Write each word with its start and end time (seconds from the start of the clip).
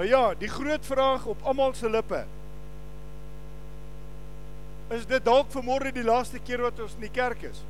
Nou 0.00 0.08
ja, 0.08 0.34
die 0.34 0.48
groot 0.48 0.86
vraag 0.86 1.26
op 1.28 1.42
almal 1.44 1.74
se 1.76 1.90
lippe. 1.90 2.22
Is 4.96 5.04
dit 5.04 5.24
dalk 5.26 5.50
vanmôre 5.52 5.92
die 5.92 6.04
laaste 6.06 6.40
keer 6.40 6.62
wat 6.64 6.80
ons 6.80 6.94
in 6.96 7.04
die 7.04 7.12
kerk 7.12 7.44
is? 7.44 7.60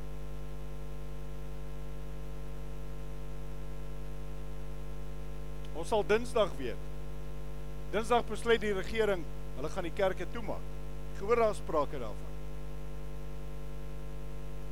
Ons 5.74 5.90
sal 5.90 6.06
Dinsdag 6.06 6.54
weet. 6.60 6.88
Dinsdag 7.90 8.22
besluit 8.30 8.62
die 8.62 8.76
regering, 8.78 9.26
hulle 9.58 9.74
gaan 9.74 9.90
die 9.90 9.96
kerke 9.98 10.30
toemaak. 10.30 10.72
Gehoor 11.18 11.48
daar 11.48 11.58
sprake 11.58 11.98
daarvan. 11.98 12.34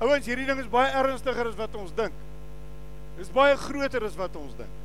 Ouens, 0.07 0.31
hierdie 0.31 0.47
ding 0.47 0.63
is 0.63 0.71
baie 0.71 0.95
ernstiger 0.95 1.51
as 1.51 1.59
wat 1.59 1.75
ons 1.75 1.91
dink. 1.99 2.27
Dit 3.17 3.27
is 3.27 3.35
baie 3.35 3.59
groter 3.67 4.07
as 4.07 4.15
wat 4.15 4.39
ons 4.39 4.55
dink. 4.63 4.78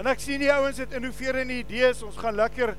En 0.00 0.08
ek 0.10 0.22
sien 0.22 0.42
die 0.42 0.50
ouens 0.52 0.80
het 0.82 0.94
innoverende 0.96 1.60
idees. 1.62 2.02
Ons 2.02 2.18
gaan 2.18 2.34
lekker 2.34 2.74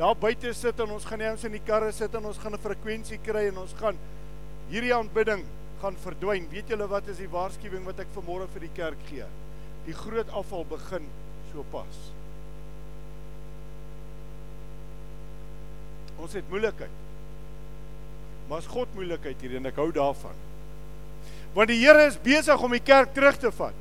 daar 0.00 0.16
buite 0.16 0.52
sit 0.56 0.78
en 0.80 0.94
ons 0.94 1.04
gaan 1.04 1.20
die 1.20 1.28
ouens 1.28 1.44
in 1.44 1.56
die 1.56 1.64
karre 1.66 1.90
sit 1.92 2.14
en 2.14 2.28
ons 2.30 2.38
gaan 2.38 2.54
'n 2.54 2.62
frekwensie 2.62 3.18
kry 3.18 3.48
en 3.48 3.58
ons 3.58 3.74
gaan 3.76 3.98
hierdie 4.70 4.94
aanbidding 4.94 5.44
gaan 5.82 5.96
verdwyn. 5.96 6.48
Weet 6.50 6.68
julle 6.68 6.86
wat 6.88 7.08
is 7.08 7.18
die 7.18 7.28
waarskuwing 7.28 7.84
wat 7.84 8.00
ek 8.00 8.14
vanmôre 8.14 8.48
vir 8.54 8.60
die 8.60 8.74
kerk 8.74 8.98
gee? 9.08 9.26
Die 9.86 9.94
groot 9.94 10.28
afval 10.30 10.64
begin 10.64 11.06
so 11.52 11.64
pas. 11.70 11.96
Ons 16.20 16.32
het 16.32 16.48
moeilikheid. 16.50 16.96
Maar 18.48 18.58
as 18.58 18.66
God 18.66 18.94
moeilikheid 18.94 19.40
hier 19.40 19.56
en 19.56 19.66
ek 19.66 19.76
hou 19.76 19.90
daarvan. 19.92 20.36
Want 21.54 21.68
die 21.68 21.80
Here 21.80 22.06
is 22.06 22.18
besig 22.18 22.62
om 22.62 22.70
die 22.70 22.84
kerk 22.84 23.14
terug 23.14 23.38
te 23.38 23.50
vat. 23.50 23.74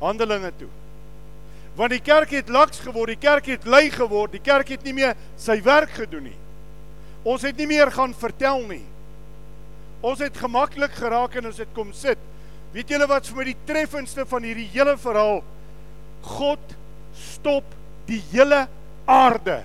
Handelinge 0.00 0.52
toe. 0.58 0.68
Want 1.78 1.94
die 1.94 2.02
kerk 2.02 2.32
het 2.34 2.50
laks 2.50 2.80
geword, 2.82 3.14
die 3.14 3.20
kerk 3.20 3.46
het 3.52 3.66
lui 3.68 3.90
geword, 3.94 4.34
die 4.34 4.42
kerk 4.42 4.72
het 4.74 4.82
nie 4.84 4.94
meer 4.96 5.14
sy 5.38 5.60
werk 5.64 5.92
gedoen 5.96 6.26
nie. 6.30 6.38
Ons 7.22 7.44
het 7.46 7.56
nie 7.60 7.68
meer 7.68 7.92
gaan 7.94 8.14
vertel 8.16 8.64
nie. 8.68 8.84
Ons 10.00 10.22
het 10.24 10.36
gemaklik 10.40 10.94
geraak 10.96 11.36
en 11.36 11.50
ons 11.50 11.60
het 11.60 11.72
kom 11.76 11.92
sit. 11.96 12.20
Weet 12.74 12.92
julle 12.92 13.08
wat 13.10 13.26
vir 13.28 13.40
my 13.40 13.46
die 13.50 13.58
treffendste 13.68 14.24
van 14.28 14.46
hierdie 14.46 14.68
hele 14.72 14.96
verhaal? 15.00 15.42
God 16.36 16.76
stop 17.16 17.66
die 18.08 18.20
hele 18.30 18.64
aarde 19.10 19.60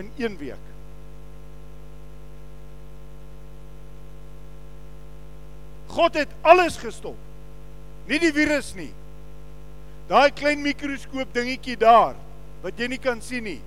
in 0.00 0.10
1 0.18 0.38
week. 0.40 0.70
God 5.94 6.16
het 6.18 6.30
alles 6.42 6.76
gestop. 6.80 7.18
Nie 8.08 8.18
die 8.20 8.32
virus 8.34 8.72
nie. 8.74 8.90
Daai 10.08 10.30
klein 10.36 10.60
mikroskoop 10.60 11.32
dingetjie 11.32 11.76
daar 11.80 12.16
wat 12.64 12.80
jy 12.80 12.88
nie 12.92 13.00
kan 13.00 13.20
sien 13.24 13.44
nie. 13.44 13.60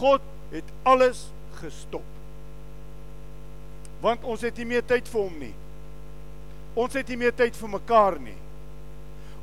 God 0.00 0.24
het 0.52 0.68
alles 0.88 1.26
gestop. 1.60 2.04
Want 4.02 4.24
ons 4.24 4.44
het 4.46 4.56
nie 4.60 4.68
meer 4.68 4.84
tyd 4.86 5.08
vir 5.08 5.20
hom 5.20 5.38
nie. 5.40 5.54
Ons 6.78 6.94
het 6.96 7.08
nie 7.10 7.18
meer 7.20 7.34
tyd 7.36 7.56
vir 7.58 7.72
mekaar 7.72 8.18
nie. 8.22 8.36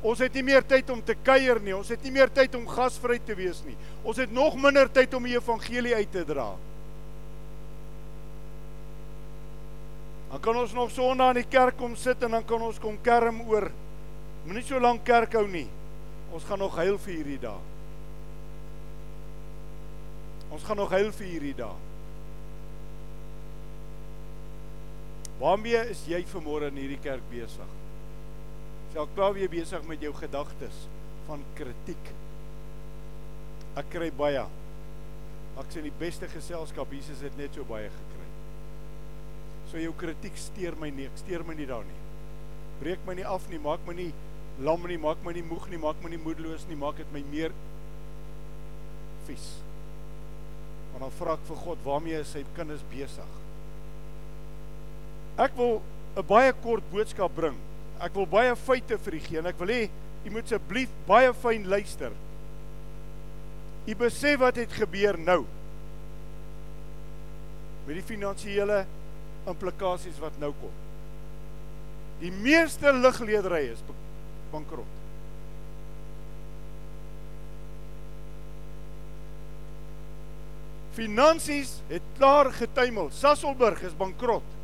Ons 0.06 0.20
het 0.22 0.34
nie 0.36 0.44
meer 0.46 0.64
tyd 0.66 0.90
om 0.92 1.00
te 1.02 1.16
kuier 1.26 1.58
nie. 1.62 1.74
Ons 1.76 1.90
het 1.92 2.02
nie 2.06 2.14
meer 2.14 2.30
tyd 2.32 2.54
om 2.58 2.66
gasvry 2.70 3.18
te 3.26 3.34
wees 3.38 3.62
nie. 3.66 3.76
Ons 4.06 4.20
het 4.22 4.32
nog 4.32 4.56
minder 4.60 4.90
tyd 4.92 5.14
om 5.18 5.26
die 5.26 5.36
evangelie 5.36 5.96
uit 5.96 6.12
te 6.12 6.22
dra. 6.26 6.52
Dan 10.30 10.42
kan 10.42 10.58
ons 10.58 10.74
nog 10.74 10.90
Sondag 10.90 11.34
in 11.34 11.42
die 11.42 11.50
kerk 11.50 11.78
kom 11.78 11.94
sit 11.98 12.22
en 12.26 12.34
dan 12.38 12.46
kan 12.46 12.62
ons 12.62 12.80
kom 12.82 12.98
kerm 13.02 13.42
oor 13.46 13.70
Moenie 14.46 14.62
so 14.62 14.78
lank 14.78 15.02
kerk 15.02 15.32
hou 15.34 15.46
nie. 15.50 15.66
Ons 16.34 16.44
gaan 16.46 16.60
nog 16.62 16.76
huil 16.78 16.96
vir 17.02 17.16
hierdie 17.16 17.40
dag. 17.42 17.62
Ons 20.54 20.62
gaan 20.62 20.78
nog 20.78 20.92
huil 20.94 21.08
vir 21.18 21.26
hierdie 21.26 21.56
dag. 21.58 21.80
Waarmee 25.40 25.80
is 25.90 26.04
jy 26.08 26.20
vanmôre 26.30 26.70
in 26.70 26.78
hierdie 26.78 27.00
kerk 27.02 27.24
besig? 27.32 27.72
Sal 28.94 29.10
klaar 29.16 29.34
weer 29.36 29.50
besig 29.50 29.82
met 29.90 30.06
jou 30.06 30.12
gedagtes 30.14 30.78
van 31.26 31.42
kritiek. 31.58 32.12
Ek 33.76 33.90
kry 33.92 34.12
baie. 34.14 34.46
Ek 35.58 35.74
sien 35.74 35.84
die 35.88 35.96
beste 35.98 36.30
geselskap 36.30 36.94
Jesus 36.94 37.24
het 37.26 37.34
net 37.40 37.58
so 37.58 37.66
baie 37.66 37.90
gekry. 37.90 38.30
So 39.72 39.82
jou 39.82 39.90
kritiek 39.98 40.38
steur 40.38 40.78
my 40.78 40.92
nie, 40.94 41.10
steur 41.18 41.42
my 41.48 41.58
nie 41.58 41.66
daar 41.66 41.84
nie. 41.84 42.00
Breek 42.78 43.02
my 43.08 43.18
nie 43.18 43.26
af 43.26 43.50
nie, 43.50 43.58
maak 43.58 43.82
my 43.88 43.96
nie 43.98 44.12
lam 44.64 44.86
nie, 44.88 44.98
maak 44.98 45.20
my 45.24 45.34
nie 45.36 45.44
moeg 45.44 45.68
nie, 45.70 45.80
maak 45.80 46.00
my 46.02 46.10
nie 46.12 46.20
moedeloos 46.20 46.64
nie, 46.70 46.78
maak 46.80 46.96
dit 47.00 47.12
my 47.12 47.22
meer 47.32 47.54
vies. 49.26 49.48
Want 50.92 51.04
dan 51.04 51.16
vra 51.18 51.34
ek 51.36 51.44
vir 51.50 51.60
God, 51.64 51.82
waarmee 51.84 52.20
is 52.22 52.32
sy 52.32 52.44
kinders 52.56 52.84
besig? 52.92 53.34
Ek 55.36 55.52
wil 55.58 55.82
'n 56.16 56.24
baie 56.24 56.52
kort 56.64 56.84
boodskap 56.90 57.34
bring. 57.36 57.56
Ek 58.00 58.14
wil 58.14 58.26
baie 58.26 58.56
feite 58.56 58.98
vir 58.98 59.14
u 59.14 59.20
gee 59.20 59.38
en 59.38 59.46
ek 59.46 59.58
wil 59.58 59.68
hê 59.68 59.90
u 60.24 60.30
moet 60.30 60.44
asseblief 60.44 60.88
baie 61.06 61.32
fyn 61.32 61.68
luister. 61.68 62.12
U 63.86 63.94
besef 63.94 64.40
wat 64.40 64.56
het 64.56 64.72
gebeur 64.72 65.18
nou 65.18 65.44
met 67.86 67.94
die 67.94 68.02
finansiële 68.02 68.86
implikasies 69.46 70.18
wat 70.18 70.38
nou 70.40 70.52
kom. 70.60 70.72
Die 72.20 72.32
meeste 72.32 72.92
ligledery 72.92 73.68
is 73.70 73.82
bankrot. 74.52 74.94
Finansies 80.96 81.80
het 81.90 82.02
klaar 82.16 82.52
getuimel. 82.56 83.10
Sasselburg 83.12 83.82
is 83.84 83.96
bankrot. 83.96 84.54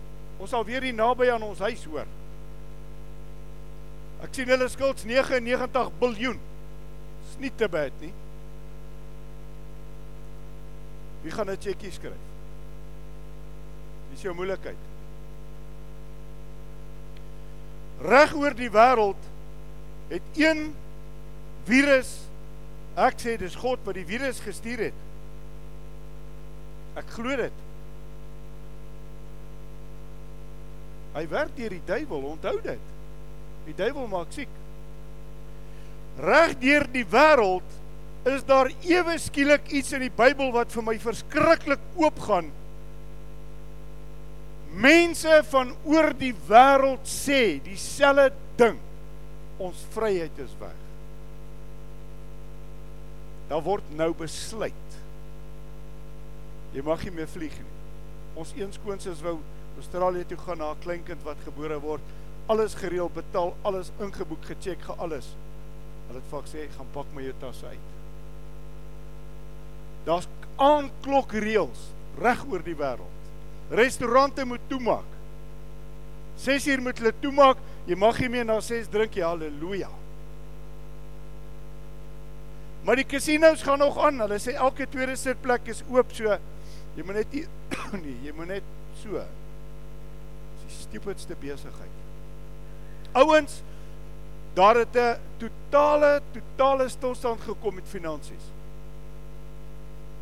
Ons 0.41 0.51
sal 0.55 0.65
weer 0.65 0.83
hier 0.83 0.97
naby 0.97 1.29
aan 1.31 1.45
ons 1.45 1.61
huis 1.61 1.85
hoor. 1.85 2.09
Ek 4.23 4.33
sien 4.33 4.49
hulle 4.49 4.69
skuld 4.71 5.03
99 5.05 5.91
biljoen. 6.01 6.39
Dis 7.27 7.39
nie 7.43 7.53
te 7.59 7.69
bad 7.69 7.95
nie. 8.01 8.13
Wie 11.23 11.31
gaan 11.31 11.51
'n 11.51 11.61
cheque 11.61 11.91
skryf? 11.91 12.23
Dis 14.11 14.23
jou 14.23 14.35
moeilikheid. 14.35 14.81
Reg 18.03 18.35
oor 18.35 18.55
die 18.55 18.71
wêreld 18.71 19.32
het 20.13 20.37
een 20.37 20.69
virus 21.67 22.11
ek 23.01 23.21
sê 23.23 23.37
dis 23.41 23.57
God 23.57 23.81
wat 23.87 23.97
die 23.97 24.07
virus 24.09 24.41
gestuur 24.45 24.89
het. 24.91 25.05
Ek 27.01 27.09
glo 27.17 27.37
dit. 27.41 27.61
Hy 31.17 31.23
werk 31.29 31.55
deur 31.57 31.73
die 31.73 31.87
duiwel, 31.89 32.27
onthou 32.35 32.59
dit. 32.65 32.91
Die 33.69 33.77
duiwel 33.77 34.09
maak 34.13 34.33
siek. 34.37 34.53
Reg 36.21 36.59
deur 36.61 36.85
die 36.93 37.07
wêreld 37.09 37.79
is 38.29 38.45
daar 38.47 38.69
ewe 38.85 39.17
skielik 39.19 39.73
iets 39.73 39.97
in 39.97 40.05
die 40.05 40.13
Bybel 40.15 40.53
wat 40.55 40.73
vir 40.75 40.85
my 40.85 40.99
verskriklik 41.01 41.81
oopgaan. 41.97 42.53
Mense 44.73 45.41
van 45.49 45.73
oor 45.89 46.13
die 46.21 46.35
wêreld 46.49 47.09
sê 47.09 47.57
dieselfde 47.65 48.31
ding 48.61 48.81
ons 49.63 49.85
vryheid 49.95 50.39
is 50.43 50.55
weg. 50.61 50.79
Daar 53.51 53.63
word 53.65 53.95
nou 53.99 54.11
besluit. 54.17 54.99
Jy 56.73 56.85
mag 56.87 57.03
nie 57.05 57.15
meer 57.19 57.29
vlieg 57.29 57.55
nie. 57.61 57.79
Ons 58.41 58.55
eenskoonses 58.57 59.21
wou 59.25 59.37
Australië 59.77 60.25
toe 60.29 60.39
gaan 60.41 60.59
na 60.59 60.73
'n 60.73 60.83
kleinkind 60.85 61.23
wat 61.23 61.37
gebore 61.45 61.79
word. 61.81 62.03
Alles 62.47 62.75
gereël, 62.75 63.11
betaal, 63.11 63.55
alles 63.63 63.93
ingeboek, 63.99 64.45
gecheck, 64.45 64.83
ge 64.83 64.93
alles. 64.97 65.35
Hulle 66.09 66.21
het 66.21 66.31
vir 66.31 66.49
sê 66.49 66.69
gaan 66.77 66.87
pak 66.93 67.07
my 67.15 67.23
jou 67.23 67.35
tasse 67.41 67.67
uit. 67.67 67.89
Daar's 70.05 70.29
aanklokreëls 70.57 71.93
reg 72.19 72.45
oor 72.51 72.63
die 72.63 72.77
wêreld. 72.77 73.21
Restaurante 73.71 74.45
moet 74.45 74.61
toemaak. 74.69 75.09
6 76.37 76.67
uur 76.67 76.83
moet 76.83 76.99
hulle 76.99 77.13
toemaak. 77.21 77.57
Jy 77.87 77.99
mag 77.99 78.19
nie 78.23 78.29
meer 78.29 78.47
na 78.47 78.61
6 78.61 78.89
drink 78.93 79.15
nie. 79.15 79.25
Halleluja. 79.27 79.91
Maar 82.83 82.99
die 82.99 83.07
casinos 83.07 83.63
gaan 83.63 83.79
nog 83.79 83.99
aan. 83.99 84.21
Hulle 84.21 84.39
sê 84.43 84.55
elke 84.55 84.87
tweede 84.91 85.17
sitplek 85.17 85.69
is 85.71 85.83
oop, 85.91 86.15
so 86.15 86.39
jy 86.97 87.05
moet 87.07 87.23
net 87.23 87.35
nie 87.35 87.45
nee, 88.05 88.17
jy 88.27 88.35
moet 88.37 88.51
net 88.57 88.71
so. 89.03 89.23
Dis 90.63 90.65
die 90.67 90.79
stupidste 90.81 91.37
besigheid. 91.41 92.01
Ouens, 93.19 93.61
daar 94.55 94.83
het 94.83 94.97
'n 94.97 95.19
totale 95.39 96.21
totale 96.33 96.89
stilstand 96.89 97.41
gekom 97.41 97.75
met 97.75 97.89
finansies. 97.89 98.51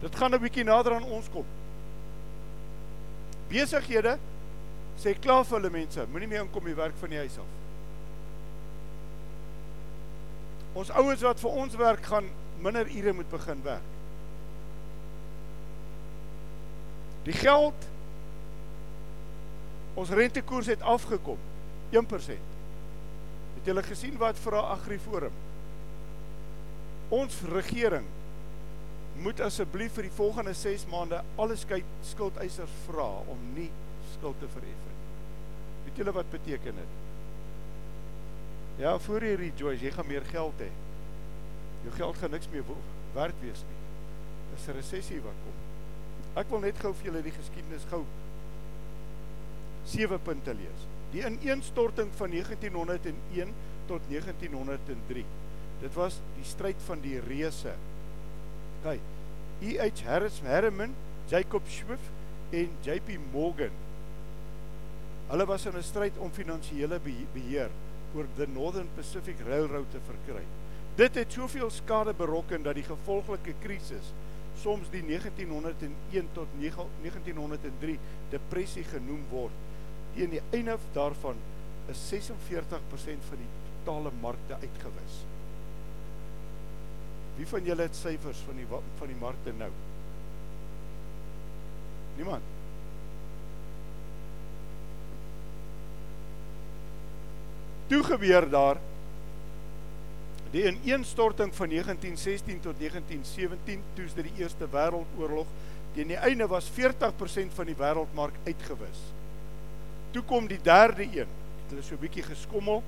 Dit 0.00 0.16
gaan 0.16 0.34
'n 0.34 0.40
bietjie 0.40 0.64
nader 0.64 0.94
aan 0.94 1.04
ons 1.04 1.28
kom. 1.28 1.44
Besighede 3.48 4.18
sê 5.00 5.14
klaar 5.16 5.46
vir 5.48 5.56
hulle 5.58 5.72
mense, 5.72 6.04
moenie 6.12 6.28
meer 6.28 6.44
inkom 6.44 6.66
die 6.68 6.76
werk 6.76 6.96
van 7.00 7.12
die 7.12 7.20
huis 7.22 7.38
af. 7.40 7.56
Ons 10.80 10.92
ouens 10.94 11.24
wat 11.26 11.40
vir 11.42 11.56
ons 11.62 11.78
werk 11.80 12.04
gaan 12.06 12.28
minder 12.60 12.90
ure 12.92 13.14
moet 13.16 13.30
begin 13.32 13.64
werk. 13.64 13.88
Die 17.24 17.36
geld 17.36 17.88
ons 19.98 20.12
rentekoers 20.16 20.70
het 20.70 20.82
afgekom 20.86 21.40
1%. 21.92 22.46
Het 23.56 23.68
julle 23.68 23.82
gesien 23.84 24.16
wat 24.20 24.38
vra 24.40 24.62
Agriforum? 24.76 25.34
Ons 27.10 27.40
regering 27.50 28.06
moet 29.20 29.40
asseblief 29.44 29.92
vir 29.98 30.06
die 30.08 30.16
volgende 30.16 30.54
6 30.56 30.86
maande 30.92 31.18
alle 31.36 31.58
skuldeisers 31.58 32.78
vra 32.86 33.10
om 33.28 33.42
nie 33.56 33.68
skuld 34.14 34.38
te 34.40 34.48
verhef 34.54 34.86
nie. 34.86 34.89
Weet 35.90 35.98
julle 35.98 36.12
wat 36.14 36.30
beteken 36.30 36.76
dit? 36.78 36.98
Ja, 38.78 38.94
voor 39.02 39.24
jy 39.26 39.34
rejoice, 39.34 39.82
jy 39.82 39.90
gaan 39.90 40.06
meer 40.06 40.24
geld 40.30 40.62
hê. 40.62 40.68
Jou 41.82 41.94
geld 41.96 42.20
gaan 42.20 42.30
niks 42.30 42.46
meer 42.52 42.62
werd 43.16 43.42
wees 43.42 43.64
nie. 43.66 43.80
Dis 44.54 44.68
'n 44.68 44.76
resessie 44.78 45.20
wat 45.20 45.34
kom. 45.42 45.58
Ek 46.38 46.46
wil 46.50 46.60
net 46.60 46.78
gou 46.78 46.94
vir 46.94 47.10
julle 47.10 47.22
die 47.22 47.34
geskiedenis 47.34 47.84
gou 47.90 48.04
sewe 49.84 50.18
punte 50.18 50.54
lees. 50.54 50.86
Die 51.10 51.24
ineenstorting 51.26 52.12
van 52.14 52.30
1901 52.30 53.52
tot 53.86 54.00
1903. 54.08 55.24
Dit 55.80 55.94
was 55.94 56.20
die 56.36 56.44
stryd 56.44 56.76
van 56.86 57.00
die 57.00 57.18
reuse. 57.18 57.74
Kyk, 58.82 59.00
E.H. 59.60 60.04
Harris 60.04 60.40
Harriman, 60.40 60.94
Jacob 61.28 61.66
Swift 61.66 62.12
en 62.50 62.70
JP 62.80 63.18
Morgan. 63.32 63.74
Hulle 65.30 65.46
was 65.46 65.66
in 65.66 65.76
'n 65.76 65.82
stryd 65.82 66.18
om 66.18 66.32
finansiële 66.32 67.00
beheer 67.32 67.70
oor 68.14 68.26
the 68.36 68.46
Northern 68.46 68.88
Pacific 68.94 69.36
Railroad 69.46 69.90
te 69.90 70.00
verkry. 70.06 70.42
Dit 70.94 71.14
het 71.14 71.32
soveel 71.32 71.70
skade 71.70 72.14
berokken 72.14 72.62
dat 72.62 72.74
die 72.74 72.82
gevolglike 72.82 73.54
krisis 73.62 74.12
soms 74.60 74.90
die 74.90 75.02
1901 75.02 76.28
tot 76.32 76.46
1903 76.58 77.98
depressie 78.30 78.84
genoem 78.84 79.24
word. 79.30 79.52
Teen 80.14 80.30
die 80.30 80.42
einde 80.50 80.78
daarvan 80.92 81.36
is 81.86 82.08
46% 82.08 83.24
van 83.28 83.38
die 83.38 83.52
totale 83.84 84.10
markte 84.20 84.54
uitgewis. 84.54 85.24
Wie 87.36 87.46
van 87.46 87.64
julle 87.64 87.82
het 87.82 87.96
syfers 87.96 88.38
van 88.46 88.56
die 88.56 88.66
van 88.70 89.06
die 89.06 89.20
markte 89.20 89.52
nou? 89.52 89.70
Niemand. 92.16 92.59
Toe 97.90 98.02
gebeur 98.06 98.46
daar 98.50 98.78
die 100.50 100.62
ineenstorting 100.66 101.50
van 101.54 101.68
1916 101.68 102.60
tot 102.62 102.78
1917, 102.78 103.82
toe's 103.94 104.14
dit 104.14 104.28
die 104.28 104.42
Eerste 104.42 104.66
Wêreldoorlog. 104.70 105.46
Teen 105.94 106.10
die 106.10 106.18
einde 106.18 106.46
was 106.50 106.70
40% 106.74 107.54
van 107.54 107.66
die 107.66 107.74
wêreldmark 107.78 108.34
uitgewis. 108.46 109.00
Toe 110.14 110.22
kom 110.26 110.46
die 110.50 110.60
derde 110.62 111.02
een. 111.02 111.30
Hulle 111.70 111.82
so 111.82 111.94
'n 111.94 112.02
bietjie 112.02 112.22
geskommel. 112.22 112.82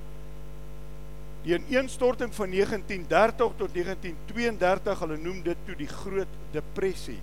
Die 1.43 1.55
ineenstorting 1.55 2.33
van 2.35 2.49
1930 2.49 3.51
tot 3.57 3.73
1932, 3.73 4.99
hulle 4.99 5.17
noem 5.17 5.43
dit 5.43 5.57
toe 5.65 5.75
die 5.75 5.87
Groot 5.87 6.31
Depressie. 6.51 7.19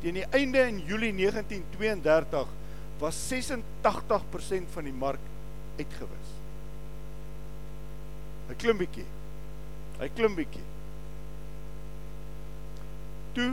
Teen 0.00 0.14
die 0.14 0.26
einde 0.30 0.66
in 0.66 0.82
Julie 0.86 1.12
1932 1.12 2.48
was 2.98 3.16
86% 3.28 4.70
van 4.70 4.84
die 4.84 4.92
mark 4.92 5.22
uitgewis. 5.78 6.39
'n 8.50 8.58
Klim 8.58 8.78
bietjie. 8.82 9.06
Hy 10.00 10.08
klim 10.16 10.34
bietjie. 10.34 10.64
Toe 13.36 13.52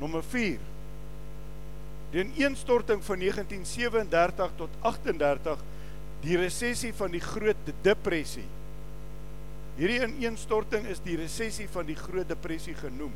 nommer 0.00 0.22
4. 0.22 0.60
Die 2.12 2.22
ineenstorting 2.24 3.02
van 3.06 3.22
1937 3.22 4.56
tot 4.58 4.74
38, 4.84 5.62
die 6.24 6.36
resessie 6.36 6.92
van 6.96 7.14
die 7.14 7.22
Groot 7.24 7.70
Depressie. 7.84 8.46
Hierdie 9.78 10.02
ineenstorting 10.04 10.88
is 10.90 11.00
die 11.04 11.16
resessie 11.16 11.68
van 11.72 11.88
die 11.88 11.96
Groot 11.96 12.28
Depressie 12.28 12.74
genoem. 12.76 13.14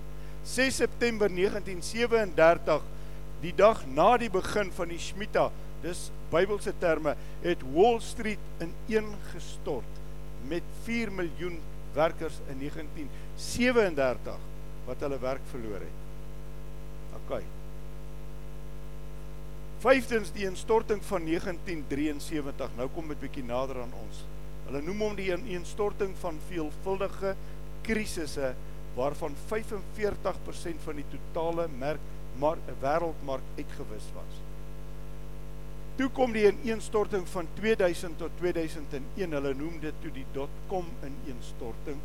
6 0.49 0.81
September 0.85 1.29
1937, 1.29 2.87
die 3.45 3.53
dag 3.57 3.83
na 3.93 4.15
die 4.21 4.31
begin 4.33 4.71
van 4.77 4.93
die 4.93 5.01
Shmita, 5.01 5.51
dis 5.85 6.07
Bybelse 6.33 6.73
terme, 6.81 7.13
het 7.45 7.65
Wall 7.75 8.01
Street 8.05 8.41
ineengestort 8.65 10.04
met 10.49 10.63
4 10.85 11.13
miljoen 11.13 11.59
werkers 11.95 12.41
in 12.51 12.59
1937 12.59 14.39
wat 14.85 15.01
hulle 15.01 15.19
werk 15.19 15.45
verloor 15.51 15.81
het. 15.85 16.01
OK. 17.21 17.41
Vyftens 19.85 20.33
die 20.33 20.47
instorting 20.49 21.03
van 21.05 21.27
1973. 21.29 22.77
Nou 22.77 22.89
kom 22.95 23.09
dit 23.13 23.21
bietjie 23.21 23.45
nader 23.45 23.83
aan 23.85 23.93
ons. 24.05 24.23
Hulle 24.69 24.81
noem 24.85 25.03
hom 25.05 25.19
die 25.19 25.31
ineenstorting 25.33 26.15
van 26.23 26.41
veelvuldige 26.49 27.35
krisisse 27.85 28.55
waarvan 28.97 29.37
45% 29.51 30.85
van 30.87 31.01
die 31.01 31.09
totale 31.13 31.69
merk 31.79 32.13
maar 32.41 32.59
wêreldmark 32.83 33.45
uitgewis 33.59 34.09
was. 34.17 34.44
Toe 35.95 36.09
kom 36.11 36.33
die 36.35 36.49
ineenstorting 36.49 37.27
van 37.31 37.49
2000 37.61 38.19
tot 38.19 38.35
2001. 38.41 39.35
Hulle 39.37 39.55
noem 39.55 39.79
dit 39.83 40.01
toe 40.03 40.11
die 40.15 40.27
dotcom 40.35 40.89
ineenstorting. 41.07 42.01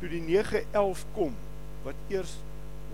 Toe 0.00 0.08
die 0.12 0.22
911 0.24 1.04
kom 1.16 1.36
wat 1.84 1.98
eers 2.12 2.38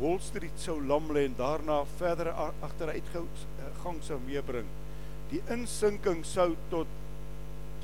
Wall 0.01 0.19
Street 0.25 0.59
sou 0.59 0.79
lam 0.83 1.11
lê 1.15 1.27
en 1.29 1.37
daarna 1.39 1.83
verdere 1.99 2.33
agteruitgang 2.65 4.01
sou 4.03 4.19
meebring. 4.27 4.67
Die 5.31 5.43
insinking 5.53 6.25
sou 6.27 6.53
tot 6.73 6.91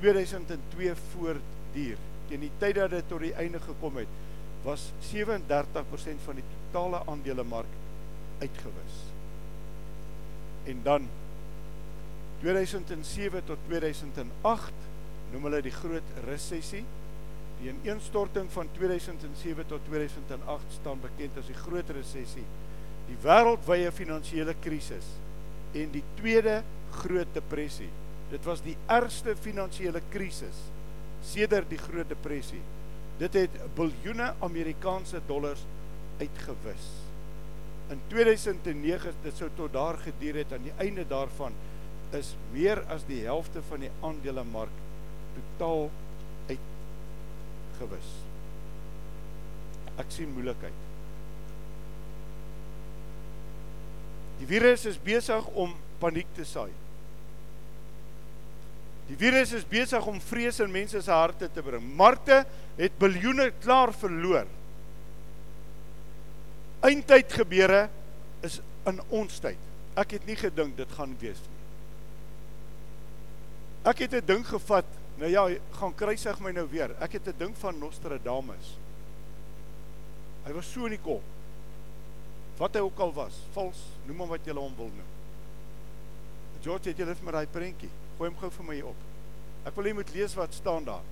2002 0.00 0.96
voortduur. 1.12 2.00
Teen 2.28 2.42
die 2.44 2.52
tyd 2.60 2.76
dat 2.80 2.92
dit 2.92 3.06
tot 3.08 3.22
die 3.22 3.34
einde 3.38 3.60
gekom 3.62 4.00
het, 4.02 4.10
was 4.64 4.90
37% 5.12 6.26
van 6.26 6.40
die 6.40 6.46
totale 6.50 7.04
aandelemark 7.06 7.70
uitgewis. 8.42 8.98
En 10.68 10.82
dan 10.84 11.08
2007 12.40 13.44
tot 13.48 13.58
2008 13.66 14.86
noem 15.32 15.48
hulle 15.48 15.60
die 15.64 15.74
groot 15.74 16.16
resessie. 16.26 16.84
Die 17.58 17.72
ineenstorting 17.72 18.46
van 18.54 18.70
2007 18.76 19.66
tot 19.66 19.86
2008 19.88 20.76
staan 20.78 21.00
bekend 21.02 21.38
as 21.40 21.48
die 21.50 21.58
groot 21.58 21.88
resessie, 21.90 22.44
die 23.08 23.16
wêreldwye 23.24 23.90
finansiële 23.94 24.54
krisis 24.62 25.08
en 25.76 25.90
die 25.92 26.04
tweede 26.20 26.60
groot 27.02 27.32
depressie. 27.34 27.90
Dit 28.30 28.46
was 28.46 28.62
die 28.64 28.76
ergste 28.86 29.34
finansiële 29.36 30.00
krisis 30.12 30.62
sedert 31.26 31.68
die 31.72 31.80
groot 31.80 32.08
depressie. 32.08 32.62
Dit 33.18 33.34
het 33.34 33.58
biljoene 33.74 34.30
Amerikaanse 34.46 35.20
dollars 35.26 35.64
uitgewis. 36.20 36.86
In 37.90 38.00
2009 38.12 39.18
dit 39.24 39.40
sou 39.40 39.48
tot 39.56 39.72
daar 39.74 39.98
geduur 40.04 40.44
het 40.44 40.54
aan 40.54 40.68
die 40.68 40.76
einde 40.78 41.06
daarvan 41.08 41.56
is 42.16 42.34
meer 42.54 42.80
as 42.92 43.04
die 43.08 43.22
helfte 43.26 43.62
van 43.68 43.84
die 43.84 43.90
aandelemark 44.04 44.74
totaal 45.36 45.88
uitgewis. 46.48 48.12
Ek 49.98 50.12
sien 50.14 50.30
moeilikheid. 50.32 50.84
Die 54.38 54.46
virus 54.46 54.86
is 54.86 55.00
besig 55.02 55.48
om 55.58 55.74
paniek 55.98 56.28
te 56.36 56.46
saai. 56.46 56.70
Die 59.08 59.16
virus 59.18 59.54
is 59.56 59.66
besig 59.66 60.04
om 60.06 60.20
vrees 60.20 60.60
in 60.60 60.70
mense 60.72 61.00
se 61.02 61.12
harte 61.12 61.48
te 61.50 61.64
bring. 61.64 61.84
Markte 61.98 62.42
het 62.78 62.98
biljoene 63.00 63.50
klaar 63.62 63.92
verloor. 63.96 64.46
Eindtyd 66.84 67.32
gebeure 67.40 67.86
is 68.46 68.60
in 68.86 69.00
ons 69.10 69.40
tyd. 69.42 69.58
Ek 69.98 70.12
het 70.14 70.28
nie 70.28 70.36
gedink 70.38 70.76
dit 70.78 70.92
gaan 70.94 71.16
wees 71.18 71.40
nie. 71.42 71.57
Ek 73.88 73.98
het 74.04 74.12
'n 74.12 74.26
ding 74.26 74.44
gevat. 74.46 74.84
Nou 75.16 75.30
ja, 75.30 75.48
gaan 75.70 75.94
kruisig 75.94 76.40
my 76.40 76.50
nou 76.50 76.68
weer. 76.68 76.90
Ek 77.00 77.12
het 77.12 77.26
'n 77.26 77.34
ding 77.38 77.56
van 77.56 77.78
Nostradamus. 77.78 78.76
Hy 80.44 80.52
was 80.52 80.72
so 80.72 80.84
in 80.84 80.90
die 80.90 81.02
kop. 81.02 81.22
Wat 82.58 82.74
hy 82.74 82.80
ook 82.80 82.98
al 82.98 83.12
was, 83.12 83.32
vals, 83.52 83.78
noem 84.06 84.18
hom 84.18 84.28
wat 84.28 84.44
jy 84.44 84.52
hom 84.52 84.76
wil 84.76 84.86
noem. 84.86 85.06
George, 86.62 86.88
het 86.88 86.98
jy 86.98 87.04
net 87.04 87.22
met 87.22 87.32
daai 87.32 87.46
prentjie? 87.46 87.90
Gooi 88.16 88.30
hom 88.30 88.38
gou 88.38 88.50
vir 88.50 88.64
my 88.64 88.80
op. 88.80 88.96
Ek 89.64 89.76
wil 89.76 89.84
jy 89.84 89.94
moet 89.94 90.14
lees 90.14 90.34
wat 90.34 90.54
staan 90.54 90.84
daar. 90.84 91.02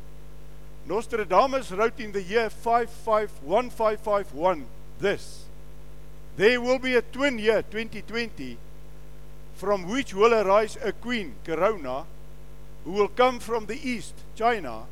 Nostradamus 0.87 1.71
wrote 1.71 2.03
in 2.03 2.13
the 2.13 2.23
year 2.23 2.51
551551 2.51 4.67
this. 4.99 5.45
There 6.37 6.61
will 6.61 6.79
be 6.79 6.97
a 6.97 7.03
twin 7.03 7.39
year 7.39 7.63
2020 7.63 8.59
from 9.57 9.89
which 9.89 10.15
will 10.15 10.35
arise 10.35 10.79
a 10.85 10.93
queen, 10.93 11.35
Corona, 11.45 12.05
who 12.87 12.93
will 12.93 13.09
come 13.09 13.41
from 13.41 13.67
the 13.67 13.91
east, 13.91 14.15
China, 14.37 14.85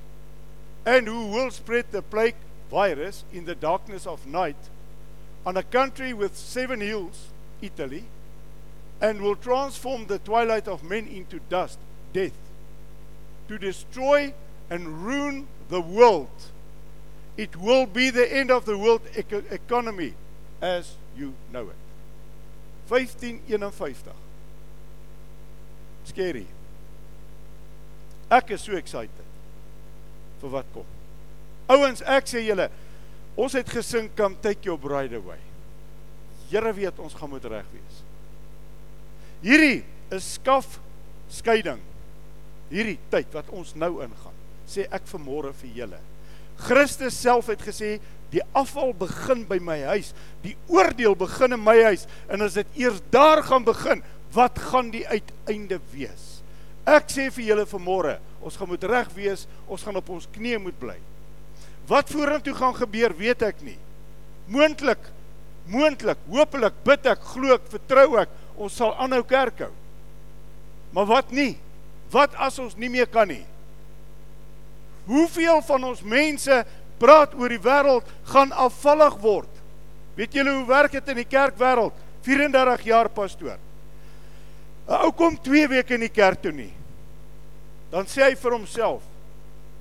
and 0.84 1.06
who 1.06 1.28
will 1.28 1.50
spread 1.52 1.86
the 1.92 2.02
plague 2.02 2.34
virus 2.68 3.22
in 3.32 3.44
the 3.44 3.54
darkness 3.54 4.04
of 4.04 4.26
night 4.26 4.56
on 5.46 5.56
a 5.56 5.62
country 5.62 6.12
with 6.12 6.36
seven 6.36 6.80
hills, 6.80 7.28
Italy, 7.62 8.02
and 9.00 9.22
will 9.22 9.36
transform 9.36 10.06
the 10.06 10.18
twilight 10.18 10.66
of 10.66 10.82
men 10.82 11.06
into 11.06 11.38
dust, 11.48 11.78
death, 12.12 12.36
to 13.46 13.58
destroy 13.58 14.34
and 14.68 15.04
ruin 15.04 15.46
the 15.68 15.80
world. 15.80 16.30
It 17.36 17.54
will 17.56 17.86
be 17.86 18.10
the 18.10 18.32
end 18.32 18.50
of 18.50 18.64
the 18.64 18.76
world 18.76 19.02
eco 19.16 19.42
economy 19.50 20.14
as 20.60 20.96
you 21.16 21.34
know 21.52 21.68
it. 21.68 21.76
1551. 22.88 24.14
Scary. 26.04 26.46
Ek 28.32 28.54
is 28.56 28.64
so 28.64 28.76
excited 28.78 29.24
vir 30.40 30.52
wat 30.52 30.68
kom. 30.74 30.86
Ouens, 31.72 32.02
ek 32.04 32.28
sê 32.28 32.42
julle, 32.44 32.68
ons 33.40 33.56
het 33.56 33.68
gesing 33.72 34.10
come 34.16 34.36
take 34.44 34.68
your 34.68 34.80
bride 34.80 35.16
away. 35.16 35.40
Here 36.50 36.72
weet 36.76 37.00
ons 37.02 37.16
gaan 37.16 37.32
moet 37.32 37.46
reg 37.48 37.68
wees. 37.72 38.00
Hierdie 39.44 39.82
is 40.14 40.34
skaf 40.36 40.78
skeiding. 41.32 41.80
Hierdie 42.72 42.98
tyd 43.12 43.32
wat 43.36 43.48
ons 43.52 43.74
nou 43.76 43.96
ingaan. 44.04 44.36
Sê 44.68 44.86
ek 44.92 45.08
vanmôre 45.10 45.52
vir 45.60 45.80
julle. 45.82 46.00
Christus 46.64 47.16
self 47.18 47.50
het 47.50 47.62
gesê 47.64 47.96
die 48.32 48.42
afval 48.56 48.92
begin 48.96 49.44
by 49.48 49.58
my 49.62 49.78
huis. 49.94 50.12
Die 50.44 50.54
oordeel 50.72 51.16
begin 51.18 51.56
in 51.56 51.64
my 51.64 51.76
huis 51.90 52.06
en 52.28 52.44
as 52.46 52.56
dit 52.60 52.80
eers 52.84 53.02
daar 53.14 53.42
gaan 53.46 53.66
begin, 53.66 54.04
wat 54.34 54.58
gaan 54.70 54.90
die 54.94 55.04
uiteinde 55.06 55.80
wees? 55.92 56.33
Ek 56.84 57.08
sê 57.08 57.30
vir 57.32 57.48
julle 57.48 57.64
vanmôre, 57.68 58.18
ons 58.44 58.56
gaan 58.60 58.68
moet 58.68 58.84
reg 58.84 59.08
wees, 59.16 59.46
ons 59.68 59.82
gaan 59.82 59.96
op 59.96 60.10
ons 60.12 60.28
knieë 60.34 60.60
moet 60.60 60.76
bly. 60.80 60.98
Wat 61.88 62.12
vorentoe 62.12 62.54
gaan 62.56 62.76
gebeur, 62.76 63.14
weet 63.16 63.44
ek 63.44 63.62
nie. 63.64 63.78
Moontlik, 64.52 65.00
moontlik, 65.68 66.20
hopelik 66.28 66.76
bid 66.84 67.08
ek, 67.08 67.24
glo 67.32 67.56
ek, 67.56 67.66
vertrou 67.72 68.20
ek, 68.20 68.32
ons 68.60 68.76
sal 68.76 68.92
aanhou 69.00 69.22
kerk 69.28 69.64
hou. 69.64 69.72
Maar 70.94 71.08
wat 71.10 71.32
nie? 71.34 71.54
Wat 72.12 72.36
as 72.38 72.60
ons 72.62 72.76
nie 72.78 72.92
meer 72.92 73.08
kan 73.10 73.28
nie? 73.28 73.42
Hoeveel 75.08 75.60
van 75.66 75.84
ons 75.90 76.04
mense 76.06 76.60
praat 77.00 77.34
oor 77.36 77.52
die 77.52 77.60
wêreld 77.60 78.08
gaan 78.30 78.52
afvallig 78.52 79.16
word? 79.24 79.50
Weet 80.14 80.36
julle 80.36 80.54
hoe 80.54 80.68
werk 80.68 80.94
dit 80.94 81.10
in 81.12 81.20
die 81.20 81.28
kerkwêreld? 81.28 81.96
34 82.24 82.86
jaar 82.88 83.10
pastoor. 83.12 83.58
'n 84.88 85.04
Ou 85.04 85.12
kom 85.12 85.36
2 85.40 85.68
weke 85.68 85.94
in 85.94 86.00
die 86.00 86.12
kerk 86.12 86.42
toe 86.42 86.52
nie. 86.52 86.72
Dan 87.90 88.06
sê 88.06 88.24
hy 88.28 88.34
vir 88.34 88.52
homself: 88.52 89.02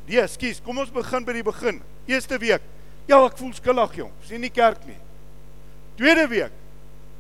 "Nee, 0.08 0.28
skus, 0.28 0.62
kom 0.62 0.78
ons 0.78 0.90
begin 0.90 1.26
by 1.26 1.34
die 1.34 1.44
begin. 1.44 1.82
Eerste 2.08 2.38
week. 2.38 2.62
Ja, 3.08 3.26
ek 3.26 3.38
voel 3.38 3.54
skuldig, 3.54 3.96
jong. 3.96 4.12
Sien 4.24 4.42
nie 4.42 4.50
kerk 4.50 4.86
nie. 4.86 4.98
Tweede 5.98 6.28
week. 6.28 6.52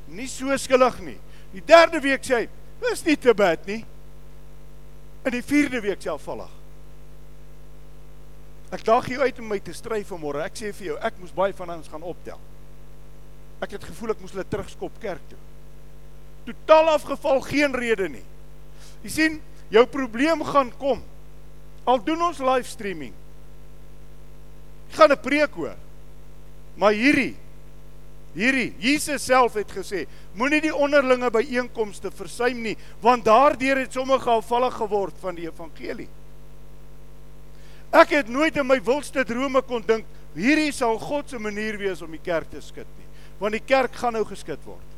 Nie 0.07 0.27
so 0.27 0.55
skuldig 0.57 0.99
nie. 0.99 1.19
Die 1.51 1.61
derde 1.65 1.99
week 1.99 2.23
sê 2.23 2.35
hy: 2.35 2.49
"Dis 2.81 3.05
nie 3.05 3.17
te 3.17 3.33
bad 3.33 3.65
nie." 3.65 3.85
In 5.25 5.31
die 5.31 5.41
vierde 5.41 5.81
week 5.81 6.01
selfvallig. 6.01 6.49
Ek 8.71 8.83
daag 8.83 9.07
jou 9.07 9.21
uit 9.21 9.39
om 9.39 9.47
my 9.47 9.59
te 9.59 9.73
stry 9.73 10.03
vanmôre. 10.03 10.41
Ek 10.43 10.55
sê 10.55 10.73
vir 10.73 10.87
jou, 10.87 10.97
ek 10.97 11.19
moes 11.19 11.31
baie 11.31 11.53
van 11.53 11.69
ons 11.69 11.87
gaan 11.87 12.03
optel. 12.03 12.39
Ek 13.61 13.71
het 13.71 13.83
gevoel 13.83 14.11
ek 14.11 14.19
moes 14.23 14.31
hulle 14.31 14.45
terugskop 14.49 14.99
kerk 14.99 15.21
toe. 15.29 15.37
Totaal 16.45 16.89
afgeval, 16.97 17.41
geen 17.41 17.75
rede 17.75 18.09
nie. 18.09 18.25
Jy 19.03 19.09
sien, 19.09 19.41
jou 19.71 19.85
probleem 19.89 20.43
gaan 20.43 20.71
kom. 20.79 21.03
Al 21.83 22.01
doen 22.03 22.21
ons 22.29 22.39
live 22.43 22.67
streaming. 22.67 23.13
Ek 24.89 24.99
gaan 24.99 25.11
'n 25.11 25.19
preek 25.19 25.53
hoor. 25.53 25.75
Maar 26.75 26.93
hierdie 26.93 27.35
hierdie 28.33 28.73
Jesus 28.81 29.25
self 29.25 29.53
het 29.53 29.71
gesê, 29.71 30.07
moenie 30.33 30.61
die 30.61 30.75
onderlinge 30.75 31.29
byeenkomste 31.29 32.11
versuim 32.11 32.63
nie, 32.63 32.77
want 33.01 33.25
daardeur 33.25 33.77
het 33.77 33.93
sommige 33.93 34.29
afvallig 34.29 34.73
geword 34.73 35.13
van 35.21 35.35
die 35.35 35.45
evangelie. 35.45 36.09
Ek 37.93 38.09
het 38.09 38.29
nooit 38.29 38.57
in 38.57 38.65
my 38.65 38.79
wildste 38.81 39.23
drome 39.23 39.61
kon 39.61 39.83
dink 39.85 40.05
hierdie 40.33 40.71
sal 40.73 40.97
God 40.97 41.29
se 41.29 41.37
manier 41.37 41.77
wees 41.77 42.01
om 42.01 42.11
die 42.11 42.23
kerk 42.23 42.49
te 42.49 42.61
skud 42.61 42.89
nie. 42.97 43.09
Want 43.37 43.53
die 43.53 43.65
kerk 43.65 43.93
gaan 44.01 44.17
nou 44.17 44.23
geskud 44.25 44.65
word. 44.65 44.92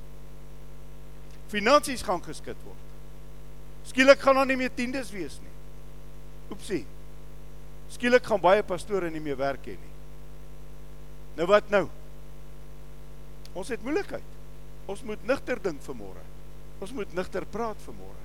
Finansies 1.52 2.04
gaan 2.06 2.24
geskud 2.25 2.58
word. 2.66 2.84
Skielik 3.86 4.20
gaan 4.20 4.40
daar 4.40 4.50
nie 4.50 4.58
meer 4.58 4.74
tiendes 4.74 5.12
wees 5.14 5.38
nie. 5.44 5.54
Oepsie. 6.52 6.84
Skielik 7.94 8.25
gaan 8.25 8.42
baie 8.42 8.64
pastore 8.66 9.12
nie 9.14 9.22
meer 9.22 9.38
werk 9.38 9.68
hê 9.70 9.75
nie. 9.78 9.94
Nou 11.38 11.48
wat 11.52 11.70
nou? 11.70 11.86
Ons 13.56 13.70
het 13.72 13.84
moeilikheid. 13.84 14.32
Ons 14.90 15.04
moet 15.06 15.22
nigter 15.28 15.62
dink 15.62 15.82
vanmôre. 15.86 16.24
Ons 16.82 16.94
moet 16.96 17.14
nigter 17.18 17.46
praat 17.50 17.78
vanmôre. 17.86 18.24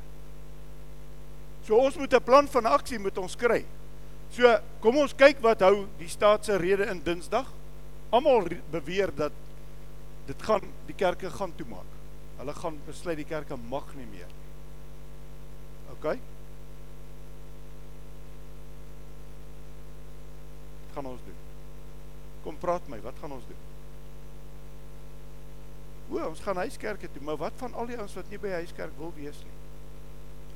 So 1.66 1.76
ons 1.76 1.96
moet 1.96 2.12
'n 2.14 2.24
plan 2.24 2.48
van 2.48 2.66
aksie 2.66 2.98
moet 2.98 3.18
ons 3.18 3.36
kry. 3.36 3.64
So, 4.30 4.46
kom 4.80 4.96
ons 4.96 5.14
kyk 5.14 5.40
wat 5.42 5.60
hou 5.60 5.86
die 5.98 6.08
staat 6.08 6.44
se 6.44 6.56
rede 6.56 6.86
in 6.90 7.02
Dinsdag. 7.02 7.48
Almal 8.10 8.46
beweer 8.70 9.10
dat 9.14 9.32
dit 10.26 10.42
gaan 10.42 10.62
die 10.86 10.94
kerke 10.94 11.30
gaan 11.30 11.54
toemaak. 11.58 11.99
Hulle 12.40 12.54
gaan 12.56 12.78
besluit 12.86 13.18
die 13.20 13.28
kerke 13.28 13.56
mag 13.68 13.90
nie 13.98 14.06
meer. 14.08 14.30
OK? 15.92 16.06
Wat 20.84 20.94
gaan 20.96 21.10
ons 21.10 21.26
doen? 21.26 21.40
Kom 22.44 22.56
praat 22.62 22.88
my, 22.88 23.00
wat 23.04 23.18
gaan 23.20 23.34
ons 23.36 23.48
doen? 23.48 23.66
O, 26.10 26.18
ons 26.24 26.40
gaan 26.42 26.62
huiskerke 26.64 27.10
toe, 27.12 27.22
maar 27.22 27.36
wat 27.42 27.58
van 27.60 27.76
al 27.76 27.90
die 27.90 27.98
ouens 28.00 28.16
wat 28.16 28.30
nie 28.32 28.40
by 28.40 28.54
huiskerk 28.62 28.96
wil 28.98 29.12
wees 29.18 29.42
nie? 29.44 29.58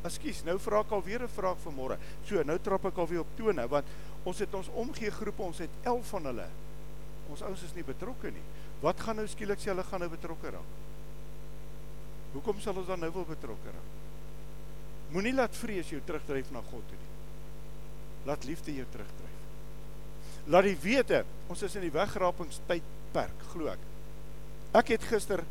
Ekskuus, 0.05 0.41
nou 0.45 0.57
vra 0.61 0.81
ek 0.85 0.93
alweer 0.93 1.23
'n 1.23 1.29
vraag 1.37 1.61
vir 1.65 1.73
môre. 1.73 1.99
So, 2.25 2.43
nou 2.43 2.59
trap 2.59 2.85
ek 2.85 2.99
alweer 2.99 3.21
op 3.21 3.37
tone 3.37 3.69
want 3.69 3.87
ons 4.25 4.39
het 4.39 4.55
ons 4.55 4.69
omgee 4.75 5.11
groepe, 5.11 5.43
ons 5.43 5.59
het 5.59 5.71
11 5.83 6.07
van 6.07 6.25
hulle. 6.25 6.49
Ons 7.31 7.43
ouens 7.43 7.63
is 7.63 7.75
nie 7.75 7.85
betrokke 7.85 8.31
nie. 8.31 8.43
Wat 8.81 9.01
gaan 9.01 9.17
nou 9.17 9.27
skielik 9.27 9.59
sê 9.59 9.73
hulle 9.73 9.85
gaan 9.85 10.01
nou 10.01 10.09
betrokke 10.09 10.51
raak? 10.51 10.84
Hoekom 12.35 12.61
sal 12.61 12.77
ons 12.81 12.89
dan 12.91 13.01
nou 13.01 13.11
wil 13.15 13.27
betrokke 13.29 13.71
raak? 13.71 13.91
Moenie 15.15 15.35
laat 15.35 15.55
vrees 15.55 15.91
jou 15.93 16.01
terugdryf 16.03 16.51
na 16.51 16.63
God 16.71 16.83
toe 16.91 16.99
nie. 16.99 17.13
Laat 18.27 18.47
liefde 18.49 18.75
jou 18.75 18.87
terugdryf. 18.91 19.35
Laat 20.51 20.67
die 20.67 20.79
wete, 20.83 21.23
ons 21.49 21.63
is 21.65 21.77
in 21.79 21.87
die 21.87 21.95
wegrapingstydperk, 21.95 23.45
glo 23.53 23.71
ek. 23.73 23.85
Ek 24.75 24.91
het 24.97 25.07
gister 25.07 25.45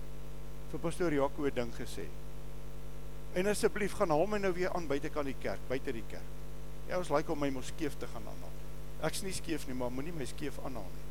vir 0.73 0.81
pastoor 0.81 1.13
Jaco 1.13 1.45
'n 1.45 1.55
ding 1.55 1.71
gesê. 1.73 2.07
En 3.35 3.47
asseblief 3.47 3.93
gaan 3.93 4.09
haal 4.09 4.27
my 4.27 4.37
nou 4.37 4.53
weer 4.53 4.73
aan 4.73 4.87
buite 4.87 5.09
kan 5.09 5.25
die 5.25 5.37
kerk, 5.41 5.59
buite 5.69 5.91
die 5.91 6.03
kerk. 6.09 6.29
Ja, 6.89 6.97
ons 6.97 7.09
like 7.09 7.31
om 7.31 7.39
my 7.39 7.49
mos 7.49 7.67
skeef 7.67 7.97
te 7.97 8.07
gaan 8.07 8.27
aanhaal. 8.27 8.51
Ek's 9.01 9.23
nie 9.23 9.33
skeef 9.33 9.67
nie, 9.67 9.75
maar 9.75 9.91
moenie 9.91 10.13
my 10.13 10.25
skeef 10.25 10.59
aanhaal 10.59 10.91
nie. 10.93 11.07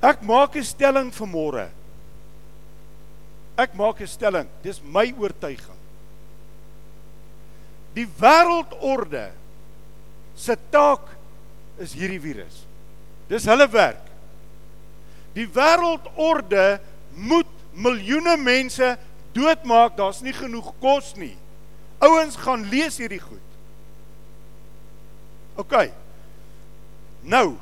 Ek 0.00 0.22
maak 0.22 0.56
'n 0.56 0.64
stelling 0.64 1.12
vir 1.12 1.26
môre. 1.26 1.70
Ek 3.58 3.74
maak 3.74 4.00
'n 4.00 4.06
stelling. 4.06 4.48
Dis 4.62 4.80
my 4.82 5.12
oortuiging. 5.18 5.78
Die 7.94 8.06
wêreldorde 8.06 9.32
se 10.36 10.56
taak 10.70 11.02
is 11.78 11.92
hierdie 11.92 12.20
virus. 12.20 12.62
Dis 13.28 13.44
hulle 13.44 13.66
werk. 13.72 14.04
Die 15.34 15.46
wêreldorde 15.46 16.80
moet 17.14 17.50
miljoene 17.74 18.36
mense 18.36 18.96
doodmaak, 19.34 19.96
daar's 19.98 20.22
nie 20.22 20.34
genoeg 20.34 20.72
kos 20.82 21.14
nie. 21.18 21.36
Ouens 22.02 22.36
gaan 22.38 22.66
lees 22.70 22.98
hierdie 22.98 23.22
goed. 23.22 23.48
OK. 25.58 25.74
Nou. 27.26 27.56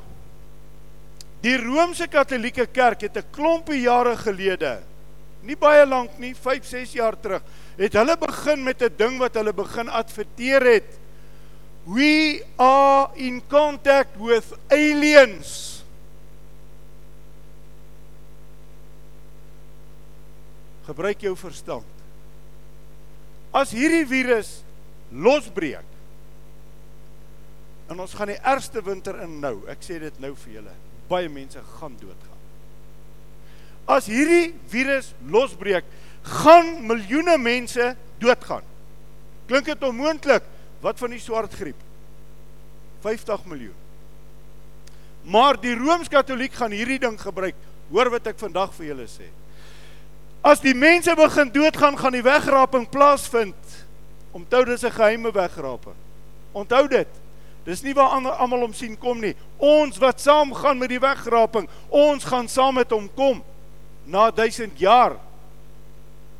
Die 1.41 1.57
Romeinse 1.57 2.07
Katolieke 2.09 2.67
Kerk 2.67 3.01
het 3.01 3.17
'n 3.17 3.31
klompie 3.31 3.81
jare 3.81 4.17
gelede, 4.17 4.81
nie 5.41 5.55
baie 5.55 5.85
lank 5.85 6.17
nie, 6.19 6.33
5, 6.35 6.65
6 6.65 6.93
jaar 6.97 7.15
terug, 7.19 7.43
het 7.77 7.93
hulle 7.93 8.17
begin 8.17 8.63
met 8.63 8.81
'n 8.81 8.93
ding 8.97 9.19
wat 9.19 9.35
hulle 9.35 9.53
begin 9.53 9.89
adverteer 9.89 10.61
het. 10.61 10.99
We 11.85 12.43
are 12.57 13.09
in 13.15 13.41
contact 13.47 14.17
with 14.17 14.53
aliens. 14.69 15.77
gebruik 20.87 21.25
jou 21.25 21.35
verstand. 21.39 21.87
As 23.55 23.73
hierdie 23.75 24.05
virus 24.07 24.61
losbreek 25.11 25.95
en 27.87 28.01
ons 28.03 28.15
gaan 28.19 28.31
die 28.33 28.41
ergste 28.43 28.83
winter 28.83 29.21
in 29.23 29.37
nou, 29.43 29.61
ek 29.71 29.83
sê 29.85 29.99
dit 30.03 30.23
nou 30.23 30.33
vir 30.43 30.57
julle, 30.59 30.73
baie 31.07 31.29
mense 31.31 31.61
gaan 31.77 31.95
doodgaan. 31.99 32.26
As 33.87 34.09
hierdie 34.11 34.51
virus 34.67 35.13
losbreek, 35.31 35.85
gaan 36.27 36.73
miljoene 36.83 37.37
mense 37.39 37.93
doodgaan. 38.19 38.65
Klink 39.47 39.69
dit 39.71 39.83
onmoontlik? 39.87 40.43
Wat 40.83 40.99
van 40.99 41.13
die 41.15 41.23
swart 41.23 41.55
griep? 41.55 41.79
50 43.05 43.45
miljoen. 43.47 43.75
Maar 45.31 45.59
die 45.59 45.75
Rooms-Katoliek 45.75 46.53
gaan 46.59 46.75
hierdie 46.75 46.99
ding 46.99 47.15
gebruik. 47.19 47.55
Hoor 47.91 48.11
wat 48.11 48.27
ek 48.27 48.39
vandag 48.39 48.73
vir 48.75 48.91
julle 48.91 49.07
sê. 49.07 49.31
As 50.43 50.59
die 50.63 50.75
mense 50.75 51.15
begin 51.15 51.51
doodgaan, 51.55 51.95
gaan 51.99 52.15
die 52.15 52.23
wegraping 52.23 52.85
plaasvind. 52.91 53.77
Onthou 54.35 54.65
dis 54.65 54.83
'n 54.83 54.91
geheime 54.91 55.31
wegraping. 55.31 55.95
Onthou 56.51 56.87
dit. 56.87 57.07
Dis 57.63 57.81
nie 57.83 57.93
waar 57.93 58.09
almal 58.11 58.63
om 58.63 58.73
sien 58.73 58.97
kom 58.97 59.19
nie. 59.19 59.35
Ons 59.57 59.97
wat 59.97 60.21
saam 60.21 60.53
gaan 60.53 60.77
met 60.77 60.89
die 60.89 60.99
wegraping, 60.99 61.67
ons 61.89 62.23
gaan 62.23 62.47
saam 62.47 62.75
met 62.75 62.91
hom 62.91 63.09
kom 63.15 63.43
na 64.07 64.29
1000 64.31 64.79
jaar. 64.79 65.17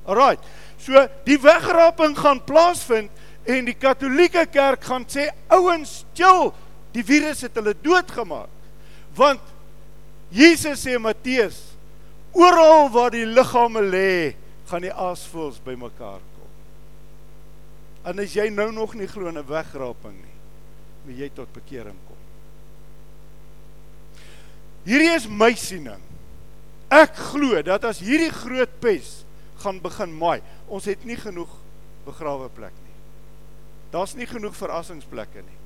Alraai. 0.08 0.38
So 0.80 1.04
die 1.28 1.38
wegraping 1.42 2.16
gaan 2.18 2.40
plaasvind 2.48 3.12
en 3.48 3.68
die 3.68 3.76
Katolieke 3.76 4.46
Kerk 4.52 4.88
gaan 4.88 5.06
sê 5.10 5.30
ouens, 5.52 6.02
chill. 6.16 6.52
Die 6.96 7.04
virus 7.06 7.44
het 7.46 7.56
hulle 7.60 7.76
doodgemaak. 7.84 8.52
Want 9.18 9.44
Jesus 10.34 10.84
sê 10.84 10.98
Matteus, 11.00 11.60
oral 12.36 12.90
waar 12.94 13.14
die 13.14 13.26
liggame 13.26 13.84
lê, 13.86 14.36
gaan 14.68 14.84
die 14.84 14.92
aasvoëls 14.92 15.62
bymekaar 15.64 16.20
kom. 16.20 16.50
En 18.12 18.24
as 18.24 18.36
jy 18.36 18.50
nou 18.52 18.70
nog 18.76 18.96
nie 19.00 19.08
glo 19.08 19.28
in 19.28 19.38
'n 19.38 19.48
wegraping 19.48 20.16
nie, 20.16 20.38
moet 21.06 21.18
jy 21.18 21.30
tot 21.36 21.54
bekering 21.54 21.96
kom. 22.08 22.18
Hierdie 24.84 25.16
is 25.16 25.28
my 25.28 25.54
siening. 25.54 26.07
Ek 26.94 27.16
glo 27.34 27.60
dat 27.66 27.84
as 27.88 28.00
hierdie 28.00 28.32
groot 28.32 28.80
pes 28.80 29.22
gaan 29.60 29.82
begin 29.84 30.14
maai, 30.16 30.40
ons 30.72 30.88
het 30.88 31.04
nie 31.08 31.18
genoeg 31.20 31.52
begrawe 32.06 32.48
plek 32.56 32.76
nie. 32.86 32.96
Daar's 33.92 34.16
nie 34.16 34.28
genoeg 34.30 34.56
verrassingsplekke 34.56 35.44
nie. 35.44 35.60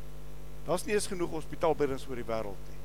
Daar's 0.66 0.86
nie 0.86 0.96
eens 0.96 1.10
genoeg 1.10 1.34
hospitaalbeddens 1.36 2.08
oor 2.10 2.18
die 2.18 2.28
wêreld 2.28 2.70
nie. 2.70 2.80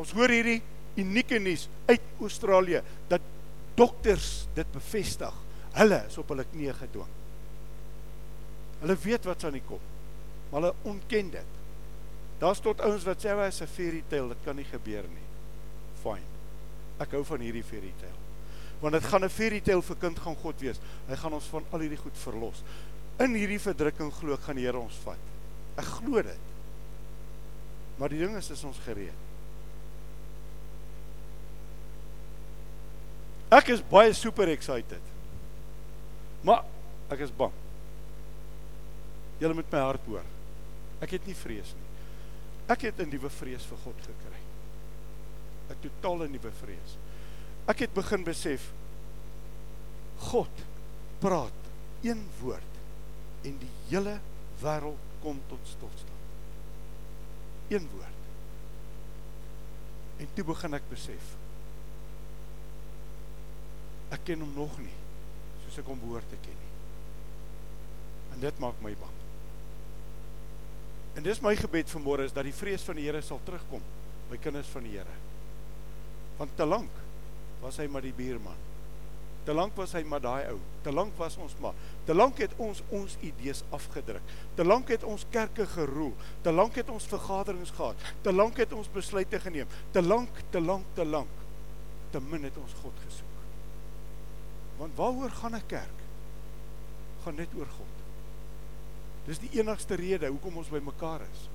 Ons 0.00 0.12
hoor 0.16 0.32
hierdie 0.32 0.60
unieke 1.00 1.40
nuus 1.40 1.66
uit 1.88 2.04
Australië 2.20 2.82
dat 3.08 3.24
dokters 3.76 4.46
dit 4.56 4.72
bevestig. 4.72 5.34
Hulle 5.76 6.02
is 6.08 6.18
op 6.20 6.32
hulle 6.32 6.44
knieë 6.48 6.76
gedwing. 6.80 7.12
Hulle 8.82 8.96
weet 9.04 9.28
wat's 9.28 9.48
aan 9.48 9.56
die 9.56 9.64
kom. 9.64 9.80
Maar 10.50 10.60
hulle 10.60 10.90
ontken 10.92 11.32
dit. 11.32 11.58
Daar's 12.42 12.60
tot 12.60 12.82
ouens 12.84 13.04
wat 13.06 13.22
sê 13.22 13.32
hy 13.32 13.48
is 13.48 13.62
'n 13.62 13.66
fairy 13.66 14.02
tale, 14.08 14.28
dit 14.28 14.44
kan 14.44 14.56
nie 14.56 14.68
gebeur 14.68 15.04
nie. 15.08 15.28
Fine. 16.02 16.31
Ek 17.02 17.16
hou 17.16 17.24
van 17.26 17.42
hierdie 17.44 17.64
fairy 17.66 17.92
tale. 18.00 18.20
Want 18.82 18.96
dit 18.98 19.04
gaan 19.04 19.24
'n 19.24 19.30
fairy 19.30 19.60
tale 19.60 19.82
vir 19.82 19.96
kind 19.96 20.18
gaan 20.18 20.36
God 20.36 20.60
wees. 20.60 20.80
Hy 21.08 21.16
gaan 21.16 21.32
ons 21.32 21.50
van 21.50 21.64
al 21.72 21.80
hierdie 21.80 22.02
goed 22.02 22.16
verlos. 22.16 22.62
In 23.18 23.34
hierdie 23.34 23.60
verdrukking 23.60 24.12
glo 24.12 24.34
ek 24.34 24.46
gaan 24.46 24.56
die 24.56 24.66
Here 24.66 24.78
ons 24.78 24.96
vat. 25.04 25.18
Ek 25.76 25.84
glo 25.84 26.22
dit. 26.22 26.40
Maar 27.98 28.08
die 28.08 28.18
ding 28.18 28.36
is 28.36 28.50
is 28.50 28.64
ons 28.64 28.78
gereed. 28.78 29.14
Ek 33.52 33.68
is 33.68 33.82
baie 33.82 34.12
super 34.16 34.48
excited. 34.48 35.02
Maar 36.42 36.64
ek 37.12 37.26
is 37.26 37.34
bang. 37.36 37.52
Julle 39.38 39.54
moet 39.54 39.72
my 39.72 39.82
hart 39.84 40.06
hoor. 40.06 40.24
Ek 41.02 41.16
het 41.18 41.26
nie 41.26 41.36
vrees 41.36 41.74
nie. 41.74 41.88
Ek 42.72 42.86
het 42.88 43.00
'n 43.00 43.10
nuwe 43.10 43.30
vrees 43.30 43.64
vir 43.66 43.78
God 43.84 43.98
gekry. 44.00 44.41
'n 45.72 45.80
Totale 45.80 46.28
nuwe 46.28 46.52
vrees. 46.60 46.96
Ek 47.66 47.78
het 47.86 47.94
begin 47.94 48.24
besef 48.24 48.70
God 50.18 50.64
praat 51.18 51.60
een 52.02 52.22
woord 52.40 52.72
en 53.46 53.58
die 53.58 53.70
hele 53.88 54.18
wêreld 54.62 54.98
kom 55.22 55.40
tot 55.48 55.62
stilstand. 55.66 56.20
Een 57.68 57.88
woord. 57.94 58.20
En 60.18 60.28
toe 60.34 60.44
begin 60.44 60.74
ek 60.74 60.90
besef 60.90 61.38
ek 64.12 64.26
ken 64.28 64.42
hom 64.44 64.52
nog 64.54 64.74
nie 64.78 64.92
soos 65.64 65.78
ek 65.80 65.88
hom 65.88 66.00
behoort 66.02 66.28
te 66.28 66.36
ken 66.44 66.58
nie. 66.58 66.72
En 68.34 68.42
dit 68.42 68.58
maak 68.60 68.76
my 68.84 68.92
bang. 69.00 69.18
En 71.16 71.24
dis 71.24 71.40
my 71.44 71.54
gebed 71.56 71.90
vanmôre 71.92 72.26
is 72.28 72.34
dat 72.36 72.44
die 72.44 72.56
vrees 72.56 72.84
van 72.84 72.98
die 72.98 73.06
Here 73.06 73.22
sal 73.24 73.40
terugkom 73.46 73.80
by 74.30 74.38
kinders 74.40 74.68
van 74.72 74.84
die 74.84 74.98
Here. 74.98 75.16
Want 76.42 76.56
te 76.58 76.66
lank 76.66 76.90
was 77.62 77.76
hy 77.78 77.84
maar 77.86 78.02
die 78.02 78.16
buurman. 78.16 78.58
Te 79.46 79.54
lank 79.54 79.76
was 79.78 79.92
hy 79.94 80.00
maar 80.06 80.22
daai 80.22 80.48
ou. 80.50 80.56
Te 80.82 80.90
lank 80.90 81.14
was 81.18 81.36
ons 81.38 81.54
maar. 81.62 81.76
Te 82.06 82.14
lank 82.14 82.40
het 82.42 82.56
ons 82.62 82.80
ons 82.90 83.14
idees 83.22 83.62
afgedruk. 83.70 84.32
Te 84.58 84.66
lank 84.66 84.90
het 84.90 85.06
ons 85.06 85.22
kerke 85.30 85.68
geroel. 85.70 86.16
Te 86.42 86.50
lank 86.50 86.80
het 86.80 86.90
ons 86.90 87.06
vergaderings 87.10 87.70
gehad. 87.76 88.10
Te 88.26 88.34
lank 88.34 88.58
het 88.58 88.74
ons 88.74 88.90
besluite 88.90 89.38
geneem. 89.46 89.70
Te 89.94 90.02
lank, 90.02 90.42
te 90.50 90.62
lank, 90.62 90.90
te 90.98 91.06
lank. 91.06 91.46
Te 92.10 92.22
min 92.26 92.50
het 92.50 92.58
ons 92.58 92.74
God 92.82 93.06
gesoek. 93.06 93.38
Want 94.82 94.98
waaroor 94.98 95.30
gaan 95.30 95.54
'n 95.54 95.66
kerk? 95.66 95.98
Gaan 97.22 97.38
net 97.38 97.54
oor 97.54 97.70
God. 97.78 97.96
Dis 99.30 99.38
die 99.38 99.58
enigste 99.62 99.94
rede 99.94 100.26
hoekom 100.26 100.56
ons 100.56 100.74
bymekaar 100.74 101.20
is. 101.22 101.48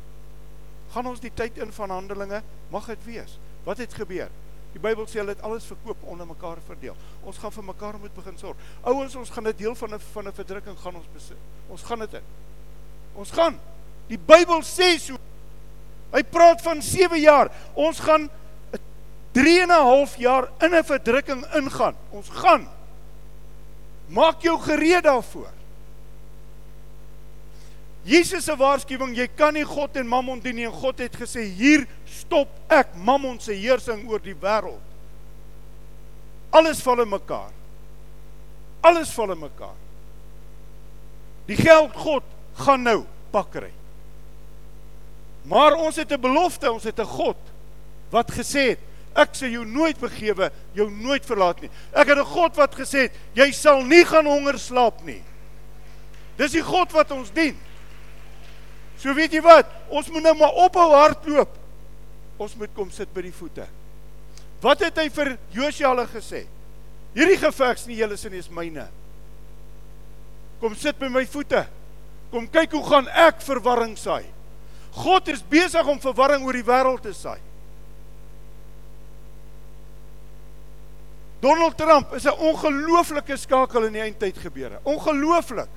Gaan 0.96 1.08
ons 1.08 1.20
die 1.20 1.34
tyd 1.34 1.58
in 1.58 1.72
van 1.72 1.90
Handelinge, 1.90 2.44
mag 2.70 2.86
dit 2.86 3.04
wees. 3.04 3.40
Wat 3.64 3.78
het 3.78 3.94
gebeur? 3.94 4.32
Die 4.74 4.80
Bybel 4.80 5.08
sê 5.08 5.20
hulle 5.22 5.34
het 5.34 5.42
alles 5.42 5.66
verkoop 5.66 6.04
onder 6.04 6.28
mekaar 6.28 6.58
verdeel. 6.68 6.96
Ons 7.24 7.38
gaan 7.38 7.52
vir 7.52 7.64
mekaar 7.64 8.00
moet 8.00 8.14
begin 8.14 8.38
sorg. 8.38 8.58
Ouens, 8.84 9.16
ons 9.16 9.30
gaan 9.30 9.48
'n 9.48 9.56
deel 9.58 9.76
van 9.76 9.94
'n 9.94 10.00
van 10.00 10.28
'n 10.28 10.34
verdrukking 10.34 10.78
gaan 10.80 10.96
ons 10.96 11.08
besit. 11.14 11.38
Ons 11.70 11.84
gaan 11.84 12.00
dit 12.00 12.14
in. 12.14 12.24
Ons 13.16 13.32
gaan. 13.32 13.60
Die 14.08 14.20
Bybel 14.20 14.62
sê 14.62 15.00
so. 15.00 15.18
Hy 16.12 16.24
praat 16.24 16.62
van 16.62 16.82
7 16.82 17.20
jaar. 17.20 17.52
Ons 17.74 18.00
gaan 18.00 18.30
3 19.32 19.62
en 19.62 19.70
'n 19.70 19.84
half 19.84 20.18
jaar 20.18 20.50
in 20.62 20.76
'n 20.76 20.84
verdrukking 20.84 21.46
ingaan. 21.54 21.96
Ons 22.12 22.30
gaan 22.30 22.68
Maak 24.08 24.42
jou 24.42 24.56
gereed 24.60 25.04
daarvoor. 25.04 25.52
Jesus 28.08 28.46
se 28.48 28.56
waarskuwing, 28.56 29.16
jy 29.18 29.28
kan 29.36 29.56
nie 29.58 29.66
God 29.68 29.98
en 30.00 30.08
Mammon 30.08 30.40
dien 30.40 30.56
nie 30.56 30.68
en 30.70 30.76
God 30.76 31.02
het 31.04 31.16
gesê 31.20 31.44
hier 31.58 31.84
stop 32.08 32.52
ek 32.72 32.94
Mammon 32.96 33.40
se 33.44 33.56
heersing 33.58 34.06
oor 34.08 34.24
die 34.24 34.36
wêreld. 34.38 34.84
Alles 36.56 36.80
val 36.82 37.04
in 37.04 37.12
mekaar. 37.12 37.52
Alles 38.88 39.12
val 39.12 39.36
in 39.36 39.42
mekaar. 39.44 39.76
Die 41.50 41.60
geld 41.60 41.92
God 42.00 42.24
gaan 42.64 42.88
nou 42.88 43.02
pakkery. 43.36 43.74
Maar 45.48 45.76
ons 45.76 45.96
het 45.96 46.12
'n 46.12 46.22
belofte, 46.22 46.72
ons 46.72 46.84
het 46.84 47.00
'n 47.00 47.06
God 47.06 47.38
wat 48.10 48.32
gesê 48.32 48.70
het 48.72 48.80
Ek 49.18 49.34
sal 49.34 49.50
jou 49.50 49.64
nooit 49.66 49.98
vergewe, 49.98 50.52
jou 50.78 50.86
nooit 50.94 51.26
verlaat 51.26 51.64
nie. 51.64 51.70
Ek 51.92 52.08
het 52.08 52.20
'n 52.20 52.34
God 52.38 52.56
wat 52.56 52.76
gesê 52.76 53.10
het, 53.10 53.14
jy 53.34 53.52
sal 53.52 53.82
nie 53.84 54.06
gaan 54.06 54.26
honger 54.26 54.60
slaap 54.60 55.02
nie. 55.04 55.24
Dis 56.38 56.52
die 56.52 56.62
God 56.62 56.92
wat 56.92 57.12
ons 57.12 57.32
dien. 57.32 57.58
So 59.08 59.16
weet 59.16 59.38
jy 59.38 59.40
wat? 59.40 59.70
Ons 59.88 60.10
moet 60.12 60.26
nou 60.26 60.34
maar 60.36 60.58
ophou 60.66 60.90
hardloop. 60.92 61.54
Ons 62.44 62.58
moet 62.60 62.72
kom 62.76 62.90
sit 62.92 63.08
by 63.16 63.22
die 63.24 63.32
voete. 63.32 63.64
Wat 64.60 64.82
het 64.84 64.98
hy 65.00 65.06
vir 65.16 65.30
Josua 65.56 65.94
hulle 65.94 66.04
gesê? 66.12 66.42
Hierdie 67.16 67.38
gevegs 67.40 67.86
nie 67.88 67.96
julle 68.02 68.18
sin 68.20 68.36
is 68.36 68.50
myne. 68.52 68.84
Kom 70.60 70.76
sit 70.76 71.00
by 71.00 71.08
my 71.14 71.24
voete. 71.24 71.62
Kom 72.34 72.50
kyk 72.52 72.76
hoe 72.76 72.82
gaan 72.84 73.08
ek 73.08 73.40
verwarring 73.46 73.94
saai. 73.96 74.26
God 74.98 75.32
is 75.32 75.40
besig 75.40 75.88
om 75.88 76.02
verwarring 76.04 76.44
oor 76.44 76.60
die 76.60 76.66
wêreld 76.68 77.06
te 77.08 77.14
saai. 77.16 77.40
Donald 81.40 81.78
Trump 81.80 82.12
is 82.18 82.26
'n 82.26 82.36
ongelooflike 82.36 83.38
skakel 83.38 83.88
in 83.88 83.94
die 83.94 84.04
eindtyd 84.04 84.36
gebeure. 84.38 84.82
Ongelooflik. 84.84 85.72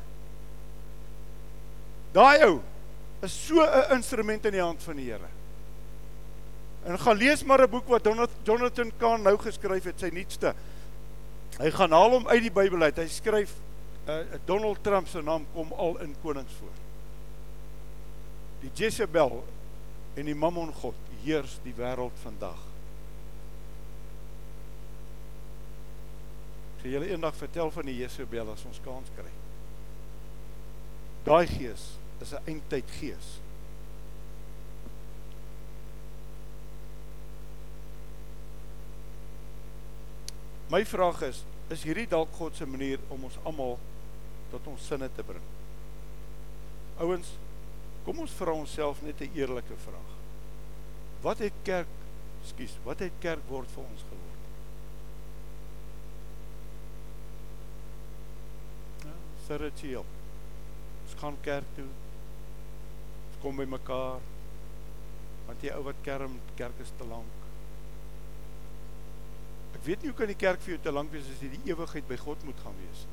Daai 2.12 2.42
ou 2.48 2.60
is 3.22 3.46
so 3.46 3.62
'n 3.62 3.94
instrument 3.96 4.44
in 4.44 4.52
die 4.52 4.62
hand 4.62 4.82
van 4.82 4.96
die 4.96 5.10
Here. 5.10 5.28
En 6.84 6.98
gaan 6.98 7.16
lees 7.16 7.44
maar 7.44 7.60
'n 7.62 7.70
boek 7.70 7.88
wat 7.88 8.08
Jonathan 8.42 8.92
Kahn 8.96 9.22
nou 9.22 9.38
geskryf 9.38 9.84
het, 9.84 10.00
sy 10.00 10.08
nuutste. 10.12 10.54
Hy 11.58 11.70
gaan 11.70 11.92
haal 11.92 12.10
hom 12.10 12.28
uit 12.28 12.42
die 12.42 12.50
Bybel 12.50 12.82
uit. 12.82 12.96
Hy 12.96 13.08
skryf 13.08 13.52
uh, 14.08 14.18
Donald 14.44 14.82
Trump 14.82 15.08
se 15.08 15.22
naam 15.22 15.46
kom 15.52 15.72
al 15.72 15.98
in 15.98 16.14
konings 16.22 16.52
voor. 16.52 16.76
Die 18.60 18.70
Jezebel 18.74 19.44
en 20.14 20.24
die 20.24 20.34
Mammon 20.34 20.72
God 20.72 20.94
heers 21.24 21.58
die 21.62 21.74
wêreld 21.74 22.16
vandag. 22.22 22.58
Sê 26.80 26.88
julle 26.88 27.10
eendag 27.10 27.36
vertel 27.36 27.70
van 27.70 27.84
die 27.84 27.98
Jesebel 28.00 28.52
as 28.52 28.64
ons 28.64 28.80
kans 28.80 29.08
kry. 29.16 29.30
Daai 31.24 31.46
gees 31.46 31.99
is 32.20 32.32
'n 32.32 32.44
eindtyd 32.46 32.90
gees. 32.90 33.40
My 40.70 40.84
vraag 40.86 41.22
is, 41.22 41.44
is 41.68 41.82
hierdie 41.82 42.06
dalk 42.06 42.30
God 42.38 42.54
se 42.56 42.66
manier 42.66 43.00
om 43.08 43.24
ons 43.26 43.38
almal 43.42 43.78
tot 44.52 44.66
ons 44.70 44.86
sinne 44.86 45.08
te 45.16 45.22
bring? 45.26 45.42
Ouens, 47.02 47.32
kom 48.04 48.20
ons 48.22 48.36
vra 48.38 48.52
onsself 48.54 49.02
net 49.02 49.20
'n 49.20 49.34
eerlike 49.34 49.76
vraag. 49.86 50.12
Wat 51.22 51.38
het 51.38 51.52
kerk, 51.62 51.90
skus, 52.44 52.76
wat 52.84 52.98
het 52.98 53.12
kerk 53.18 53.42
word 53.48 53.70
vir 53.70 53.84
ons 53.84 54.04
geword? 54.10 54.44
Ja, 59.04 59.14
spiritueel. 59.44 60.06
Ons 61.04 61.14
gaan 61.20 61.36
kerk 61.42 61.66
toe. 61.74 61.88
Kom 63.42 63.56
by 63.56 63.66
mekaar. 63.68 64.20
Want 65.46 65.62
jy 65.64 65.72
ou 65.76 65.84
wat 65.86 66.02
kerm, 66.06 66.36
kerk 66.58 66.82
is 66.84 66.92
te 66.98 67.06
lank. 67.08 67.38
Ek 69.74 69.86
weet 69.86 70.02
nie 70.02 70.10
hoe 70.10 70.18
kan 70.18 70.30
die 70.30 70.38
kerk 70.38 70.60
vir 70.64 70.74
jou 70.74 70.82
te 70.84 70.92
lank 70.92 71.12
wees 71.14 71.28
as 71.32 71.40
jy 71.42 71.48
die 71.54 71.72
ewigheid 71.72 72.06
by 72.08 72.18
God 72.20 72.42
moet 72.44 72.58
gaan 72.64 72.76
wees. 72.82 73.06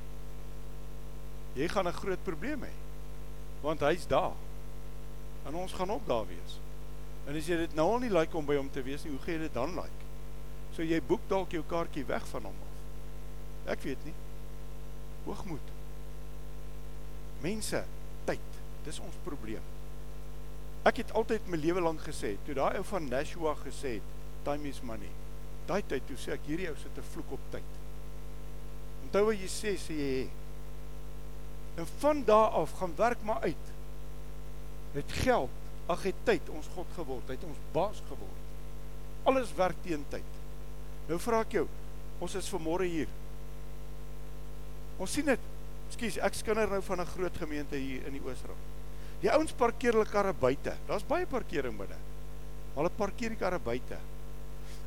Jy 1.58 1.68
gaan 1.72 1.88
'n 1.88 2.00
groot 2.02 2.24
probleem 2.24 2.64
hê. 2.64 2.74
Want 3.62 3.82
hy's 3.82 4.08
daar. 4.08 4.36
En 5.46 5.56
ons 5.56 5.74
gaan 5.74 5.92
ook 5.92 6.08
daar 6.08 6.28
wees. 6.28 6.60
En 7.26 7.36
as 7.36 7.48
jy 7.48 7.58
dit 7.58 7.74
nou 7.76 7.88
al 7.94 8.00
nie 8.00 8.10
like 8.10 8.38
om 8.38 8.46
by 8.46 8.56
hom 8.56 8.70
te 8.72 8.84
wees 8.84 9.04
nie, 9.04 9.12
hoe 9.12 9.20
gaan 9.20 9.34
jy 9.34 9.40
dit 9.40 9.54
dan 9.54 9.76
like? 9.76 10.06
So 10.76 10.84
jy 10.84 11.02
boek 11.02 11.22
dalk 11.28 11.52
jou 11.52 11.64
kaartjie 11.64 12.06
weg 12.06 12.28
van 12.28 12.44
hom 12.44 12.56
af. 12.62 13.72
Ek 13.74 13.82
weet 13.82 14.06
nie. 14.06 14.14
Hoogmoed. 15.26 15.74
Mense, 17.42 17.84
tyd. 18.26 18.62
Dis 18.84 19.00
ons 19.00 19.16
probleem. 19.24 19.77
Ek 20.88 21.02
het 21.02 21.12
altyd 21.20 21.50
my 21.52 21.58
lewe 21.60 21.82
lank 21.84 22.04
gesê, 22.06 22.38
toe 22.46 22.56
daai 22.56 22.78
ou 22.80 22.86
van 22.88 23.10
Nashua 23.12 23.56
gesê 23.60 23.98
het, 23.98 24.12
time 24.46 24.70
is 24.70 24.80
money. 24.88 25.10
Daai 25.68 25.82
tyd 25.84 26.06
toe 26.08 26.16
sê 26.22 26.32
ek 26.38 26.46
hierdie 26.48 26.70
ou 26.72 26.78
sit 26.80 26.98
'n 26.98 27.10
vloek 27.12 27.34
op 27.36 27.44
tyd. 27.52 27.72
Onthou 29.04 29.26
wat 29.28 29.40
jy 29.40 29.50
sê, 29.52 29.76
sê 29.76 29.96
jy. 29.98 30.30
En 31.78 31.88
van 32.00 32.24
daar 32.24 32.56
af 32.62 32.72
gaan 32.80 32.96
werk 32.96 33.24
maar 33.24 33.42
uit. 33.42 33.66
Met 34.94 35.12
geld, 35.12 35.50
ag 35.88 36.04
het 36.04 36.16
tyd 36.24 36.50
ons 36.50 36.68
God 36.76 36.88
geword, 36.96 37.28
het 37.28 37.44
ons 37.44 37.58
baas 37.74 38.02
geword. 38.08 38.42
Alles 39.24 39.54
werk 39.54 39.76
teen 39.84 40.06
tyd. 40.10 40.32
Nou 41.08 41.20
vra 41.20 41.42
ek 41.42 41.52
jou, 41.52 41.68
ons 42.20 42.36
is 42.36 42.50
vanmôre 42.50 42.88
hier. 42.88 43.08
Ons 44.98 45.12
sien 45.12 45.26
dit. 45.26 45.40
Ekskuus, 45.88 46.18
ek 46.18 46.34
skinder 46.34 46.70
nou 46.70 46.82
van 46.82 47.02
'n 47.02 47.06
groot 47.06 47.38
gemeente 47.38 47.76
hier 47.76 48.06
in 48.06 48.14
die 48.14 48.24
Oosrand. 48.24 48.77
Die 49.22 49.32
ouens 49.34 49.52
parkeer 49.58 49.98
hulle 49.98 50.10
karre 50.10 50.34
buite. 50.34 50.76
Daar's 50.88 51.06
baie 51.08 51.26
parkering 51.26 51.78
binne. 51.78 51.98
Hulle 52.76 52.90
parkeer 52.94 53.34
die 53.34 53.40
karre 53.40 53.60
buite. 53.60 53.98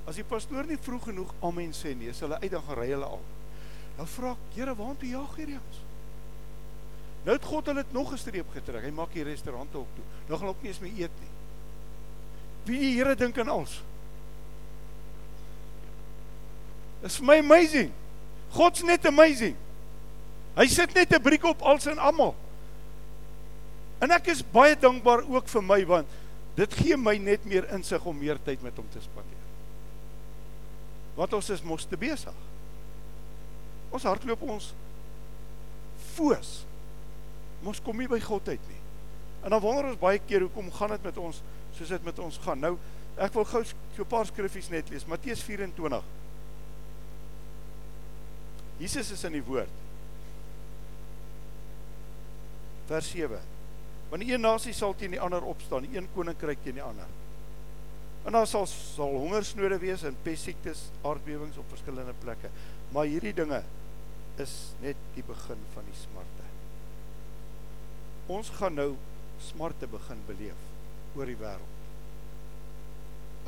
As 0.06 0.16
die 0.18 0.26
pastoor 0.26 0.66
nie 0.66 0.78
vroeg 0.80 1.10
genoeg 1.10 1.34
amen 1.44 1.74
sê 1.76 1.94
nie, 1.94 2.10
is 2.10 2.20
hulle 2.24 2.38
uit 2.40 2.50
dan 2.50 2.62
gaan 2.66 2.78
ry 2.78 2.88
hulle 2.92 3.08
al. 3.18 3.22
Dan 3.96 4.08
vra 4.08 4.32
ek, 4.32 4.44
Here, 4.54 4.74
waartoe 4.78 5.10
jaag 5.10 5.34
hierdie 5.36 5.58
ouens? 5.58 5.80
Nou 7.24 7.36
het 7.36 7.44
God 7.44 7.66
hulle 7.68 7.84
nog 7.92 8.12
'n 8.12 8.18
streep 8.18 8.50
getrek. 8.54 8.84
Hy 8.84 8.90
maak 8.90 9.12
die 9.12 9.22
restaurante 9.22 9.78
op 9.78 9.88
toe. 9.94 10.04
Nou 10.28 10.38
gaan 10.38 10.48
ook 10.48 10.62
nie 10.62 10.70
eens 10.70 10.80
meer 10.80 10.92
eet 10.96 11.20
nie. 11.20 11.32
Wie 12.64 12.78
die 12.78 12.94
Here 12.96 13.14
dink 13.14 13.38
aan 13.38 13.50
ons? 13.50 13.82
Dis 17.02 17.20
my 17.20 17.38
amazing. 17.38 17.92
God's 18.50 18.82
net 18.82 19.06
amazing. 19.06 19.56
Hy 20.56 20.66
sit 20.66 20.94
net 20.94 21.12
'n 21.12 21.22
briek 21.22 21.44
op 21.44 21.62
alsin 21.62 21.98
almal. 21.98 22.34
En 24.00 24.12
ek 24.16 24.30
is 24.32 24.40
baie 24.52 24.76
dankbaar 24.80 25.26
ook 25.28 25.48
vir 25.52 25.64
my 25.64 25.80
want 25.88 26.18
dit 26.56 26.76
gee 26.80 26.96
my 26.98 27.14
net 27.20 27.44
meer 27.48 27.68
insig 27.74 28.04
om 28.08 28.16
meer 28.16 28.40
tyd 28.44 28.62
met 28.64 28.76
hom 28.76 28.88
te 28.92 29.00
spandeer. 29.00 29.46
Want 31.16 31.36
ons 31.36 31.50
is 31.52 31.62
mos 31.64 31.86
te 31.88 31.98
besig. 32.00 32.36
Ons 33.92 34.06
hardloop 34.08 34.42
ons 34.56 34.70
foos. 36.14 36.52
Ons 37.66 37.80
kom 37.84 37.98
nie 38.00 38.08
by 38.10 38.20
God 38.24 38.48
uit 38.48 38.70
nie. 38.70 38.80
En 39.44 39.52
dan 39.52 39.62
wonder 39.62 39.90
ons 39.92 40.00
baie 40.00 40.20
keer 40.24 40.46
hoekom 40.46 40.72
gaan 40.72 40.94
dit 40.96 41.06
met 41.10 41.20
ons 41.20 41.42
soos 41.76 41.92
dit 41.92 42.08
met 42.08 42.18
ons 42.24 42.40
gaan. 42.44 42.60
Nou 42.60 42.74
ek 43.20 43.36
wil 43.36 43.44
gou 43.44 43.62
so 43.64 44.02
'n 44.02 44.08
paar 44.08 44.26
skriffies 44.26 44.70
net 44.70 44.88
lees. 44.88 45.06
Matteus 45.06 45.42
24. 45.42 46.02
Jesus 48.78 49.10
is 49.10 49.24
in 49.24 49.32
die 49.32 49.44
woord. 49.44 49.72
Vers 52.86 53.10
7. 53.10 53.59
Want 54.10 54.26
een 54.26 54.42
nasie 54.42 54.74
sal 54.74 54.94
teen 54.98 55.14
die 55.14 55.20
ander 55.22 55.44
opstaan, 55.46 55.86
een 55.94 56.08
koninkryk 56.14 56.62
teen 56.62 56.78
die 56.80 56.82
ander. 56.82 57.06
En 58.26 58.34
daar 58.36 58.46
sal 58.46 58.66
sal 58.66 59.14
hongersnode 59.16 59.78
wees 59.78 60.02
en 60.02 60.16
pessiektes, 60.22 60.88
aardbewings 61.06 61.56
op 61.56 61.68
verskillende 61.72 62.14
plekke. 62.18 62.50
Maar 62.92 63.06
hierdie 63.08 63.34
dinge 63.34 63.62
is 64.42 64.54
net 64.82 64.98
die 65.14 65.24
begin 65.26 65.62
van 65.74 65.86
die 65.86 65.96
smarte. 65.96 66.48
Ons 68.30 68.50
gaan 68.58 68.76
nou 68.78 68.90
smarte 69.42 69.88
begin 69.90 70.20
beleef 70.26 70.66
oor 71.16 71.30
die 71.30 71.38
wêreld. 71.38 71.78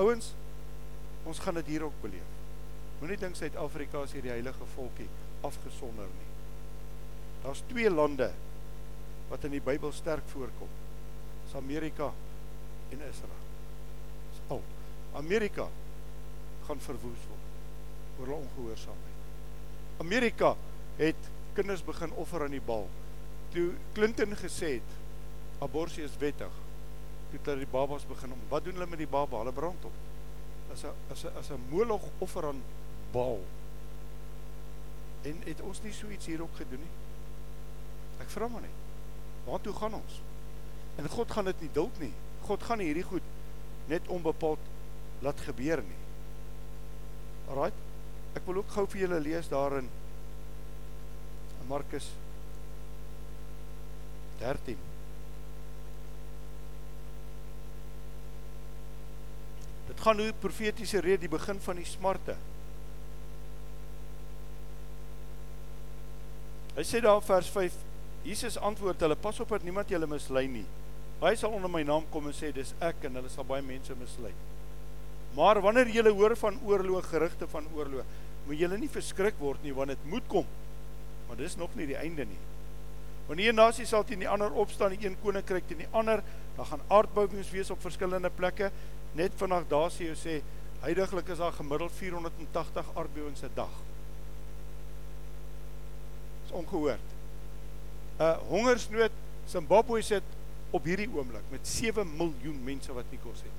Ouens, 0.03 0.33
ons 1.29 1.43
gaan 1.43 1.59
dit 1.61 1.75
hier 1.75 1.85
ook 1.85 1.99
beleef. 2.03 2.31
Moenie 3.03 3.19
dink 3.19 3.37
Suid-Afrika 3.37 4.05
is 4.07 4.15
hier 4.17 4.25
die 4.25 4.33
heilige 4.33 4.67
volkie 4.77 5.09
afgesonder 5.43 6.09
nie. 6.09 6.31
Daar's 7.43 7.63
twee 7.69 7.91
lande 7.91 8.31
wat 9.33 9.47
in 9.49 9.55
die 9.57 9.65
Bybel 9.65 9.93
sterk 9.97 10.27
voorkom. 10.35 10.69
Dis 11.47 11.55
Amerika 11.57 12.11
en 12.93 13.05
Israel. 13.09 13.45
Dis 14.31 14.43
al. 14.53 14.61
Amerika 15.17 15.69
gaan 16.67 16.83
verwoes 16.85 17.25
word 17.31 17.49
oor 18.19 18.27
hulle 18.29 18.43
ongehoorsaamheid. 18.45 19.23
Amerika 20.05 20.53
het 20.99 21.31
kinders 21.57 21.85
begin 21.85 22.13
offer 22.21 22.45
aan 22.45 22.53
die 22.53 22.65
bal. 22.65 22.85
Toe 23.55 23.71
Clinton 23.97 24.37
gesê 24.37 24.77
het 24.79 24.99
abortus 25.65 26.03
is 26.05 26.19
wettig, 26.21 26.53
toe 27.31 27.39
het 27.39 27.51
hulle 27.53 27.65
die 27.65 27.73
babas 27.73 28.05
begin 28.09 28.35
om. 28.35 28.45
Wat 28.53 28.65
doen 28.67 28.77
hulle 28.77 28.91
met 28.91 29.01
die 29.01 29.09
baba? 29.09 29.41
Hulle 29.41 29.55
brand 29.57 29.89
hom. 29.89 29.99
As 30.73 30.85
'n 30.85 30.93
as 31.13 31.25
'n 31.25 31.37
as 31.39 31.51
'n 31.51 31.61
moloch 31.71 32.09
offer 32.19 32.47
aan 32.47 32.63
bal. 33.13 33.41
En 35.23 35.43
het 35.45 35.61
ons 35.61 35.83
nie 35.83 35.93
so 35.93 36.09
iets 36.09 36.27
hier 36.27 36.43
ook 36.43 36.57
gedoen 36.57 36.81
nie? 36.81 36.95
Ek 38.21 38.29
vra 38.29 38.49
maar 38.49 38.61
net. 38.61 38.82
Waartoe 39.45 39.75
gaan 39.75 39.95
ons? 39.95 40.21
En 40.97 41.09
God 41.09 41.31
gaan 41.31 41.49
dit 41.51 41.65
nie 41.65 41.73
dalk 41.73 41.99
nie. 42.03 42.13
God 42.47 42.63
gaan 42.63 42.79
nie 42.79 42.91
hierdie 42.91 43.07
goed 43.07 43.27
net 43.91 44.07
onbepaald 44.09 44.71
laat 45.23 45.41
gebeur 45.47 45.83
nie. 45.83 45.99
Alraai. 47.51 47.73
Ek 48.39 48.47
wil 48.49 48.63
ook 48.63 48.71
gou 48.73 48.87
vir 48.89 49.05
julle 49.05 49.19
lees 49.21 49.51
daarin 49.53 49.89
in 51.61 51.69
Markus 51.69 52.09
13. 54.41 54.79
Dit 59.91 60.01
gaan 60.01 60.23
oor 60.25 60.33
profetiese 60.41 61.03
rede 61.05 61.27
die 61.27 61.33
begin 61.33 61.61
van 61.61 61.77
die 61.77 61.87
smarte. 61.87 62.39
Hy 66.73 66.85
sê 66.89 67.03
daar 67.05 67.21
vers 67.21 67.51
Jesus 68.23 68.59
antwoord 68.59 69.01
hulle: 69.01 69.17
"Pas 69.17 69.41
op 69.41 69.49
dat 69.49 69.63
niemand 69.63 69.89
julle 69.89 70.07
mislei 70.07 70.47
nie. 70.49 70.67
Hy 71.23 71.35
sal 71.39 71.55
onder 71.55 71.71
my 71.71 71.83
naam 71.83 72.07
kom 72.11 72.27
en 72.27 72.35
sê 72.35 72.53
dis 72.55 72.75
ek 72.83 73.05
en 73.07 73.15
hulle 73.15 73.29
sal 73.31 73.45
baie 73.45 73.63
mense 73.63 73.95
mislei. 73.95 74.33
Maar 75.37 75.61
wanneer 75.63 75.89
julle 75.89 76.11
hoor 76.11 76.37
van 76.37 76.59
oorlog, 76.67 77.07
gerugte 77.09 77.47
van 77.49 77.67
oorlog, 77.75 78.05
moet 78.47 78.59
julle 78.59 78.79
nie 78.79 78.91
verskrik 78.91 79.39
word 79.39 79.63
nie 79.63 79.75
want 79.75 79.95
dit 79.95 80.09
moet 80.11 80.27
kom. 80.29 80.47
Maar 81.29 81.37
dis 81.37 81.57
nog 81.57 81.75
nie 81.79 81.87
die 81.87 81.97
einde 81.97 82.27
nie. 82.27 82.41
Wanneer 83.29 83.53
'n 83.53 83.57
nasie 83.57 83.87
sal 83.87 84.05
teen 84.05 84.19
die 84.19 84.29
ander 84.29 84.53
opstaan, 84.53 84.91
die 84.91 85.07
een 85.07 85.17
koninkryk 85.23 85.67
teen 85.69 85.79
die 85.79 85.93
ander, 85.93 86.23
dan 86.57 86.67
gaan 86.67 86.83
aardbewings 86.89 87.51
wees 87.51 87.71
op 87.71 87.81
verskillende 87.81 88.31
plekke. 88.31 88.71
Net 89.15 89.33
vandag 89.37 89.69
daar 89.69 89.91
sê 89.91 90.11
jy 90.11 90.17
sê 90.17 90.43
heidaglik 90.81 91.29
is 91.29 91.39
daar 91.39 91.53
gemiddeld 91.53 91.93
480 91.93 92.87
aardbewings 92.95 93.43
'n 93.43 93.51
dag. 93.55 93.71
Dis 96.43 96.53
ongehoord. 96.53 97.12
'n 98.19 98.23
uh, 98.23 98.37
hongersnood 98.49 99.13
Zimbabwe 99.47 100.03
sit 100.03 100.23
op 100.71 100.85
hierdie 100.85 101.11
oomblik 101.13 101.45
met 101.51 101.67
7 101.69 102.07
miljoen 102.17 102.61
mense 102.65 102.93
wat 102.93 103.09
nie 103.11 103.21
kos 103.23 103.43
het. 103.45 103.59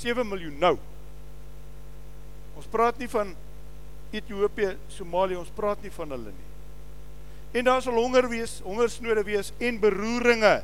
7 0.00 0.26
miljoen 0.26 0.58
nou. 0.58 0.74
Ons 2.58 2.66
praat 2.70 2.98
nie 2.98 3.08
van 3.10 3.34
Ethiopië, 4.14 4.76
Somalië, 4.88 5.38
ons 5.38 5.54
praat 5.54 5.82
nie 5.82 5.92
van 5.94 6.14
hulle 6.14 6.32
nie. 6.34 6.50
En 7.54 7.66
daar 7.66 7.82
sal 7.82 7.98
honger 7.98 8.28
wees, 8.30 8.58
hongersnode 8.66 9.22
wees 9.26 9.52
en 9.62 9.78
beroeringe. 9.82 10.54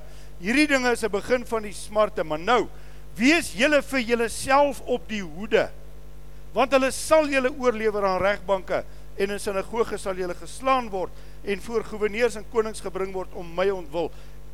Hierdie 0.40 0.66
dinge 0.70 0.90
is 0.90 1.04
'n 1.04 1.10
begin 1.10 1.46
van 1.46 1.62
die 1.62 1.72
smarte, 1.72 2.24
maar 2.24 2.38
nou, 2.38 2.68
wees 3.14 3.52
julle 3.52 3.82
vir 3.82 4.00
julleself 4.00 4.80
op 4.86 5.08
die 5.08 5.22
hoede. 5.22 5.70
Want 6.52 6.72
hulle 6.72 6.90
sal 6.90 7.28
julle 7.28 7.52
oorlewer 7.58 8.06
aan 8.06 8.22
regbanke 8.22 8.84
en 9.16 9.30
in 9.30 9.40
sinagoges 9.40 10.02
sal 10.02 10.14
julle 10.14 10.34
geslaan 10.34 10.88
word 10.90 11.10
en 11.44 11.60
voor 11.60 11.84
goewerneurs 11.84 12.36
en 12.36 12.46
konings 12.52 12.82
gebring 12.84 13.12
word 13.14 13.34
om 13.38 13.54
my 13.56 13.68
ontwil 13.72 14.10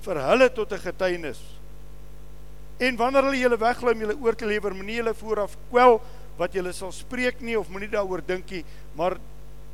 vir 0.07 0.20
hulle 0.22 0.49
tot 0.53 0.72
'n 0.72 0.79
getuienis. 0.79 1.40
En 2.79 2.96
wanneer 2.96 3.25
hulle 3.25 3.38
julle 3.38 3.59
weglaai 3.59 3.94
om 3.94 4.01
julle 4.01 4.20
oor 4.20 4.35
te 4.35 4.46
lewer, 4.46 4.75
moenie 4.75 4.96
julle 4.96 5.14
vooraf 5.14 5.57
kwel 5.70 6.01
wat 6.37 6.53
julle 6.53 6.72
sal 6.72 6.92
spreek 6.92 7.40
nie 7.40 7.59
of 7.59 7.68
moenie 7.68 7.88
daaroor 7.88 8.20
dink 8.27 8.51
nie, 8.51 8.64
maar 8.94 9.16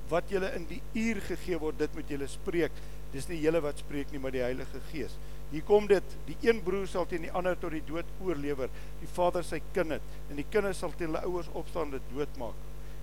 wat 0.08 0.24
julle 0.28 0.54
in 0.54 0.66
die 0.66 0.82
uur 0.94 1.20
gegee 1.20 1.58
word, 1.58 1.78
dit 1.78 1.94
moet 1.94 2.08
julle 2.08 2.28
spreek 2.28 2.72
Dis 3.12 3.28
nie 3.28 3.42
julle 3.42 3.60
wat 3.60 3.80
spreek 3.82 4.12
nie, 4.12 4.20
maar 4.22 4.32
die 4.32 4.40
Heilige 4.40 4.80
Gees. 4.88 5.14
Hier 5.52 5.64
kom 5.68 5.84
dit, 5.88 6.14
die 6.24 6.36
een 6.46 6.62
broer 6.64 6.86
sal 6.88 7.04
teen 7.08 7.26
die 7.26 7.32
ander 7.36 7.58
tot 7.60 7.74
die 7.74 7.82
dood 7.84 8.08
oorlewer, 8.24 8.72
die 9.02 9.08
vader 9.12 9.44
sy 9.44 9.58
kind 9.76 9.98
en 9.98 10.38
die 10.38 10.46
kinders 10.48 10.80
sal 10.80 10.94
teen 10.96 11.10
hulle 11.10 11.20
ouers 11.28 11.50
opstaan 11.58 11.92
dit 11.92 12.06
doodmaak. 12.14 12.56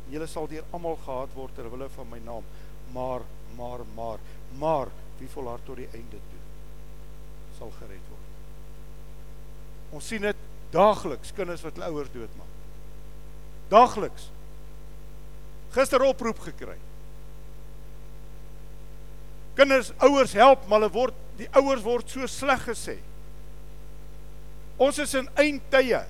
En 0.08 0.16
julle 0.16 0.30
sal 0.32 0.50
deur 0.50 0.66
almal 0.74 0.98
gehaat 1.04 1.36
word 1.38 1.54
ter 1.54 1.70
wille 1.70 1.90
van 1.94 2.10
my 2.10 2.22
naam. 2.26 2.48
Maar, 2.96 3.28
maar, 3.60 3.84
maar, 3.96 4.20
maar 4.58 4.92
wie 5.20 5.30
volhard 5.30 5.66
tot 5.68 5.82
die 5.82 5.90
einde 5.92 6.20
toe 6.32 6.40
sal 7.60 7.72
gered 7.76 8.06
word. 8.08 8.28
Ons 10.00 10.08
sien 10.08 10.24
dit 10.24 10.46
daagliks 10.72 11.34
kinders 11.36 11.64
wat 11.66 11.76
hulle 11.76 11.90
ouers 11.92 12.12
doodmaak. 12.14 12.54
Daagliks. 13.70 14.30
Gister 15.76 16.06
oproep 16.08 16.40
gekry. 16.46 16.78
Kinders 19.60 19.92
ouers 20.08 20.34
help, 20.38 20.64
maar 20.70 20.80
hulle 20.80 20.94
word 20.94 21.26
die 21.40 21.50
ouers 21.60 21.84
word 21.84 22.10
so 22.12 22.28
sleg 22.32 22.64
gesê. 22.70 22.98
Ons 24.80 25.02
is 25.04 25.14
in 25.20 25.28
eindtye. 25.40 26.06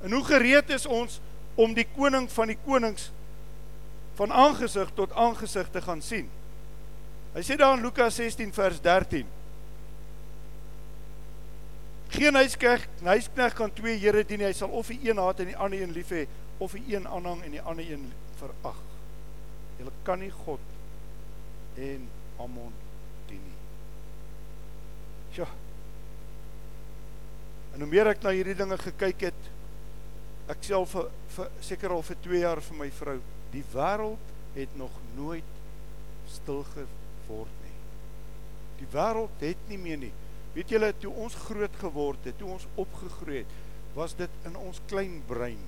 En 0.00 0.16
hoe 0.16 0.24
gereed 0.24 0.72
is 0.72 0.88
ons 0.88 1.18
om 1.60 1.74
die 1.76 1.86
koning 1.96 2.30
van 2.32 2.48
die 2.48 2.58
konings 2.64 3.10
van 4.20 4.32
aangesig 4.36 4.92
tot 4.94 5.16
aangesig 5.16 5.72
te 5.72 5.80
gaan 5.82 6.04
sien? 6.04 6.28
Hy 7.32 7.44
sê 7.46 7.56
daar 7.56 7.78
in 7.78 7.84
Lukas 7.86 8.20
16 8.20 8.52
vers 8.52 8.80
13 8.84 9.28
Geen 12.10 12.34
huisknegt, 12.34 12.88
huisknegt 13.02 13.54
kan 13.54 13.72
twee 13.72 13.98
here 13.98 14.24
dien. 14.26 14.42
Hy 14.42 14.52
sal 14.56 14.72
of 14.74 14.88
die 14.90 14.98
een 15.06 15.18
haat 15.22 15.40
en 15.42 15.52
die 15.52 15.56
ander 15.56 15.82
een 15.82 15.92
lief 15.94 16.10
hê, 16.10 16.24
of 16.58 16.74
die 16.74 16.96
een 16.96 17.06
aanhang 17.06 17.44
en 17.46 17.54
die 17.54 17.62
ander 17.62 17.86
een 17.86 18.08
verag. 18.40 18.80
Jy 19.78 19.92
kan 20.04 20.18
nie 20.20 20.32
God 20.42 20.64
en 21.78 22.08
Mammon 22.36 22.72
dien 23.28 23.40
nie. 23.44 23.56
Ja. 25.38 25.46
En 27.76 27.84
hoe 27.84 27.88
meer 27.88 28.10
ek 28.10 28.24
na 28.26 28.34
hierdie 28.34 28.58
dinge 28.58 28.78
gekyk 28.80 29.28
het, 29.30 29.50
ek 30.50 30.66
self 30.66 30.96
vir 30.96 31.52
seker 31.62 31.94
al 31.94 32.02
vir 32.02 32.18
2 32.26 32.42
jaar 32.42 32.62
vir 32.66 32.80
my 32.80 32.90
vrou, 32.98 33.20
die 33.54 33.64
wêreld 33.72 34.32
het 34.54 34.76
nog 34.78 34.94
nooit 35.16 35.56
stil 36.30 36.64
geword 36.74 37.56
nie. 37.64 37.76
Die 38.80 38.88
wêreld 38.92 39.42
het 39.42 39.68
nie 39.70 39.78
meer 39.78 40.00
nie. 40.06 40.12
Weet 40.54 40.72
julle 40.74 40.90
toe 40.98 41.12
ons 41.24 41.36
groot 41.46 41.76
geword 41.82 42.26
het, 42.26 42.38
toe 42.38 42.50
ons 42.56 42.66
opgegroei 42.80 43.42
het, 43.42 43.58
was 43.94 44.14
dit 44.18 44.30
in 44.46 44.56
ons 44.58 44.80
klein 44.90 45.20
brein. 45.28 45.60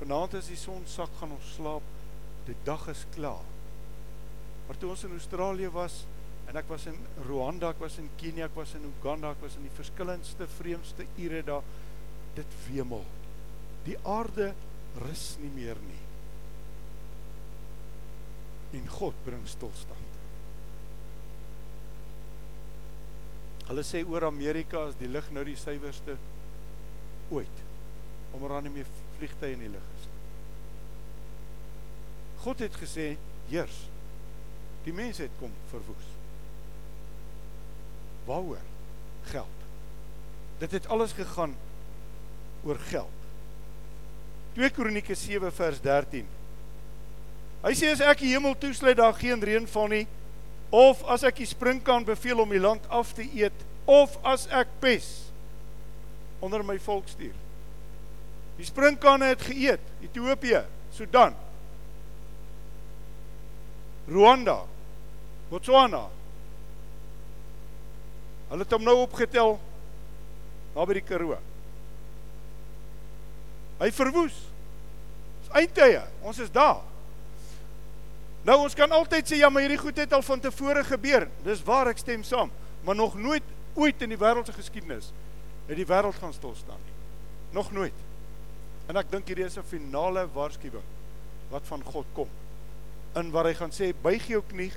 Vanaand 0.00 0.36
as 0.40 0.48
die 0.52 0.58
son 0.60 0.84
sak 0.88 1.12
gaan 1.20 1.34
ons 1.36 1.54
slaap, 1.56 1.84
die 2.48 2.56
dag 2.66 2.86
is 2.92 3.04
klaar. 3.14 3.44
Maar 4.66 4.78
toe 4.80 4.92
ons 4.94 5.04
in 5.06 5.16
Australië 5.16 5.70
was 5.74 6.02
en 6.50 6.58
ek 6.58 6.68
was 6.68 6.88
in 6.90 6.96
Rwanda, 7.28 7.70
ek 7.70 7.80
was 7.80 7.98
in 8.02 8.08
Kenia, 8.20 8.48
ek 8.48 8.56
was 8.58 8.74
in 8.76 8.84
Uganda, 8.88 9.30
ek 9.32 9.44
was 9.44 9.56
in 9.60 9.66
die 9.68 9.76
verskillendste 9.76 10.48
vreemdste 10.58 11.06
ure 11.22 11.42
daar, 11.46 11.68
dit 12.36 12.56
wemel. 12.66 13.04
Die 13.86 13.98
aarde 14.08 14.50
rus 15.04 15.26
nie 15.42 15.52
meer 15.54 15.78
nie. 15.86 16.01
En 18.72 18.88
God 18.88 19.14
bring 19.24 19.44
stilstand. 19.48 20.10
Hulle 23.68 23.84
sê 23.86 24.02
oor 24.04 24.26
Amerika 24.26 24.86
is 24.90 24.96
die 25.00 25.10
lig 25.10 25.28
nou 25.32 25.44
die 25.46 25.56
suiwerste 25.56 26.16
ooit. 27.32 27.62
Omdat 28.32 28.56
daar 28.56 28.64
nie 28.66 28.74
meer 28.80 28.90
vliegtye 29.18 29.54
in 29.54 29.64
die 29.66 29.72
lug 29.72 29.88
is. 29.98 30.08
God 32.42 32.64
het 32.64 32.76
gesê, 32.80 33.16
"Heers." 33.48 33.84
Die 34.84 34.92
mense 34.92 35.22
het 35.22 35.34
kom 35.38 35.52
verwoes. 35.70 36.08
Waaroor? 38.26 38.62
Geld. 39.30 39.58
Dit 40.58 40.70
het 40.70 40.86
alles 40.86 41.12
gegaan 41.12 41.54
oor 42.64 42.78
geld. 42.78 43.18
2 44.52 44.70
Kronieke 44.70 45.14
7 45.14 45.52
vers 45.52 45.80
13. 45.80 46.26
Hy 47.62 47.74
sê 47.78 47.92
as 47.94 48.02
ek 48.02 48.24
die 48.24 48.32
hemel 48.34 48.56
toesluit 48.58 48.98
daar 48.98 49.14
geen 49.14 49.42
reën 49.42 49.68
val 49.70 49.90
nie 49.92 50.06
of 50.72 51.02
as 51.12 51.22
ek 51.28 51.36
die 51.42 51.46
sprinkaan 51.46 52.06
beveel 52.08 52.40
om 52.42 52.50
die 52.50 52.62
land 52.62 52.86
af 52.90 53.12
te 53.14 53.26
eet 53.36 53.54
of 53.86 54.16
as 54.26 54.48
ek 54.50 54.70
pes 54.82 55.08
onder 56.42 56.64
my 56.66 56.78
volk 56.82 57.06
stuur. 57.12 57.34
Die 58.58 58.66
sprinkane 58.66 59.30
het 59.30 59.44
geëet, 59.46 59.82
Ethiopië, 60.02 60.64
Sudan, 60.92 61.36
Rwanda, 64.10 64.58
Botswana. 65.50 66.02
Hulle 68.50 68.66
het 68.66 68.74
hom 68.74 68.84
nou 68.84 68.96
opgetel 69.04 69.56
daar 70.74 70.88
by 70.88 70.96
die 70.98 71.04
Karoo. 71.06 71.38
Hy 73.82 73.90
verwoes. 73.94 74.34
Dis 75.42 75.52
eindtye. 75.62 76.02
Ons 76.26 76.40
is 76.42 76.52
daar. 76.52 76.82
Nou 78.42 78.56
ons 78.64 78.74
kan 78.74 78.90
altyd 78.90 79.28
sê 79.28 79.38
ja, 79.38 79.50
maar 79.50 79.62
hierdie 79.62 79.78
goed 79.78 79.98
het 80.02 80.12
al 80.12 80.24
van 80.26 80.40
tevore 80.42 80.82
gebeur. 80.84 81.28
Dis 81.46 81.62
waar 81.62 81.92
ek 81.92 82.00
stem 82.02 82.24
saam, 82.26 82.50
maar 82.82 82.98
nog 82.98 83.14
nooit 83.14 83.44
ooit 83.78 84.02
in 84.02 84.10
die 84.12 84.20
wêreld 84.20 84.48
se 84.50 84.52
geskiedenis 84.52 85.12
het 85.68 85.78
die 85.78 85.86
wêreld 85.86 86.18
gaan 86.18 86.34
stil 86.34 86.54
staan 86.58 86.80
nie. 86.82 86.94
Nog 87.54 87.70
nooit. 87.72 87.96
En 88.90 88.98
ek 88.98 89.10
dink 89.12 89.28
hierdie 89.30 89.46
is 89.46 89.56
'n 89.56 89.64
finale 89.64 90.26
waarskuwing 90.34 90.84
wat 91.50 91.62
van 91.66 91.82
God 91.84 92.06
kom. 92.12 92.28
In 93.14 93.30
waar 93.30 93.46
hy 93.46 93.54
gaan 93.54 93.70
sê 93.70 93.94
buig 94.02 94.26
jou 94.26 94.42
knie 94.42 94.72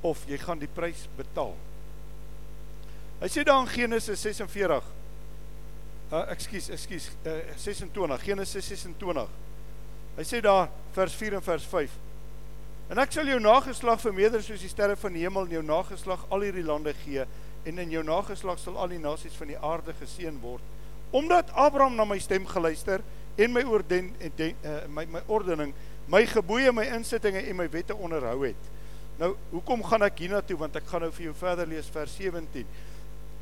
of 0.00 0.24
jy 0.26 0.38
gaan 0.38 0.58
die 0.58 0.68
prys 0.68 1.08
betaal. 1.16 1.54
Hy 3.20 3.28
sê 3.28 3.44
daar 3.44 3.60
in 3.60 3.68
Genesis 3.68 4.20
46 4.20 4.84
uh 6.12 6.24
ekskuus, 6.30 6.68
ekskuus, 6.68 7.10
uh, 7.24 7.32
26, 7.56 8.22
Genesis 8.22 8.66
26. 8.66 9.28
Hy 10.16 10.24
sê 10.24 10.40
daar 10.40 10.68
vers 10.92 11.14
4 11.14 11.34
en 11.34 11.42
vers 11.42 11.64
5. 11.64 11.90
En 12.90 12.98
ek 12.98 13.12
sal 13.14 13.28
jou 13.30 13.38
nageslag 13.38 14.00
vermeerder 14.02 14.42
soos 14.42 14.64
die 14.64 14.72
sterre 14.72 14.96
van 14.98 15.14
die 15.14 15.22
hemel 15.22 15.46
en 15.46 15.56
jou 15.60 15.62
nageslag 15.62 16.24
al 16.28 16.42
hierdie 16.42 16.66
lande 16.66 16.94
gee 17.04 17.22
en 17.68 17.78
in 17.78 17.92
jou 17.94 18.02
nageslag 18.02 18.58
sal 18.58 18.78
al 18.82 18.90
die 18.90 18.98
nasies 18.98 19.36
van 19.38 19.52
die 19.52 19.58
aarde 19.58 19.94
geseën 20.00 20.40
word 20.42 20.64
omdat 21.10 21.50
Abraham 21.58 21.96
na 21.98 22.06
my 22.06 22.18
stem 22.22 22.46
geluister 22.46 23.02
en 23.38 23.52
my 23.52 23.62
oorden 23.66 24.12
en 24.18 24.32
uh, 24.38 24.74
my 24.88 25.06
my 25.10 25.22
ordening, 25.26 25.72
my 26.10 26.22
gebooie, 26.26 26.72
my 26.72 26.86
insittinge 26.94 27.42
en 27.42 27.56
my 27.58 27.66
wette 27.70 27.94
onderhou 27.94 28.44
het. 28.44 28.68
Nou, 29.18 29.34
hoekom 29.50 29.82
gaan 29.84 30.06
ek 30.06 30.22
hiernatoe 30.24 30.58
want 30.58 30.78
ek 30.78 30.86
gaan 30.90 31.04
nou 31.06 31.10
vir 31.14 31.28
jou 31.28 31.34
verder 31.40 31.68
lees 31.70 31.90
vers 31.92 32.14
17. 32.18 32.66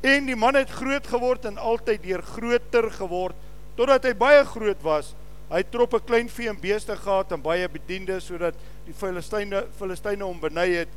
En 0.09 0.29
die 0.29 0.37
man 0.39 0.57
het 0.57 0.71
groot 0.71 1.07
geword 1.07 1.45
en 1.49 1.59
altyd 1.61 2.03
deur 2.03 2.23
groter 2.25 2.89
geword 2.97 3.47
totdat 3.77 4.09
hy 4.09 4.13
baie 4.17 4.43
groot 4.47 4.81
was. 4.83 5.13
Hy 5.49 5.63
trop 5.71 5.93
'n 5.93 6.05
klein 6.05 6.29
vee 6.29 6.49
en 6.49 6.59
beeste 6.59 6.95
gehad 6.95 7.31
en 7.31 7.41
baie 7.41 7.69
bediendes 7.69 8.25
sodat 8.25 8.55
die 8.85 8.93
Filistyne 8.93 9.65
Filistyne 9.77 10.23
hom 10.23 10.39
benei 10.39 10.75
het 10.75 10.89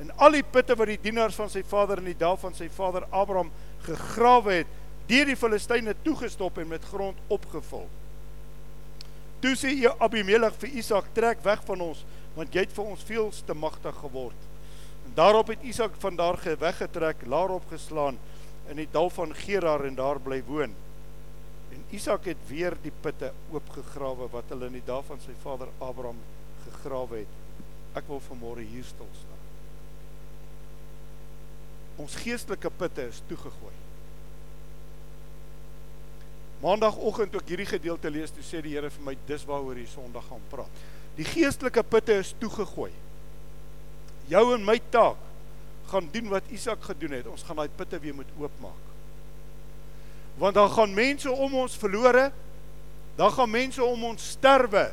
en 0.00 0.10
al 0.16 0.32
die 0.32 0.42
putte 0.42 0.74
wat 0.74 0.88
die 0.88 1.00
dienaars 1.00 1.36
van 1.36 1.50
sy 1.50 1.62
vader 1.62 1.98
in 1.98 2.08
die 2.08 2.18
dae 2.18 2.36
van 2.36 2.54
sy 2.54 2.68
vader 2.68 3.04
Abraham 3.10 3.50
gegrawe 3.84 4.52
het, 4.52 4.66
deur 5.06 5.26
die 5.26 5.36
Filistyne 5.36 5.94
toegestop 6.02 6.58
en 6.58 6.68
met 6.68 6.84
grond 6.84 7.16
opgevul. 7.28 7.88
Toe 9.40 9.54
sê 9.56 9.72
Abimelek 9.98 10.54
vir 10.60 10.68
Isak: 10.68 11.04
"Trek 11.14 11.42
weg 11.44 11.62
van 11.64 11.80
ons, 11.80 12.04
want 12.36 12.54
jy 12.54 12.60
het 12.60 12.72
vir 12.72 12.84
ons 12.84 13.02
veel 13.02 13.32
te 13.46 13.54
magtig 13.54 13.96
geword. 14.02 14.48
En 15.06 15.14
daarop 15.14 15.48
het 15.48 15.62
Isak 15.62 15.96
van 15.98 16.16
daar 16.16 16.38
weggetrek, 16.58 17.26
laar 17.26 17.50
opgeslaan 17.50 18.18
in 18.70 18.76
die 18.76 18.88
dal 18.90 19.10
van 19.10 19.34
Gerar 19.34 19.84
en 19.84 19.94
daar 19.94 20.20
bly 20.20 20.42
woon. 20.46 20.74
Isak 21.96 22.28
het 22.30 22.42
weer 22.46 22.76
die 22.84 22.92
putte 23.02 23.32
oopgegrawe 23.50 24.28
wat 24.30 24.52
hulle 24.52 24.68
in 24.70 24.78
die 24.78 24.86
dae 24.86 25.02
van 25.06 25.20
sy 25.24 25.34
vader 25.42 25.72
Abraham 25.82 26.20
gegrawe 26.68 27.24
het. 27.24 27.38
Ek 27.98 28.06
wil 28.06 28.22
vanmôre 28.28 28.62
hier 28.62 28.86
stil 28.86 29.08
staan. 29.18 29.46
Ons 32.00 32.14
geestelike 32.22 32.70
putte 32.78 33.08
is 33.10 33.18
toegegooi. 33.28 33.74
Maandagoggend 36.60 37.32
toe 37.32 37.40
ek 37.40 37.50
hierdie 37.54 37.68
gedeelte 37.68 38.12
lees, 38.12 38.32
toe 38.32 38.44
sê 38.44 38.60
die 38.64 38.76
Here 38.76 38.90
vir 38.92 39.04
my 39.04 39.16
dis 39.28 39.46
waaroor 39.48 39.80
hier 39.80 39.90
Sondag 39.90 40.26
gaan 40.28 40.44
praat. 40.52 40.84
Die 41.16 41.26
geestelike 41.26 41.82
putte 41.88 42.20
is 42.20 42.34
toegegooi. 42.40 42.92
Jou 44.30 44.44
en 44.54 44.64
my 44.64 44.76
taak 44.94 45.18
gaan 45.90 46.06
doen 46.14 46.30
wat 46.30 46.52
Isak 46.54 46.84
gedoen 46.86 47.16
het. 47.18 47.26
Ons 47.26 47.42
gaan 47.48 47.58
daai 47.58 47.72
putte 47.76 47.98
weer 47.98 48.14
moet 48.14 48.30
oopmaak. 48.38 48.89
Want 50.40 50.56
dan 50.56 50.70
gaan 50.72 50.94
mense 50.96 51.30
om 51.30 51.54
ons 51.54 51.76
verlore. 51.76 52.30
Dan 53.20 53.32
gaan 53.36 53.50
mense 53.50 53.84
om 53.84 54.04
ons 54.04 54.30
sterwe. 54.36 54.88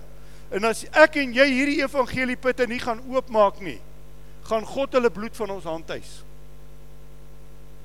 En 0.52 0.68
as 0.68 0.84
ek 0.92 1.20
en 1.24 1.34
jy 1.36 1.46
hierdie 1.52 1.82
evangelie 1.84 2.38
putte 2.40 2.68
nie 2.68 2.80
gaan 2.84 3.00
oopmaak 3.12 3.60
nie, 3.64 3.80
gaan 4.48 4.68
God 4.68 4.96
hulle 4.96 5.12
bloed 5.12 5.36
van 5.40 5.52
ons 5.58 5.68
hand 5.68 5.90
huis. 5.92 6.12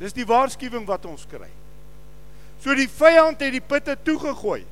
Dis 0.03 0.14
die 0.14 0.27
waarskuwing 0.27 0.87
wat 0.87 1.07
ons 1.07 1.27
kry. 1.31 1.51
So 2.62 2.75
die 2.79 2.90
vyand 2.90 3.42
het 3.42 3.55
die 3.55 3.62
putte 3.62 3.96
toegegooi. 4.07 4.62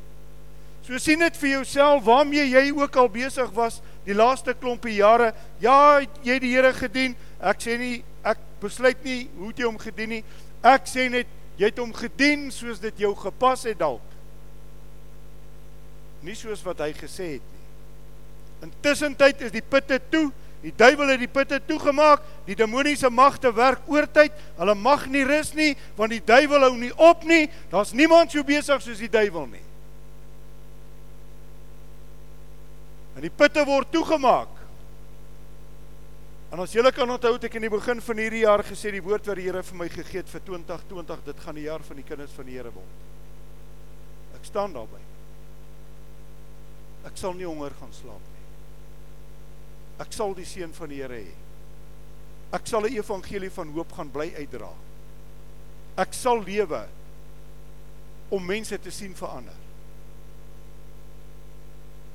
So 0.86 0.98
sien 1.02 1.22
dit 1.22 1.36
vir 1.38 1.52
jouself 1.58 2.04
waarmee 2.06 2.46
jy 2.48 2.70
ook 2.74 2.96
al 2.98 3.10
besig 3.12 3.50
was 3.54 3.80
die 4.06 4.14
laaste 4.16 4.54
klompie 4.58 4.96
jare. 4.98 5.32
Ja, 5.62 6.00
jy 6.22 6.38
het 6.38 6.42
die 6.42 6.54
Here 6.54 6.72
gedien. 6.74 7.14
Ek 7.38 7.62
sê 7.62 7.76
nie 7.78 8.00
ek 8.26 8.38
besluit 8.62 8.98
nie 9.06 9.20
hoe 9.38 9.52
jy 9.54 9.66
hom 9.66 9.78
gedien 9.80 10.16
nie. 10.16 10.24
Ek 10.66 10.86
sê 10.90 11.08
net 11.10 11.30
jy 11.60 11.68
het 11.68 11.80
hom 11.80 11.92
gedien 11.92 12.48
soos 12.54 12.80
dit 12.80 13.02
jou 13.04 13.12
gepas 13.20 13.66
het 13.68 13.78
dalk. 13.80 14.04
Nie 16.24 16.36
soos 16.36 16.62
wat 16.64 16.80
hy 16.80 16.92
gesê 16.96 17.34
het 17.36 17.44
nie. 17.44 17.66
Intussen 18.68 19.16
tyd 19.16 19.40
is 19.44 19.52
die 19.52 19.64
putte 19.64 20.00
toe. 20.12 20.30
Die 20.60 20.72
duiwel 20.76 21.14
het 21.14 21.20
die 21.22 21.32
putte 21.32 21.60
toegemaak. 21.68 22.24
Die 22.48 22.56
demoniese 22.56 23.10
magte 23.12 23.52
werk 23.56 23.84
oortyd. 23.88 24.32
Hulle 24.56 24.76
mag 24.76 25.06
nie 25.12 25.24
rus 25.28 25.52
nie 25.56 25.74
want 25.96 26.12
die 26.12 26.22
duiwel 26.24 26.64
hou 26.68 26.76
nie 26.80 26.92
op 26.96 27.24
nie. 27.28 27.46
Daar's 27.72 27.92
niemand 27.96 28.32
so 28.32 28.44
besig 28.44 28.80
soos 28.84 29.00
die 29.00 29.12
duiwel 29.12 29.48
nie. 29.52 29.64
En 33.16 33.24
die 33.24 33.32
putte 33.32 33.64
word 33.68 33.92
toegemaak. 33.92 34.59
En 36.50 36.58
as 36.58 36.72
julle 36.74 36.90
kan 36.90 37.10
onthou 37.10 37.36
het 37.36 37.44
ek 37.46 37.60
in 37.60 37.68
die 37.68 37.70
begin 37.70 38.00
van 38.02 38.18
hierdie 38.18 38.42
jaar 38.42 38.64
gesê 38.66 38.90
die 38.90 39.04
woord 39.04 39.28
wat 39.30 39.38
die 39.38 39.46
Here 39.46 39.62
vir 39.62 39.78
my 39.78 39.86
gegee 39.92 40.24
het 40.24 40.32
vir 40.32 40.42
2020, 40.48 41.22
dit 41.28 41.44
gaan 41.44 41.58
die 41.60 41.66
jaar 41.68 41.84
van 41.86 42.00
die 42.00 42.06
kinders 42.08 42.34
van 42.34 42.48
die 42.48 42.56
Here 42.58 42.72
word. 42.74 43.06
Ek 44.34 44.48
staan 44.48 44.74
daarby. 44.74 44.98
Ek 47.06 47.16
sal 47.20 47.36
nie 47.38 47.46
honger 47.46 47.76
gaan 47.78 47.94
slaap 47.94 48.26
nie. 48.34 48.44
Ek 50.02 50.16
sal 50.16 50.34
die 50.34 50.48
seën 50.48 50.74
van 50.74 50.90
die 50.90 50.98
Here 50.98 51.20
hê. 51.22 51.36
Ek 52.56 52.66
sal 52.66 52.82
'n 52.82 52.98
evangelie 52.98 53.50
van 53.50 53.70
hoop 53.70 53.92
gaan 53.92 54.10
bly 54.10 54.32
uitdra. 54.34 54.72
Ek 55.96 56.12
sal 56.12 56.42
lewe 56.42 56.88
om 58.30 58.44
mense 58.46 58.78
te 58.78 58.90
sien 58.90 59.14
verander. 59.14 59.54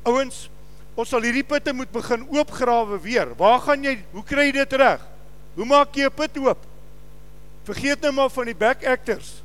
Ouens, 0.03 0.49
Ons 0.95 1.11
sal 1.11 1.25
hierdie 1.27 1.43
putte 1.43 1.73
moet 1.75 1.91
begin 1.91 2.23
oopgrawe 2.31 2.99
weer. 3.03 3.33
Waar 3.35 3.59
gaan 3.59 3.83
jy? 3.83 3.97
Hoe 4.13 4.23
kry 4.23 4.47
jy 4.47 4.55
dit 4.61 4.75
reg? 4.79 5.01
Hoe 5.55 5.67
maak 5.67 5.95
jy 5.95 6.07
'n 6.07 6.15
put 6.15 6.37
oop? 6.37 6.61
Vergeet 7.65 8.01
nou 8.01 8.11
maar 8.13 8.29
van 8.29 8.45
die 8.45 8.55
back 8.55 8.85
actors. 8.85 9.41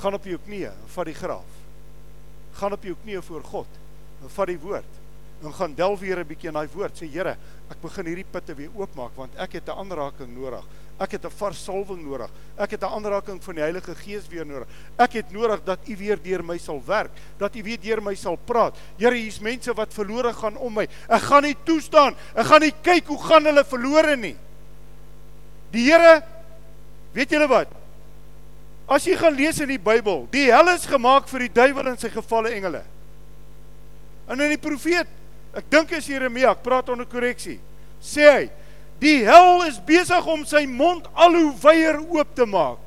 Gaan 0.00 0.14
op 0.14 0.24
jou 0.24 0.38
knieë 0.38 0.70
en 0.72 0.88
vat 0.88 1.06
die 1.06 1.14
graaf. 1.14 1.50
Gaan 2.52 2.72
op 2.72 2.82
jou 2.82 2.96
knieë 3.04 3.22
voor 3.22 3.42
God 3.42 3.66
en 4.22 4.28
vat 4.28 4.46
die 4.46 4.58
woord. 4.58 4.92
En 5.42 5.52
gaan 5.52 5.74
delf 5.74 6.00
weer 6.00 6.18
'n 6.18 6.26
bietjie 6.26 6.48
in 6.48 6.54
daai 6.54 6.68
woord. 6.72 6.96
Sê 6.96 7.06
Here, 7.06 7.36
ek 7.70 7.80
begin 7.80 8.06
hierdie 8.06 8.30
putte 8.30 8.54
weer 8.54 8.70
oopmaak 8.74 9.16
want 9.16 9.34
ek 9.36 9.52
het 9.52 9.68
'n 9.68 9.78
aanraking 9.78 10.34
nodig. 10.34 10.64
Ek 10.98 11.12
het 11.12 11.24
'n 11.24 11.30
vars 11.30 11.64
salwing 11.64 12.02
nodig. 12.02 12.30
Ek 12.56 12.70
het 12.70 12.82
'n 12.82 12.92
aanraking 12.92 13.42
van 13.42 13.54
die 13.54 13.62
Heilige 13.62 13.94
Gees 13.94 14.28
weer 14.28 14.46
nodig. 14.46 14.68
Ek 14.98 15.12
het 15.12 15.32
nodig 15.32 15.60
dat 15.64 15.78
U 15.88 15.96
weer 15.96 16.22
deur 16.22 16.44
my 16.44 16.58
sal 16.58 16.82
werk, 16.86 17.10
dat 17.38 17.54
U 17.54 17.62
weer 17.62 17.80
deur 17.80 18.02
my 18.02 18.14
sal 18.14 18.36
praat. 18.36 18.74
Here, 18.98 19.14
hier's 19.14 19.40
mense 19.40 19.74
wat 19.74 19.92
verlore 19.92 20.32
gaan 20.32 20.56
om 20.56 20.72
my. 20.72 20.88
Ek 21.08 21.22
gaan 21.22 21.42
nie 21.42 21.56
toestaan. 21.64 22.14
Ek 22.34 22.46
gaan 22.46 22.60
nie 22.60 22.74
kyk 22.82 23.06
hoe 23.06 23.22
gaan 23.22 23.44
hulle 23.44 23.64
verlore 23.64 24.16
nie. 24.16 24.36
Die 25.70 25.90
Here 25.90 26.22
weet 27.12 27.30
julle 27.30 27.48
wat? 27.48 27.68
As 28.86 29.04
jy 29.04 29.16
gaan 29.18 29.34
lees 29.34 29.58
in 29.60 29.68
die 29.68 29.82
Bybel, 29.82 30.28
die 30.30 30.46
hel 30.52 30.68
is 30.68 30.86
gemaak 30.86 31.26
vir 31.28 31.46
die 31.46 31.52
duiwel 31.52 31.88
en 31.90 31.98
sy 31.98 32.10
gevalle 32.12 32.52
engele. 32.54 32.84
En 34.30 34.40
in 34.40 34.52
die 34.54 34.62
profeet, 34.62 35.10
ek 35.56 35.66
dink 35.72 35.94
is 35.96 36.06
Jeremia, 36.06 36.52
ek 36.54 36.62
praat 36.62 36.92
onder 36.94 37.08
korreksie, 37.10 37.58
sê 38.02 38.28
hy, 38.30 38.44
Die 39.02 39.24
hel 39.26 39.66
is 39.66 39.80
besig 39.84 40.26
om 40.26 40.44
sy 40.48 40.64
mond 40.68 41.08
al 41.12 41.36
hoe 41.36 41.52
wyer 41.62 42.00
oop 42.00 42.32
te 42.36 42.46
maak. 42.48 42.80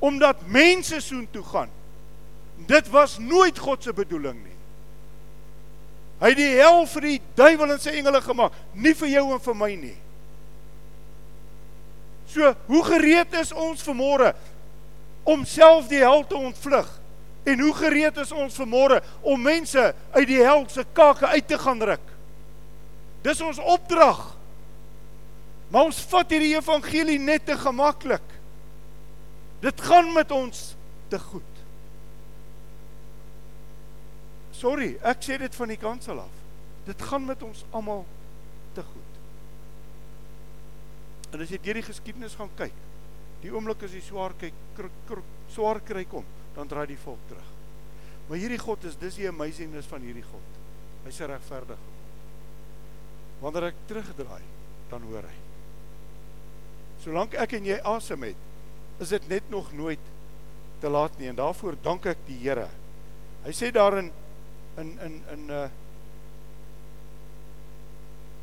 Omdat 0.00 0.46
mense 0.46 1.00
soontoe 1.02 1.42
gaan. 1.50 1.72
Dit 2.70 2.88
was 2.92 3.18
nooit 3.18 3.58
God 3.58 3.82
se 3.82 3.92
bedoeling 3.96 4.38
nie. 4.38 4.56
Hy 6.20 6.30
het 6.34 6.38
die 6.38 6.54
hel 6.60 6.84
vir 6.92 7.06
die 7.08 7.18
duiwel 7.38 7.74
en 7.74 7.80
sy 7.80 7.94
engele 7.96 8.20
gemaak, 8.20 8.56
nie 8.76 8.92
vir 8.96 9.08
jou 9.08 9.26
en 9.32 9.40
vir 9.40 9.56
my 9.56 9.70
nie. 9.80 9.96
So, 12.30 12.52
hoe 12.68 12.82
gereed 12.86 13.32
is 13.40 13.54
ons 13.56 13.82
vanmôre 13.82 14.34
om 15.26 15.46
self 15.48 15.88
die 15.90 16.02
hel 16.04 16.22
te 16.28 16.36
ontvlug? 16.36 16.90
En 17.48 17.62
hoe 17.64 17.72
gereed 17.74 18.20
is 18.20 18.32
ons 18.36 18.58
vanmôre 18.60 19.00
om 19.24 19.40
mense 19.40 19.80
uit 20.12 20.28
die 20.28 20.42
hel 20.44 20.66
se 20.68 20.84
kake 20.92 21.32
uit 21.32 21.48
te 21.48 21.58
gaan 21.58 21.80
ruk? 21.82 22.04
Dis 23.24 23.40
ons 23.40 23.58
opdrag. 23.58 24.20
Maar 25.70 25.86
ons 25.90 26.02
vat 26.10 26.32
hierdie 26.34 26.56
evangelie 26.56 27.18
net 27.22 27.46
te 27.46 27.56
gemaklik. 27.58 28.36
Dit 29.62 29.82
gaan 29.86 30.10
met 30.12 30.30
ons 30.34 30.62
te 31.12 31.18
goed. 31.20 31.46
Sorry, 34.56 34.94
ek 35.06 35.22
sê 35.24 35.38
dit 35.40 35.54
van 35.56 35.70
die 35.70 35.78
kansel 35.80 36.20
af. 36.20 36.40
Dit 36.88 37.02
gaan 37.06 37.24
met 37.28 37.42
ons 37.46 37.62
almal 37.76 38.02
te 38.74 38.82
goed. 38.84 39.18
En 41.30 41.44
as 41.44 41.52
jy 41.52 41.60
deur 41.62 41.78
die 41.78 41.86
geskiedenis 41.86 42.34
gaan 42.38 42.50
kyk, 42.58 42.74
die 43.44 43.52
oomblik 43.54 43.84
as 43.86 43.94
jy 43.94 44.02
swaar 44.04 44.34
kyk, 44.40 44.56
swaar 45.54 45.80
kry 45.86 46.02
kom, 46.10 46.26
dan 46.56 46.68
draai 46.68 46.88
die 46.90 46.98
volk 47.00 47.22
terug. 47.30 47.52
Maar 48.28 48.42
hierdie 48.42 48.60
God 48.60 48.84
is 48.90 48.98
dis 48.98 49.20
die 49.20 49.28
amazingness 49.30 49.88
van 49.90 50.02
hierdie 50.06 50.26
God. 50.26 50.58
Hy's 51.06 51.22
regverdig. 51.30 51.86
Wanneer 53.40 53.70
ek 53.70 53.86
terugdraai, 53.88 54.42
dan 54.90 55.06
hoor 55.08 55.30
hy. 55.30 55.39
Solank 57.00 57.34
ek 57.40 57.56
en 57.56 57.68
jy 57.70 57.78
asem 57.88 58.28
het, 58.28 58.48
is 59.00 59.12
dit 59.14 59.28
net 59.30 59.46
nog 59.52 59.70
nooit 59.72 60.10
te 60.80 60.88
laat 60.92 61.16
nie 61.18 61.30
en 61.30 61.38
daarvoor 61.38 61.78
dank 61.84 62.08
ek 62.10 62.20
die 62.26 62.38
Here. 62.42 62.68
Hy 63.44 63.52
sê 63.56 63.70
daarin 63.72 64.10
in 64.80 64.90
in 65.06 65.20
in 65.32 65.46
uh 65.50 65.68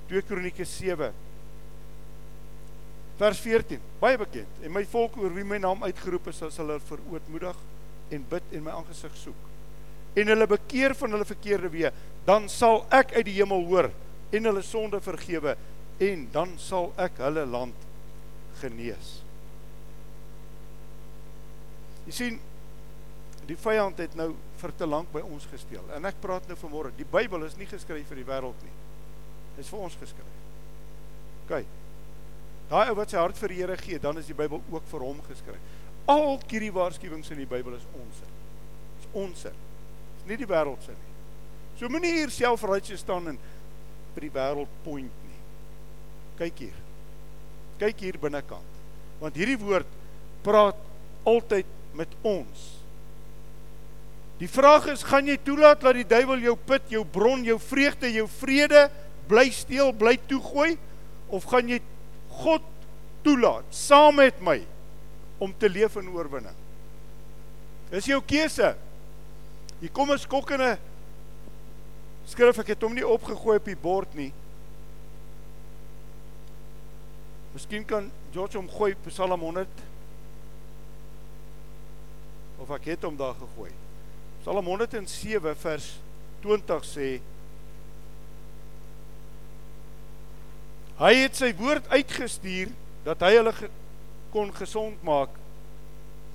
2 0.07 0.23
Kronieke 0.23 0.63
7 0.63 1.11
vers 3.17 3.39
14, 3.43 3.81
baie 3.99 4.17
bekend. 4.17 4.59
En 4.63 4.71
my 4.71 4.83
volk 4.87 5.17
oor 5.19 5.33
wie 5.35 5.43
my 5.43 5.57
naam 5.59 5.81
uitgeroep 5.83 6.29
is, 6.31 6.37
sal 6.37 6.53
hulle 6.61 6.77
verootmoedig 6.85 7.57
en 8.13 8.25
bid 8.29 8.53
en 8.55 8.63
my 8.67 8.75
aangesig 8.77 9.15
soek. 9.19 9.47
En 10.17 10.31
hulle 10.31 10.47
bekeer 10.47 10.95
van 10.95 11.15
hulle 11.15 11.27
verkeerde 11.27 11.71
weë, 11.73 11.91
dan 12.29 12.47
sal 12.49 12.85
ek 12.93 13.15
uit 13.17 13.25
die 13.27 13.39
hemel 13.39 13.65
hoor 13.67 13.89
en 14.31 14.49
hulle 14.49 14.63
sonde 14.65 15.01
vergewe 15.03 15.57
en 16.03 16.27
dan 16.31 16.53
sal 16.61 16.91
ek 17.01 17.19
hulle 17.25 17.45
land 17.49 17.86
genees. 18.61 19.17
Jy 22.07 22.13
sien 22.15 22.37
die 23.47 23.57
vyand 23.59 23.99
het 23.99 24.15
nou 24.19 24.31
vir 24.59 24.73
te 24.79 24.87
lank 24.87 25.11
by 25.13 25.21
ons 25.23 25.47
gesteel. 25.51 25.83
En 25.95 26.07
ek 26.07 26.19
praat 26.23 26.47
nou 26.49 26.57
vanmôre, 26.59 26.93
die 26.97 27.07
Bybel 27.07 27.45
is 27.47 27.57
nie 27.59 27.67
geskryf 27.69 28.07
vir 28.11 28.21
die 28.21 28.27
wêreld 28.27 28.63
nie. 28.65 28.73
Dit 29.55 29.65
is 29.65 29.71
vir 29.71 29.83
ons 29.87 29.99
geskryf. 29.99 30.39
OK. 31.45 31.61
Daai 32.67 32.89
ou 32.91 32.97
wat 32.99 33.13
sy 33.13 33.19
hart 33.19 33.39
vir 33.39 33.53
die 33.53 33.59
Here 33.61 33.77
gee, 33.79 33.99
dan 34.03 34.19
is 34.19 34.27
die 34.27 34.35
Bybel 34.35 34.59
ook 34.59 34.87
vir 34.91 35.05
hom 35.07 35.21
geskryf. 35.29 35.75
Al 36.11 36.39
hierdie 36.47 36.73
waarskuwings 36.75 37.31
in 37.35 37.43
die 37.43 37.49
Bybel 37.49 37.75
is 37.75 37.85
ons. 37.95 38.23
Is 38.99 39.07
ons. 39.15 39.45
Is 39.51 40.27
nie 40.27 40.39
die 40.39 40.49
wêreld 40.49 40.83
se 40.83 40.95
nie. 40.95 41.13
So 41.79 41.91
moenie 41.91 42.15
hier 42.17 42.33
self 42.33 42.65
righteous 42.67 43.03
staan 43.05 43.31
en 43.31 43.39
vir 44.15 44.27
die 44.27 44.33
wêreld 44.33 44.81
point 44.83 45.23
nie. 45.27 45.39
Kyk 46.39 46.67
hier 46.67 46.86
kyk 47.79 48.03
hier 48.05 48.17
binnekant. 48.21 48.75
Want 49.21 49.37
hierdie 49.37 49.59
woord 49.59 49.89
praat 50.45 50.77
altyd 51.27 51.67
met 51.97 52.11
ons. 52.25 52.77
Die 54.37 54.49
vraag 54.49 54.85
is, 54.93 55.05
gaan 55.05 55.27
jy 55.27 55.37
toelaat 55.41 55.81
dat 55.81 55.97
die 55.97 56.05
duiwel 56.05 56.43
jou 56.45 56.55
put, 56.69 56.83
jou 56.93 57.01
bron, 57.03 57.41
jou 57.45 57.57
vreugde, 57.61 58.09
jou 58.13 58.27
vrede 58.37 58.85
bly 59.27 59.47
steel, 59.51 59.89
bly 59.97 60.15
toegooi 60.29 60.75
of 61.33 61.47
gaan 61.49 61.73
jy 61.73 61.79
God 62.37 62.65
toelaat 63.25 63.65
saam 63.73 64.21
met 64.21 64.37
my 64.45 64.59
om 65.41 65.53
te 65.57 65.69
leef 65.69 65.97
in 65.97 66.11
oorwinning? 66.13 66.55
Dis 67.89 68.09
jou 68.11 68.21
keuse. 68.21 68.75
Hier 69.81 69.91
kom 69.93 70.11
'n 70.11 70.19
skokkende 70.19 70.77
skrif, 72.27 72.59
ek 72.59 72.67
het 72.75 72.81
hom 72.83 72.93
nie 72.93 73.07
opgegooi 73.07 73.57
op 73.57 73.65
die 73.65 73.75
bord 73.75 74.13
nie. 74.15 74.31
Miskien 77.53 77.85
kan 77.85 78.11
George 78.33 78.57
hom 78.57 78.69
gooi 78.69 78.95
Psalm 79.07 79.41
100 79.41 79.85
of 82.57 82.71
ek 82.73 82.91
het 82.91 83.05
hom 83.05 83.17
daar 83.17 83.35
gegooi. 83.37 83.71
Psalm 84.41 84.65
107 84.65 85.55
vers 85.63 85.89
20 86.43 86.87
sê 86.87 87.09
Hy 90.97 91.13
het 91.13 91.37
sy 91.37 91.51
woord 91.59 91.85
uitgestuur 91.93 92.71
dat 93.05 93.21
hy 93.21 93.35
hulle 93.37 93.53
ge 93.53 93.69
kon 94.33 94.49
gesond 94.53 95.03
maak 95.05 95.35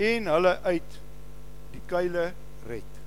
en 0.03 0.31
hulle 0.31 0.53
uit 0.65 0.99
die 1.75 1.83
kuile 1.91 2.31
red. 2.71 3.01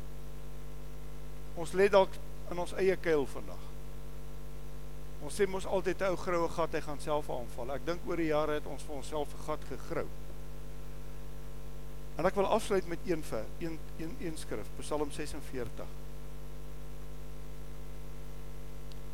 Ons 1.55 1.71
lê 1.79 1.87
dalk 1.91 2.11
in 2.51 2.59
ons 2.59 2.75
eie 2.79 2.97
kuil 2.99 3.23
vandag. 3.31 3.64
Ons 5.25 5.39
sê 5.39 5.47
mos 5.49 5.65
altyd 5.65 6.01
'n 6.01 6.11
ou 6.13 6.17
groue 6.21 6.49
gat 6.53 6.73
hy 6.77 6.81
gaan 6.85 6.99
self 7.01 7.29
aanval. 7.29 7.71
Ek 7.73 7.85
dink 7.85 8.05
oor 8.05 8.17
die 8.17 8.29
jare 8.29 8.59
het 8.59 8.65
ons 8.69 8.83
vir 8.83 8.95
onsself 8.95 9.33
'n 9.33 9.45
gat 9.47 9.63
gegrou. 9.65 10.07
En 12.17 12.25
ek 12.25 12.35
wil 12.35 12.45
afsluit 12.45 12.87
met 12.87 12.99
een 13.05 13.23
vir 13.23 13.45
een 13.59 13.79
een 13.97 14.15
een 14.19 14.37
skrif, 14.37 14.67
Psalm 14.79 15.11
46. 15.11 15.85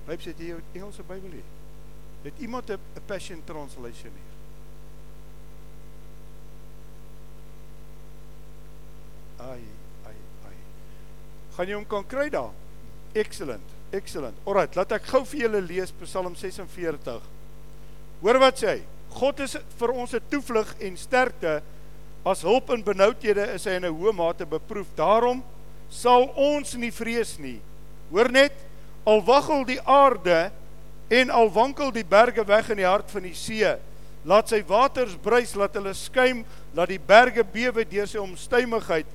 Bybel 0.06 0.24
sê 0.26 0.34
jy 0.38 0.48
jou 0.48 0.62
Engelse 0.74 1.04
Bybel 1.04 1.32
hier. 1.32 1.50
Het 2.24 2.34
iemand 2.40 2.70
'n 2.70 2.80
Passion 3.06 3.42
Translation 3.46 4.12
hier? 4.12 4.32
Ai, 9.38 9.64
ai, 10.06 10.16
ai. 10.46 10.56
Gaan 11.56 11.68
jy 11.68 11.74
hom 11.74 11.88
kan 11.88 12.06
kry 12.08 12.30
daar? 12.30 12.52
Excellent. 13.14 13.81
Excellent. 13.92 14.38
Alrite, 14.48 14.80
laat 14.80 14.94
ek 14.96 15.08
gou 15.12 15.22
vir 15.28 15.46
julle 15.46 15.62
lees 15.66 15.92
Psalm 16.00 16.36
46. 16.40 17.20
Hoor 18.22 18.40
wat 18.40 18.62
sê 18.62 18.76
hy? 18.76 18.82
God 19.12 19.42
is 19.44 19.58
vir 19.80 19.92
ons 19.92 20.14
'n 20.14 20.24
toevlug 20.32 20.76
en 20.80 20.96
sterkte. 20.98 21.62
As 22.24 22.44
hulp 22.44 22.70
in 22.70 22.84
benoudhede 22.84 23.54
is 23.54 23.66
hy 23.66 23.76
in 23.76 23.86
'n 23.86 23.92
hoë 23.94 24.14
mate 24.14 24.46
beproef. 24.46 24.88
Daarom 24.96 25.44
sal 25.90 26.32
ons 26.36 26.76
nie 26.76 26.92
vrees 26.92 27.38
nie. 27.38 27.60
Hoor 28.12 28.32
net, 28.32 28.54
al 29.06 29.22
waggel 29.22 29.66
die 29.66 29.82
aarde 29.82 30.52
en 31.10 31.30
al 31.30 31.50
wankel 31.52 31.92
die 31.92 32.06
berge 32.06 32.44
weg 32.48 32.70
in 32.70 32.78
die 32.78 32.88
hart 32.88 33.12
van 33.12 33.24
die 33.24 33.36
see, 33.36 33.76
laat 34.24 34.50
sy 34.50 34.62
waters 34.68 35.16
bruis, 35.16 35.56
laat 35.56 35.74
hulle 35.74 35.94
skuim, 35.94 36.46
laat 36.74 36.88
die 36.88 37.00
berge 37.00 37.44
bewe 37.44 37.84
deur 37.84 38.08
sy 38.08 38.18
omstuimigheid. 38.22 39.06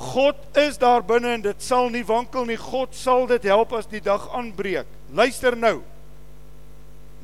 God 0.00 0.56
is 0.56 0.78
daar 0.80 1.02
binne 1.04 1.34
en 1.36 1.42
dit 1.44 1.62
sal 1.62 1.90
nie 1.92 2.04
wankel 2.08 2.46
nie. 2.48 2.56
God 2.56 2.96
sal 2.96 3.26
dit 3.28 3.44
help 3.50 3.74
as 3.76 3.88
die 3.90 4.00
dag 4.00 4.24
aanbreek. 4.36 4.88
Luister 5.12 5.56
nou. 5.58 5.80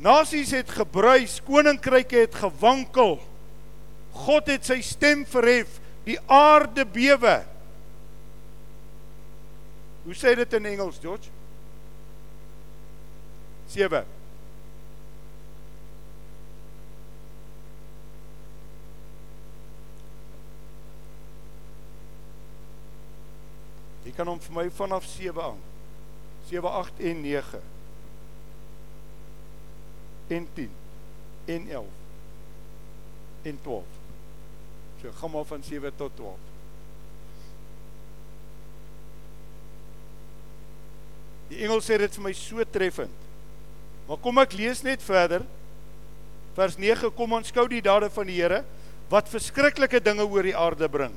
Nasies 0.03 0.53
het 0.53 0.69
gebruis, 0.77 1.39
koninkryke 1.47 2.27
het 2.27 2.37
gewankel. 2.37 3.17
God 4.27 4.51
het 4.53 4.69
sy 4.69 4.83
stem 4.85 5.25
verhef, 5.29 5.79
die 6.05 6.19
aarde 6.29 6.85
bewe. 6.85 7.39
Hoe 10.05 10.17
sê 10.17 10.37
dit 10.39 10.59
in 10.61 10.69
Engels, 10.75 11.01
George? 11.03 11.33
7. 13.73 14.16
Jy 24.07 24.15
kan 24.15 24.29
hom 24.31 24.39
vir 24.39 24.55
my 24.55 24.69
vanaf 24.71 25.07
7 25.11 25.43
aan. 25.43 25.59
7 26.47 26.71
8 26.71 27.01
en 27.11 27.21
9 27.27 27.63
en 30.27 30.49
10 30.55 30.71
en 31.45 31.69
11 31.71 31.85
en 33.43 33.59
12. 33.63 33.85
So 35.01 35.13
gaan 35.19 35.31
maar 35.31 35.45
van 35.45 35.63
7 35.63 35.93
tot 35.97 36.17
12. 36.17 36.35
Die 41.49 41.63
engel 41.63 41.83
sê 41.83 41.99
dit 42.03 42.15
vir 42.19 42.27
my 42.27 42.35
so 42.35 42.65
treffend. 42.71 43.27
Maar 44.07 44.19
kom 44.23 44.39
ek 44.43 44.55
lees 44.59 44.83
net 44.87 45.03
verder. 45.03 45.43
Vers 46.59 46.79
9 46.79 47.11
kom 47.15 47.37
ons 47.39 47.51
skou 47.51 47.67
die 47.71 47.83
dade 47.83 48.11
van 48.11 48.27
die 48.31 48.39
Here 48.39 48.63
wat 49.11 49.31
verskriklike 49.31 50.01
dinge 50.03 50.27
oor 50.27 50.47
die 50.47 50.57
aarde 50.59 50.89
bring. 50.91 51.15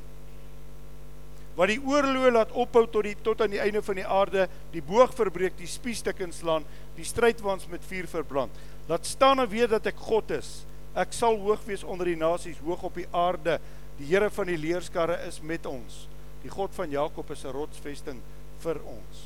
Wat 1.59 1.67
die 1.67 1.81
oorloë 1.83 2.31
laat 2.31 2.53
ophou 2.55 2.85
tot 2.87 3.03
die 3.03 3.17
tot 3.19 3.41
aan 3.43 3.51
die 3.51 3.59
einde 3.59 3.81
van 3.83 3.97
die 3.99 4.07
aarde, 4.07 4.45
die 4.71 4.83
boog 4.85 5.11
verbreek, 5.11 5.57
die 5.59 5.67
spiestuk 5.67 6.21
inslaan, 6.23 6.63
die 6.95 7.07
strydwaans 7.07 7.67
met 7.67 7.83
vuur 7.83 8.07
verbrand. 8.07 8.61
Laat 8.87 9.09
staan 9.09 9.43
en 9.43 9.49
weet 9.51 9.73
dat 9.73 9.89
ek 9.91 9.99
God 10.07 10.31
is. 10.37 10.61
Ek 10.95 11.11
sal 11.13 11.35
hoog 11.41 11.65
wees 11.67 11.83
onder 11.83 12.07
die 12.07 12.19
nasies, 12.19 12.61
hoog 12.63 12.85
op 12.87 12.95
die 12.95 13.09
aarde. 13.11 13.57
Die 13.99 14.07
Here 14.07 14.29
van 14.31 14.47
die 14.47 14.55
leerskarre 14.57 15.17
is 15.27 15.41
met 15.43 15.67
ons. 15.67 16.05
Die 16.45 16.51
God 16.53 16.71
van 16.77 16.95
Jakob 16.95 17.29
is 17.35 17.43
'n 17.43 17.51
rotsvesting 17.51 18.21
vir 18.63 18.79
ons. 18.85 19.25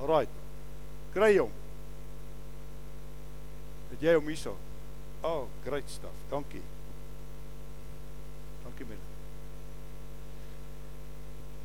Alraai. 0.00 0.28
Kry 1.14 1.38
hom. 1.38 1.52
Het 3.92 4.00
jy 4.00 4.14
hom 4.14 4.28
hierso? 4.28 4.56
Oh, 5.22 5.48
great 5.64 5.88
stuff. 5.88 6.16
Dankie 6.30 6.60
man. 6.60 6.72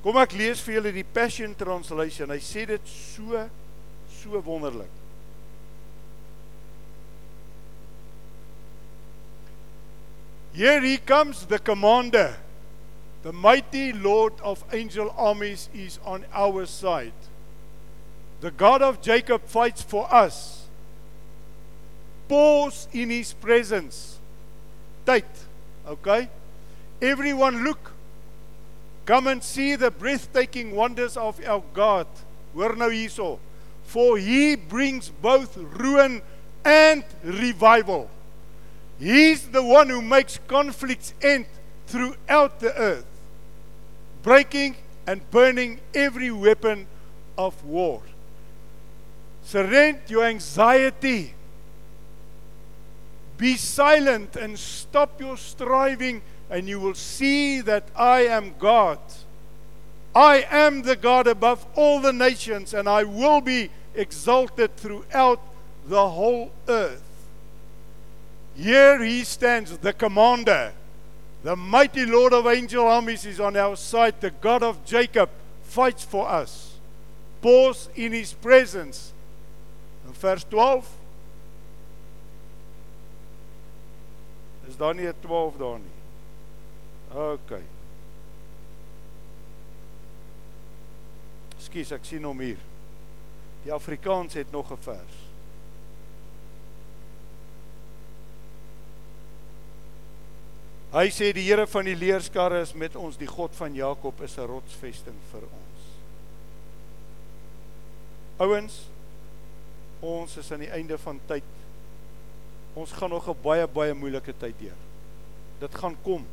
Kom 0.04 0.18
ek 0.22 0.36
lees 0.38 0.62
vir 0.64 0.78
julle 0.78 0.94
die 0.96 1.04
Passion 1.04 1.56
Translation. 1.58 2.32
Hy 2.32 2.40
sê 2.44 2.66
dit 2.70 2.92
so 2.92 3.48
so 4.18 4.42
wonderlik. 4.42 4.92
Here 10.54 10.82
he 10.82 10.98
comes 10.98 11.46
the 11.46 11.60
commander. 11.60 12.36
The 13.22 13.34
mighty 13.34 13.94
Lord 13.94 14.34
of 14.42 14.64
angel 14.74 15.14
armies 15.18 15.70
is 15.74 16.00
on 16.06 16.26
our 16.34 16.66
side. 16.66 17.14
The 18.42 18.52
God 18.52 18.82
of 18.82 19.02
Jacob 19.02 19.46
fights 19.46 19.82
for 19.82 20.12
us. 20.14 20.66
Pause 22.28 22.88
in 22.94 23.10
his 23.10 23.34
presence. 23.34 24.20
Tyd. 25.06 25.26
Okay? 25.88 26.30
Everyone 27.02 27.64
look. 27.64 27.92
Come 29.08 29.28
and 29.28 29.42
see 29.42 29.78
the 29.78 29.90
breathtaking 29.90 30.76
wonders 30.76 31.16
of 31.16 31.40
our 31.48 31.64
God. 31.74 32.08
Hoor 32.54 32.76
nou 32.76 32.90
hierso. 32.92 33.40
For 33.88 34.18
he 34.18 34.58
brings 34.58 35.08
both 35.08 35.56
ruin 35.56 36.22
and 36.66 37.06
revival. 37.24 38.10
He's 39.00 39.48
the 39.48 39.64
one 39.64 39.88
who 39.88 40.02
makes 40.02 40.40
conflicts 40.46 41.14
end 41.22 41.46
throughout 41.88 42.60
the 42.60 42.76
earth, 42.76 43.06
breaking 44.24 44.76
and 45.08 45.24
burning 45.32 45.80
every 45.96 46.32
weapon 46.32 46.86
of 47.38 47.64
war. 47.64 48.02
Surrender 49.44 50.02
your 50.08 50.26
anxiety. 50.26 51.34
Be 53.38 53.56
silent 53.56 54.36
and 54.36 54.60
stop 54.60 55.22
your 55.22 55.38
striving, 55.38 56.22
and 56.50 56.68
you 56.68 56.80
will 56.80 56.96
see 56.96 57.62
that 57.62 57.84
I 57.96 58.22
am 58.22 58.56
God. 58.60 59.00
I 60.16 60.46
am 60.50 60.82
the 60.82 60.96
God 60.96 61.28
above 61.28 61.66
all 61.76 62.00
the 62.00 62.14
nations, 62.14 62.74
and 62.74 62.88
I 62.88 63.04
will 63.04 63.42
be 63.42 63.70
exalted 63.94 64.76
throughout 64.78 65.40
the 65.88 66.10
whole 66.10 66.52
earth. 66.68 67.04
Here 68.56 69.04
he 69.04 69.24
stands, 69.24 69.78
the 69.78 69.94
commander. 69.94 70.74
The 71.44 71.56
mighty 71.56 72.06
Lord 72.06 72.34
of 72.34 72.48
angel 72.48 72.88
armies 72.88 73.26
is 73.26 73.40
on 73.40 73.56
our 73.56 73.76
side. 73.76 74.20
The 74.20 74.32
God 74.32 74.64
of 74.64 74.84
Jacob 74.86 75.30
fights 75.64 76.04
for 76.04 76.28
us. 76.28 76.76
Pause 77.42 77.90
in 77.96 78.12
his 78.12 78.34
presence. 78.34 79.14
In 80.08 80.14
vers 80.14 80.44
12 80.46 80.98
Is 84.68 84.76
daar 84.76 84.96
nie 84.96 85.08
'n 85.08 85.14
12 85.22 85.58
daar? 85.58 85.80
OK. 87.14 87.54
Skus, 91.68 91.92
ek 91.92 92.06
sien 92.08 92.26
hom 92.28 92.40
hier. 92.44 92.60
Die 93.64 93.74
Afrikaans 93.74 94.34
het 94.34 94.52
nog 94.52 94.72
'n 94.72 94.78
vers. 94.78 95.28
Hy 100.92 101.10
sê 101.12 101.34
die 101.36 101.44
Here 101.44 101.68
van 101.68 101.86
die 101.86 101.96
leerskarre 101.96 102.62
is 102.62 102.74
met 102.74 102.96
ons, 102.96 103.18
die 103.18 103.28
God 103.28 103.56
van 103.56 103.74
Jakob 103.76 104.22
is 104.22 104.38
'n 104.38 104.48
rotsvesting 104.48 105.20
vir 105.32 105.42
ons. 105.42 105.84
Ouens, 108.38 108.90
ons 110.00 110.38
is 110.38 110.52
aan 110.52 110.60
die 110.60 110.72
einde 110.72 110.98
van 110.98 111.20
tyd. 111.28 111.44
Ons 112.74 112.92
gaan 112.92 113.10
nog 113.10 113.28
'n 113.28 113.42
baie 113.42 113.68
baie 113.68 113.94
moeilike 113.94 114.34
tyd 114.38 114.60
deur. 114.60 114.80
Dit 115.60 115.76
gaan 115.76 115.98
kom. 116.04 116.26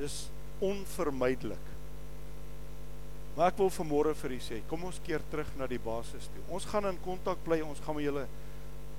Dis 0.00 0.30
onvermydelik. 0.64 1.66
Maar 3.36 3.52
ek 3.52 3.60
wil 3.60 3.70
vanmôre 3.72 4.14
vir 4.18 4.34
u 4.36 4.38
sê, 4.42 4.60
kom 4.68 4.82
ons 4.88 5.00
keer 5.04 5.22
terug 5.32 5.50
na 5.58 5.68
die 5.70 5.80
basis 5.80 6.26
toe. 6.32 6.42
Ons 6.52 6.66
gaan 6.68 6.88
in 6.90 6.98
kontak 7.04 7.40
bly, 7.44 7.60
ons 7.64 7.80
gaan 7.84 7.96
met 7.96 8.06
julle 8.08 8.24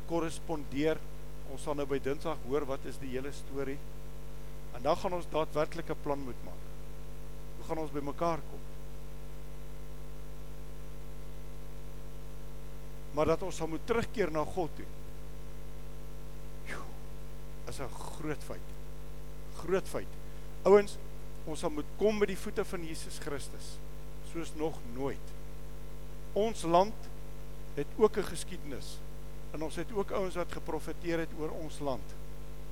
korrespondeer. 0.09 1.01
Ons 1.51 1.65
sal 1.65 1.75
nou 1.75 1.87
by 1.89 1.99
Dinsdag 2.01 2.39
hoor 2.47 2.65
wat 2.69 2.85
is 2.89 2.99
die 3.01 3.11
hele 3.11 3.33
storie. 3.35 3.77
En 4.77 4.85
dan 4.85 4.97
gaan 4.97 5.17
ons 5.17 5.27
daadwerklik 5.33 5.89
'n 5.89 6.03
plan 6.03 6.19
moet 6.19 6.45
maak. 6.45 6.63
Hoe 7.57 7.65
gaan 7.67 7.83
ons 7.83 7.91
bymekaar 7.91 8.39
kom? 8.49 8.63
Maar 13.13 13.25
dat 13.25 13.41
ons 13.41 13.55
sal 13.55 13.67
moet 13.67 13.85
terugkeer 13.85 14.31
na 14.31 14.45
God 14.45 14.69
toe. 14.75 14.85
Is 17.67 17.79
'n 17.79 17.89
groot 17.89 18.43
feit. 18.43 18.67
Groot 19.55 19.87
feit. 19.87 20.20
Ouens, 20.61 20.93
ons 21.49 21.57
sal 21.57 21.71
moet 21.73 21.87
kom 21.97 22.19
by 22.21 22.27
die 22.29 22.37
voete 22.37 22.63
van 22.69 22.83
Jesus 22.85 23.17
Christus 23.23 23.75
soos 24.31 24.51
nog 24.55 24.77
nooit. 24.93 25.31
Ons 26.37 26.61
land 26.63 27.07
het 27.75 27.87
ook 27.97 28.17
'n 28.17 28.29
geskiedenis 28.29 28.97
en 29.51 29.63
ons 29.63 29.75
het 29.75 29.91
ook 29.91 30.11
ouens 30.11 30.35
wat 30.35 30.51
geprofeteer 30.51 31.19
het 31.19 31.33
oor 31.39 31.49
ons 31.49 31.79
land. 31.79 32.13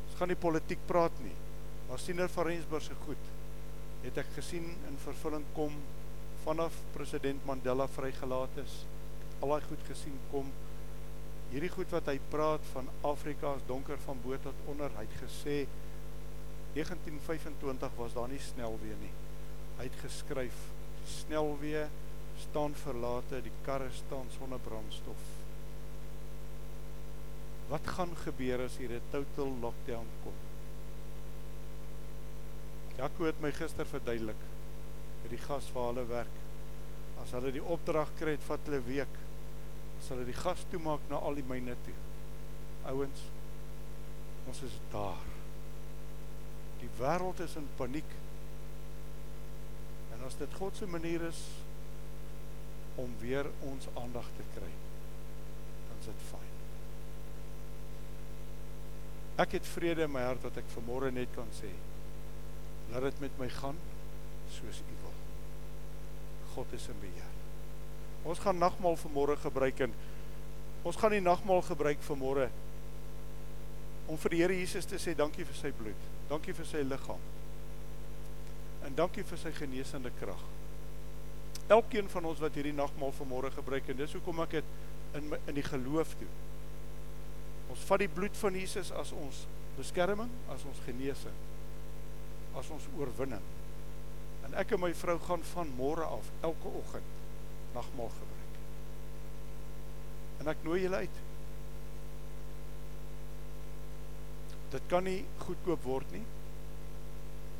Ons 0.07 0.15
gaan 0.17 0.27
nie 0.27 0.35
politiek 0.35 0.79
praat 0.85 1.11
nie. 1.23 1.35
Maar 1.89 1.99
siener 1.99 2.29
van 2.29 2.45
Rensburg 2.45 2.83
se 2.83 2.93
goed 3.05 3.25
het 4.03 4.17
ek 4.17 4.29
gesien 4.35 4.63
in 4.87 4.97
vervulling 5.03 5.45
kom 5.53 5.73
vanaf 6.43 6.73
president 6.93 7.45
Mandela 7.45 7.87
vrygelaat 7.87 8.57
is. 8.63 8.85
Al 9.39 9.49
daai 9.49 9.61
goed 9.61 9.83
gesien 9.87 10.19
kom 10.31 10.51
hierdie 11.49 11.71
goed 11.73 11.89
wat 11.89 12.05
hy 12.05 12.19
praat 12.29 12.61
van 12.73 12.87
Afrika 13.01 13.55
is 13.55 13.65
donker 13.67 13.97
van 14.05 14.21
bo 14.23 14.37
tot 14.37 14.53
onder. 14.65 14.91
Hy 14.95 15.05
het 15.09 15.21
gesê 15.23 15.67
1925 16.73 17.95
was 17.97 18.13
daar 18.13 18.29
nie 18.29 18.41
snelweë 18.41 18.97
nie. 19.01 19.13
Hy 19.79 19.87
het 19.87 19.97
geskryf 20.03 20.57
snelweë 21.09 21.87
staan 22.39 22.75
verlate, 22.83 23.41
die 23.43 23.55
karre 23.65 23.89
staan 23.95 24.29
sonder 24.37 24.61
brandstof. 24.63 25.23
Wat 27.69 27.87
gaan 27.95 28.15
gebeur 28.25 28.65
as 28.65 28.77
hier 28.77 28.91
'n 28.91 29.01
total 29.11 29.51
lockdown 29.61 30.07
kom? 30.23 30.37
Jaco 32.97 33.23
het 33.23 33.41
my 33.41 33.51
gister 33.51 33.85
verduidelik 33.85 34.41
met 35.21 35.29
die 35.29 35.45
gas 35.45 35.71
waar 35.71 35.93
hulle 35.93 36.05
werk. 36.05 36.35
As 37.23 37.31
hulle 37.31 37.51
die 37.51 37.63
opdrag 37.63 38.11
kry, 38.19 38.31
het 38.35 38.47
vat 38.47 38.59
hulle 38.65 38.81
week. 38.83 39.15
As 39.99 40.09
hulle 40.09 40.25
die 40.25 40.39
gas 40.41 40.65
toemaak 40.71 41.03
na 41.09 41.15
al 41.15 41.39
die 41.39 41.47
myne 41.47 41.75
toe. 41.85 41.97
Ouens, 42.91 43.25
ons 44.47 44.61
is 44.67 44.79
daar. 44.91 45.28
Die 46.79 46.89
wêreld 46.99 47.39
is 47.43 47.55
in 47.59 47.67
paniek. 47.79 48.11
En 50.15 50.23
as 50.27 50.37
dit 50.39 50.53
God 50.59 50.75
se 50.75 50.87
manier 50.87 51.21
is 51.27 51.41
om 52.99 53.11
weer 53.19 53.47
ons 53.63 53.87
aandag 53.95 54.27
te 54.35 54.45
kry, 54.55 54.71
dan 55.87 55.99
is 55.99 56.09
dit 56.11 56.25
fyn. 56.31 56.47
Ek 59.39 59.55
het 59.55 59.67
vrede 59.71 60.03
in 60.03 60.11
my 60.11 60.25
hart 60.27 60.43
wat 60.43 60.59
ek 60.59 60.67
vanmôre 60.73 61.13
net 61.15 61.31
kan 61.35 61.47
sê. 61.55 61.71
Laat 62.91 63.07
dit 63.07 63.23
met 63.23 63.39
my 63.39 63.47
gaan 63.61 63.77
soos 64.51 64.81
U 64.83 64.95
wil. 65.03 65.17
God 66.55 66.73
is 66.75 66.89
in 66.91 66.99
beheer. 66.99 67.35
Ons 68.27 68.41
gaan 68.43 68.59
nagmaal 68.59 68.97
vanmôre 68.99 69.37
gebruik 69.39 69.79
en 69.85 69.93
ons 70.83 70.97
gaan 70.99 71.15
die 71.15 71.23
nagmaal 71.23 71.61
gebruik 71.69 72.03
vanmôre 72.03 72.49
om 74.09 74.17
vir 74.17 74.33
die 74.33 74.41
Here 74.41 74.57
Jesus 74.57 74.87
te 74.89 74.99
sê 74.99 75.13
dankie 75.15 75.45
vir 75.47 75.55
sy 75.55 75.71
bloed. 75.75 76.18
Dankie 76.29 76.53
vir 76.53 76.69
sy 76.69 76.83
liggaam. 76.85 77.25
En 78.85 78.95
dankie 78.95 79.25
vir 79.27 79.41
sy 79.41 79.51
genesende 79.57 80.11
krag. 80.21 80.45
Elkeen 81.69 82.09
van 82.09 82.25
ons 82.25 82.41
wat 82.41 82.55
hierdie 82.57 82.73
nagmaal 82.73 83.13
vanmôre 83.17 83.51
gebruik 83.53 83.89
en 83.89 83.99
dis 83.99 84.15
hoekom 84.17 84.41
ek 84.45 84.59
dit 84.59 84.71
in 85.19 85.33
in 85.39 85.57
die 85.57 85.65
geloof 85.65 86.15
doen. 86.21 86.35
Ons 87.69 87.85
vat 87.89 88.01
die 88.01 88.09
bloed 88.09 88.37
van 88.37 88.57
Jesus 88.57 88.89
as 88.93 89.13
ons 89.13 89.45
beskerming, 89.77 90.31
as 90.53 90.65
ons 90.69 90.81
genesing 90.87 91.37
as 92.57 92.69
ons 92.73 92.87
oorwinning. 92.97 93.45
En 94.47 94.55
ek 94.61 94.73
en 94.75 94.83
my 94.83 94.91
vrou 94.97 95.17
gaan 95.27 95.43
van 95.53 95.73
môre 95.77 96.05
af 96.07 96.29
elke 96.45 96.71
oggend 96.81 97.17
nagmaal 97.75 98.11
gebruik. 98.15 98.59
En 100.41 100.51
ek 100.53 100.63
nooi 100.65 100.79
julle 100.83 101.03
uit. 101.05 101.19
Dit 104.73 104.85
kan 104.91 105.03
nie 105.07 105.23
goedkoop 105.45 105.83
word 105.87 106.11
nie. 106.13 106.25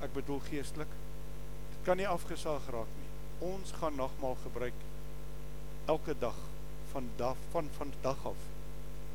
Ek 0.06 0.14
bedoel 0.16 0.42
geestelik. 0.50 0.92
Dit 1.74 1.82
kan 1.88 2.00
nie 2.00 2.08
afgesaag 2.10 2.70
raak 2.74 2.94
nie. 3.00 3.10
Ons 3.50 3.74
gaan 3.80 3.98
nagmaal 3.98 4.38
gebruik 4.44 4.86
elke 5.90 6.14
dag 6.22 6.38
van 6.92 7.10
dag 7.18 7.38
van 7.54 7.70
van 7.78 7.92
dag 8.04 8.26
af 8.26 8.48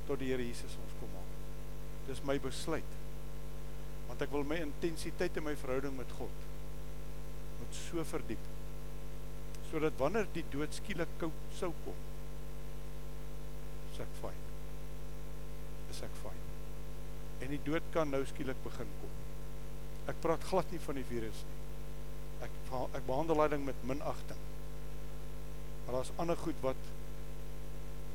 tot 0.08 0.18
die 0.18 0.30
Here 0.32 0.42
Jesus 0.42 0.74
ons 0.82 0.98
kom 1.00 1.12
haal. 1.14 1.32
Dis 2.08 2.22
my 2.26 2.38
besluit 2.42 3.00
want 4.08 4.22
ek 4.24 4.32
wil 4.34 4.44
my 4.46 4.60
intensiteit 4.62 5.36
in 5.40 5.46
my 5.46 5.54
verhouding 5.58 5.96
met 5.98 6.12
God 6.18 6.42
moet 7.58 7.78
so 7.78 8.04
verdiep 8.06 8.50
sodat 9.70 9.96
wanneer 9.98 10.28
die 10.36 10.44
dood 10.52 10.76
skielik 10.76 11.10
koud 11.18 11.54
sou 11.58 11.72
kom 11.84 12.02
is 13.90 14.02
ek 14.04 14.18
fyn 14.20 14.42
is 15.94 16.02
ek 16.06 16.18
fyn 16.22 16.43
en 17.40 17.52
die 17.54 17.62
dood 17.66 17.86
kan 17.94 18.10
nou 18.10 18.22
skielik 18.28 18.60
begin 18.64 18.90
kom. 19.00 19.14
Ek 20.12 20.20
praat 20.20 20.44
glad 20.50 20.72
nie 20.72 20.82
van 20.84 21.00
die 21.00 21.06
virus 21.08 21.44
nie. 21.48 21.60
Ek 22.48 22.58
ek 22.98 23.06
behandel 23.06 23.40
daai 23.40 23.54
ding 23.56 23.64
met 23.64 23.86
minagting. 23.88 24.42
Maar 25.84 25.98
daar's 25.98 26.14
ander 26.16 26.36
goed 26.40 26.60
wat 26.64 26.92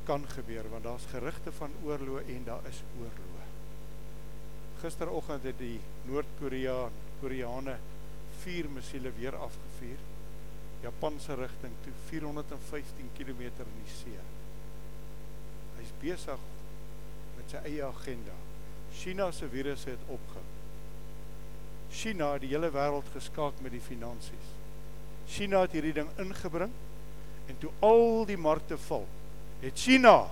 kan 0.09 0.23
gebeur 0.35 0.69
want 0.71 0.83
daar's 0.83 1.09
gerugte 1.11 1.51
van 1.51 1.75
oorlog 1.85 2.31
en 2.33 2.47
daar 2.47 2.65
is 2.69 2.81
oorlog 2.97 3.29
gisteroggend 4.81 5.43
het 5.43 5.57
die 5.59 5.79
Noord-Korea 6.07 6.89
Koreane 7.19 7.75
vier 8.43 8.69
missiele 8.71 9.11
weer 9.17 9.35
afgevuur. 9.35 10.03
Japanse 10.83 11.35
rigting 11.35 11.73
toe 11.83 11.93
415 12.07 13.09
km 13.17 13.41
in 13.41 13.73
die 13.81 13.91
see. 13.91 14.21
Hy's 15.79 15.91
besig 15.99 16.45
met 17.35 17.51
sy 17.51 17.63
eie 17.67 17.83
agenda. 17.83 18.35
China 18.93 19.31
se 19.31 19.47
virus 19.47 19.83
het 19.85 19.99
opgehou. 20.07 20.45
China 21.89 22.33
het 22.33 22.41
die 22.41 22.53
hele 22.53 22.69
wêreld 22.71 23.09
geskaak 23.13 23.61
met 23.61 23.71
die 23.71 23.81
finansies. 23.81 24.53
China 25.29 25.61
het 25.65 25.73
hierdie 25.77 25.93
ding 25.93 26.09
ingebring 26.21 26.71
en 27.49 27.57
toe 27.57 27.71
al 27.85 28.25
die 28.29 28.37
markte 28.37 28.77
val, 28.77 29.07
het 29.61 29.77
China 29.77 30.29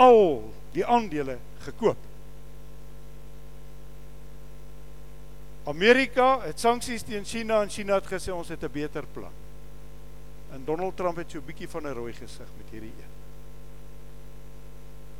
al 0.00 0.52
die 0.72 0.84
aandele 0.84 1.38
gekoop. 1.64 2.00
Amerika 5.66 6.40
het 6.44 6.60
sanksies 6.62 7.02
teen 7.02 7.24
China 7.26 7.62
en 7.64 7.72
China 7.72 7.98
het 7.98 8.06
gesê 8.06 8.32
ons 8.32 8.48
het 8.48 8.62
'n 8.62 8.72
beter 8.72 9.04
plan. 9.12 9.32
En 10.52 10.64
Donald 10.64 10.96
Trump 10.96 11.16
het 11.16 11.30
so 11.30 11.38
'n 11.38 11.44
bietjie 11.44 11.68
van 11.68 11.82
'n 11.82 11.92
rooi 11.92 12.12
gesig 12.12 12.48
met 12.56 12.70
hierdie 12.70 12.92
een. 12.92 13.14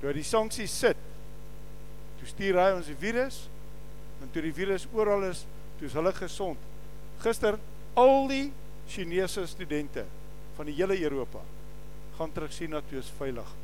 Toe 0.01 0.13
die 0.13 0.23
sanksies 0.23 0.79
sit, 0.79 0.97
toe 2.21 2.29
stuur 2.31 2.61
hy 2.61 2.71
ons 2.77 2.89
die 2.91 2.99
virus 3.01 3.43
en 4.23 4.31
toe 4.33 4.45
die 4.47 4.55
virus 4.57 4.87
oral 4.97 5.27
is, 5.29 5.45
toe 5.79 5.89
is 5.91 5.97
hulle 5.97 6.13
gesond. 6.17 6.63
Gister 7.25 7.59
al 7.99 8.29
die 8.31 8.47
Chinese 8.89 9.47
studente 9.51 10.07
van 10.57 10.69
die 10.71 10.77
hele 10.79 10.97
Europa 11.01 11.43
gaan 12.17 12.33
terug 12.33 12.55
China 12.55 12.81
toe 12.89 12.99
is 13.03 13.13
veilig. 13.19 13.55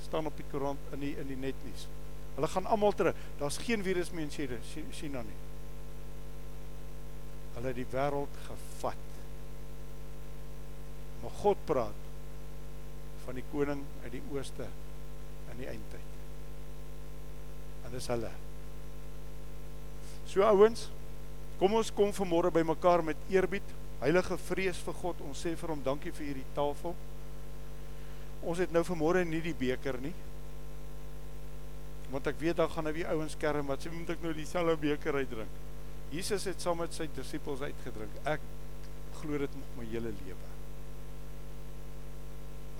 staan 0.00 0.26
op 0.26 0.36
die 0.36 0.46
koerant 0.50 0.80
in 0.96 1.02
die 1.04 1.10
in 1.20 1.28
die 1.28 1.36
netnuus. 1.36 1.84
Hulle 2.34 2.48
gaan 2.48 2.66
almal 2.66 2.94
terug. 2.96 3.14
Daar's 3.38 3.58
geen 3.60 3.82
virus 3.84 4.10
meer 4.10 4.26
in 4.26 4.90
China 4.90 5.22
nie 5.22 5.38
hulle 7.60 7.72
die 7.76 7.86
wêreld 7.92 8.38
gevat. 8.46 9.08
Maar 11.20 11.34
God 11.42 11.66
praat 11.68 12.06
van 13.26 13.36
die 13.36 13.44
koning 13.52 13.82
uit 14.04 14.14
die 14.16 14.22
ooste 14.32 14.68
in 15.52 15.60
die 15.60 15.68
eindtyd. 15.68 16.09
En 17.90 17.96
dis 17.98 18.06
hulle. 18.06 18.30
So 20.30 20.46
ouens, 20.46 20.86
kom 21.58 21.74
ons 21.74 21.88
kom 21.90 22.12
vanmôre 22.14 22.52
by 22.54 22.62
mekaar 22.62 23.02
met 23.02 23.18
eerbied, 23.32 23.66
heilige 23.98 24.36
vrees 24.46 24.78
vir 24.86 24.94
God. 25.00 25.22
Ons 25.26 25.42
sê 25.42 25.56
vir 25.58 25.72
hom 25.74 25.82
dankie 25.82 26.12
vir 26.14 26.28
hierdie 26.28 26.52
tafel. 26.54 26.94
Ons 28.46 28.62
het 28.62 28.70
nou 28.70 28.84
vanmôre 28.86 29.24
nie 29.26 29.42
die 29.42 29.56
beker 29.58 29.98
nie. 30.04 30.14
Want 32.14 32.30
ek 32.30 32.38
weet 32.38 32.60
dan 32.62 32.70
gaan 32.70 32.86
nou 32.86 32.94
die 32.94 33.08
ouens 33.10 33.34
kerm 33.42 33.68
wat 33.70 33.82
sê 33.82 33.90
moet 33.90 34.14
ek 34.14 34.22
nou 34.22 34.32
dieselfde 34.38 34.78
beker 34.86 35.18
uitdrink. 35.18 35.58
Jesus 36.14 36.46
het 36.46 36.62
saam 36.62 36.78
met 36.82 36.94
sy 36.94 37.08
disippels 37.14 37.66
uitgedrink. 37.66 38.22
Ek 38.30 38.46
glo 39.18 39.42
dit 39.42 39.58
nog 39.58 39.76
my 39.78 39.90
hele 39.90 40.14
lewe. 40.22 40.48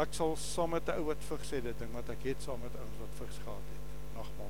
Ek 0.01 0.15
sal 0.17 0.39
saam 0.39 0.73
met 0.79 0.87
'n 0.89 1.03
ou 1.03 1.11
wat 1.11 1.29
vigs 1.29 1.51
sê 1.51 1.61
dit 1.63 1.79
ding 1.79 1.93
wat 1.99 2.09
ek 2.15 2.31
het 2.31 2.43
saam 2.43 2.63
met 2.63 2.75
ouens 2.79 2.99
wat 3.03 3.19
vigs 3.19 3.39
gehad 3.45 3.67
het, 3.75 3.85
nagmaal 4.17 4.50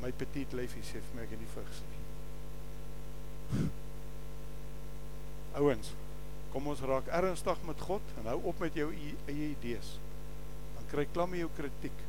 my 0.00 0.10
petit 0.12 0.52
lyfie 0.56 0.82
sê 0.86 1.00
vir 1.00 1.16
my 1.16 1.24
ek 1.24 1.34
het 1.34 1.42
nie 1.42 1.54
vigs 1.54 1.80
nie. 1.88 2.00
Ouens, 5.60 5.92
kom 6.52 6.68
ons 6.70 6.82
raak 6.86 7.10
ernstig 7.20 7.64
met 7.68 7.80
God 7.86 8.14
en 8.20 8.30
hou 8.32 8.38
op 8.52 8.62
met 8.62 8.76
jou 8.78 8.88
eie 8.94 9.50
idees. 9.50 9.96
Dan 10.76 10.88
kry 10.92 11.06
klam 11.10 11.34
jy 11.34 11.44
jou 11.44 11.50
kritiek. 11.58 12.04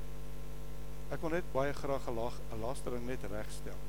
Ek 1.12 1.24
wil 1.24 1.36
net 1.36 1.54
baie 1.54 1.74
graag 1.76 2.08
'n 2.08 2.62
lastering 2.62 3.06
net 3.06 3.24
regstel. 3.32 3.82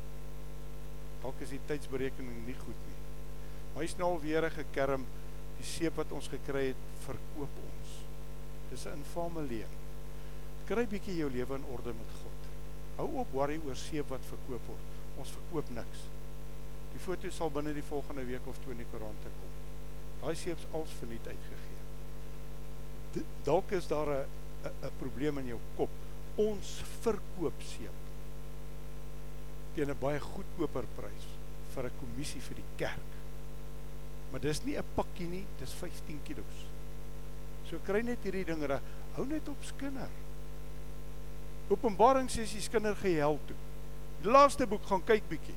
Dalk 1.22 1.40
is 1.40 1.53
die 1.55 1.62
tydsberekening 1.68 2.46
nie 2.46 2.57
goed 2.59 2.80
nie. 2.88 2.98
Maar 3.72 3.84
hy's 3.84 3.96
nou 3.98 4.09
alweer 4.16 4.50
gekerm 4.50 5.07
die 5.59 5.66
seep 5.66 5.96
wat 5.96 6.12
ons 6.12 6.28
gekry 6.28 6.66
het 6.72 6.82
verkoop 7.07 7.55
ons. 7.68 7.90
Dis 8.70 8.86
'n 8.86 8.98
infame 8.98 9.42
leuen. 9.42 9.80
Kry 10.66 10.86
bietjie 10.86 11.16
jou 11.16 11.30
lewe 11.30 11.55
in 11.55 11.64
orde 11.64 11.92
met 11.92 12.11
God. 12.22 12.32
Hou 12.97 13.09
op 13.22 13.32
worry 13.32 13.59
oor 13.66 13.76
seep 13.76 14.09
wat 14.12 14.24
verkoop 14.28 14.66
word. 14.66 14.86
Ons 15.22 15.30
verkoop 15.30 15.70
niks. 15.76 16.05
Die 16.93 17.01
foto 17.01 17.30
sal 17.32 17.51
binne 17.51 17.72
die 17.72 17.88
volgende 17.88 18.24
week 18.28 18.47
of 18.47 18.59
twee 18.61 18.76
in 18.76 18.82
die 18.84 18.90
koerante 18.93 19.32
kom. 19.38 19.53
Daai 20.22 20.36
seep's 20.38 20.66
als 20.76 20.93
verniet 21.01 21.26
uitgegee. 21.26 21.80
Dalk 23.45 23.70
is 23.72 23.86
daar 23.88 24.09
'n 24.09 24.26
'n 24.70 24.97
probleem 24.99 25.38
in 25.38 25.47
jou 25.47 25.61
kop. 25.76 25.90
Ons 26.36 26.82
verkoop 27.01 27.62
seep 27.62 28.03
teen 29.74 29.90
'n 29.90 29.99
baie 29.99 30.20
goedkoper 30.20 30.86
prys 30.97 31.26
vir 31.74 31.84
'n 31.84 31.99
kommissie 32.01 32.40
vir 32.40 32.57
die 32.57 32.70
kerk. 32.76 33.11
Maar 34.30 34.40
dis 34.40 34.64
nie 34.64 34.76
'n 34.76 34.84
pakkie 34.95 35.28
nie, 35.28 35.47
dis 35.59 35.72
15 35.72 36.20
kg. 36.24 36.45
So 37.68 37.78
kry 37.84 38.03
net 38.03 38.18
hierdie 38.22 38.45
ding 38.45 38.62
reg. 38.62 38.82
Hou 39.14 39.26
net 39.26 39.49
op 39.49 39.64
skinder. 39.64 40.09
Openbaring 41.70 42.30
sê 42.30 42.46
jy 42.46 42.60
skinder 42.60 42.96
gehel 42.96 43.38
toe. 43.46 43.56
Die 44.22 44.30
laaste 44.30 44.66
boek 44.66 44.84
gaan 44.86 45.04
kyk 45.06 45.28
bietjie. 45.30 45.56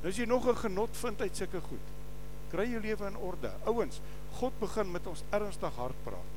Nou 0.00 0.10
as 0.10 0.18
jy 0.18 0.26
nog 0.26 0.46
'n 0.48 0.56
genot 0.56 0.96
vind 0.96 1.20
uit 1.20 1.36
sulke 1.36 1.60
goed, 1.60 1.86
kry 2.50 2.66
jou 2.70 2.80
lewe 2.80 3.06
in 3.06 3.16
orde. 3.16 3.52
Ouens, 3.64 4.00
God 4.32 4.52
begin 4.60 4.90
met 4.90 5.06
ons 5.06 5.24
ernstig 5.30 5.74
hart 5.76 6.04
praat. 6.04 6.30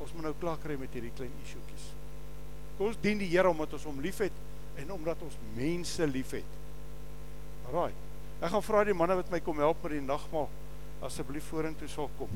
Ons 0.00 0.12
moet 0.12 0.22
nou 0.22 0.34
klaar 0.40 0.58
kry 0.58 0.76
met 0.76 0.92
hierdie 0.92 1.12
klein 1.14 1.32
isuetjies. 1.44 1.92
Kom 2.78 2.86
ons 2.86 2.96
dien 3.00 3.18
die 3.18 3.28
Here 3.28 3.48
omdat 3.48 3.72
ons 3.72 3.84
hom 3.84 4.00
liefhet 4.00 4.32
en 4.76 4.92
omdat 4.92 5.22
ons 5.22 5.36
mense 5.54 6.06
liefhet. 6.06 6.44
Alraai. 7.68 7.92
Ek 8.42 8.50
gaan 8.50 8.62
vra 8.62 8.84
die 8.84 8.94
manne 8.94 9.14
wat 9.14 9.30
my 9.30 9.40
kom 9.40 9.58
help 9.58 9.82
met 9.82 9.92
die 9.92 10.00
nagmaal 10.00 10.48
asseblief 11.06 11.44
vorentoe 11.44 11.88
sal 11.88 12.10
kom. 12.18 12.30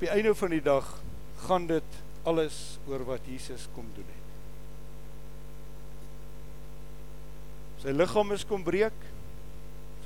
Op 0.00 0.06
die 0.06 0.14
einde 0.16 0.32
van 0.32 0.48
die 0.48 0.62
dag 0.64 0.86
gaan 1.44 1.66
dit 1.68 1.96
alles 2.24 2.78
oor 2.88 3.02
wat 3.04 3.26
Jesus 3.28 3.66
kom 3.74 3.84
doen 3.92 4.06
het. 4.08 4.30
Sy 7.82 7.92
liggaam 7.92 8.32
is 8.32 8.46
kom 8.48 8.64
breek. 8.64 8.96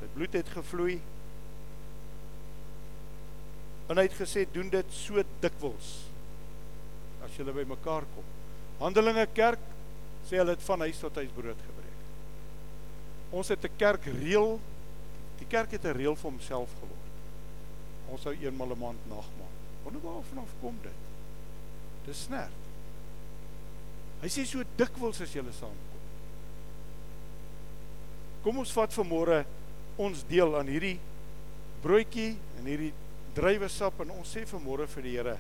Sy 0.01 0.11
bloed 0.16 0.34
het 0.34 0.51
gevloei. 0.51 0.97
En 3.86 4.03
hy 4.03 4.09
het 4.09 4.18
gesê 4.18 4.42
doen 4.51 4.66
dit 4.74 4.99
so 4.99 5.22
dikwels 5.45 5.95
as 7.22 7.38
julle 7.38 7.55
by 7.55 7.62
mekaar 7.76 8.11
kom. 8.16 8.26
Handelinge 8.82 9.30
kerk 9.30 9.62
sê 10.26 10.42
hulle 10.42 10.59
het 10.59 10.66
van 10.66 10.88
huis 10.88 11.07
tot 11.07 11.22
huis 11.22 11.34
brood 11.38 11.66
gebreek. 11.70 12.05
Ons 13.30 13.55
het 13.55 13.62
'n 13.62 13.78
kerk 13.78 14.11
reël. 14.11 14.59
Die 15.38 15.47
kerk 15.47 15.70
het 15.70 15.84
'n 15.86 15.95
reël 15.95 16.16
vir 16.16 16.30
homself 16.30 16.70
geword. 16.82 17.14
Ons 18.11 18.22
sou 18.22 18.34
eenmal 18.34 18.74
'n 18.74 18.78
maand 18.78 19.07
nagmaal. 19.07 19.55
Wonder 19.85 20.01
waar 20.03 20.22
vanaf 20.30 20.53
kom 20.61 20.76
dit? 20.82 21.11
Dis 22.07 22.26
snert. 22.26 22.61
Hy 24.24 24.30
sê 24.32 24.45
so 24.49 24.64
dikwels 24.78 25.20
as 25.20 25.32
julle 25.37 25.53
saamkom. 25.53 26.05
Kom 28.45 28.61
ons 28.61 28.72
vat 28.76 28.93
vanmôre 28.97 29.43
ons 30.01 30.22
deel 30.28 30.57
aan 30.57 30.68
hierdie 30.72 30.97
broodjie 31.85 32.35
en 32.59 32.68
hierdie 32.68 32.93
druiwesap 33.37 34.01
en 34.05 34.14
ons 34.16 34.30
sê 34.37 34.45
vanmôre 34.49 34.89
vir 34.95 35.05
die 35.07 35.16
Here 35.18 35.37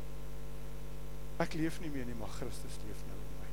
ek 1.42 1.56
leef 1.58 1.80
nie 1.82 1.90
meer 1.90 2.04
nie, 2.06 2.14
maar 2.14 2.30
Christus 2.36 2.76
leef 2.84 3.00
nou 3.08 3.16
in 3.18 3.38
my. 3.40 3.48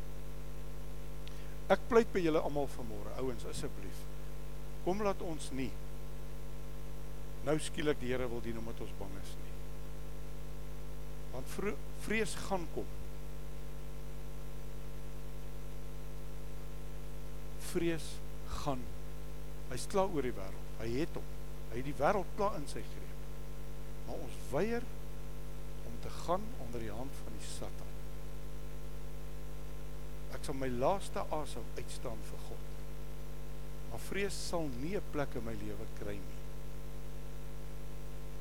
Ek 1.74 1.88
pleit 1.90 2.12
by 2.14 2.22
julle 2.22 2.44
almal 2.46 2.68
vanmôre, 2.76 3.16
ouens 3.24 3.48
asseblief. 3.50 4.04
Kom 4.86 5.02
laat 5.02 5.24
ons 5.26 5.50
nie 5.58 5.72
nou 7.48 7.58
skielik 7.64 7.98
die 8.04 8.12
Here 8.14 8.28
wil 8.30 8.44
dien 8.46 8.60
omdat 8.62 8.84
ons 8.86 9.00
bang 9.00 9.16
is 9.24 9.34
nie 9.40 9.51
want 11.32 11.54
vrees 12.06 12.34
gaan 12.48 12.66
kom. 12.74 12.88
Vrees 17.72 18.08
gaan. 18.62 18.82
Hy's 19.72 19.88
klaar 19.92 20.12
oor 20.12 20.26
die 20.28 20.36
wêreld. 20.36 20.74
Hy 20.82 20.90
het 20.98 21.16
hom. 21.16 21.30
Hy 21.72 21.78
het 21.80 21.88
die 21.88 22.00
wêreld 22.00 22.34
klaar 22.36 22.58
in 22.60 22.68
sy 22.68 22.84
greep. 22.84 23.22
Maar 24.08 24.26
ons 24.26 24.42
weier 24.52 24.84
om 25.88 25.96
te 26.04 26.12
gaan 26.26 26.44
onder 26.66 26.84
die 26.84 26.92
hand 26.92 27.16
van 27.24 27.38
die 27.38 27.48
Satan. 27.48 27.94
Ek 30.36 30.44
sal 30.48 30.58
my 30.60 30.68
laaste 30.74 31.24
asem 31.36 31.72
uitstaan 31.78 32.20
vir 32.28 32.44
God. 32.50 32.68
Maar 33.92 34.04
vrees 34.08 34.36
sal 34.50 34.68
nie 34.82 34.96
'n 34.98 35.12
plek 35.12 35.36
in 35.36 35.44
my 35.46 35.56
lewe 35.64 35.88
kry 36.00 36.16
nie. 36.16 36.40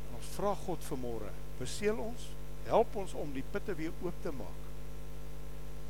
En 0.08 0.16
ons 0.16 0.34
vra 0.36 0.54
God 0.54 0.84
vanmôre, 0.90 1.30
beseël 1.58 1.98
ons 1.98 2.28
help 2.70 2.96
ons 3.02 3.14
om 3.18 3.32
die 3.34 3.44
putte 3.52 3.74
weer 3.78 3.92
oop 4.02 4.22
te 4.22 4.32
maak. 4.34 4.66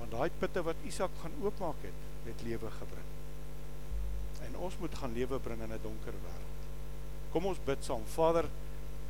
Want 0.00 0.14
daai 0.16 0.30
putte 0.40 0.62
wat 0.64 0.88
Isak 0.88 1.12
gaan 1.22 1.36
oopmaak 1.44 1.84
het, 1.84 2.06
het 2.24 2.44
lewe 2.46 2.70
gebring. 2.78 3.08
En 4.46 4.56
ons 4.68 4.78
moet 4.80 4.94
gaan 4.96 5.12
lewe 5.12 5.38
bring 5.38 5.60
in 5.62 5.72
'n 5.72 5.82
donker 5.82 6.16
wêreld. 6.24 6.64
Kom 7.32 7.46
ons 7.46 7.64
bid 7.64 7.84
saam. 7.84 8.04
Vader, 8.06 8.48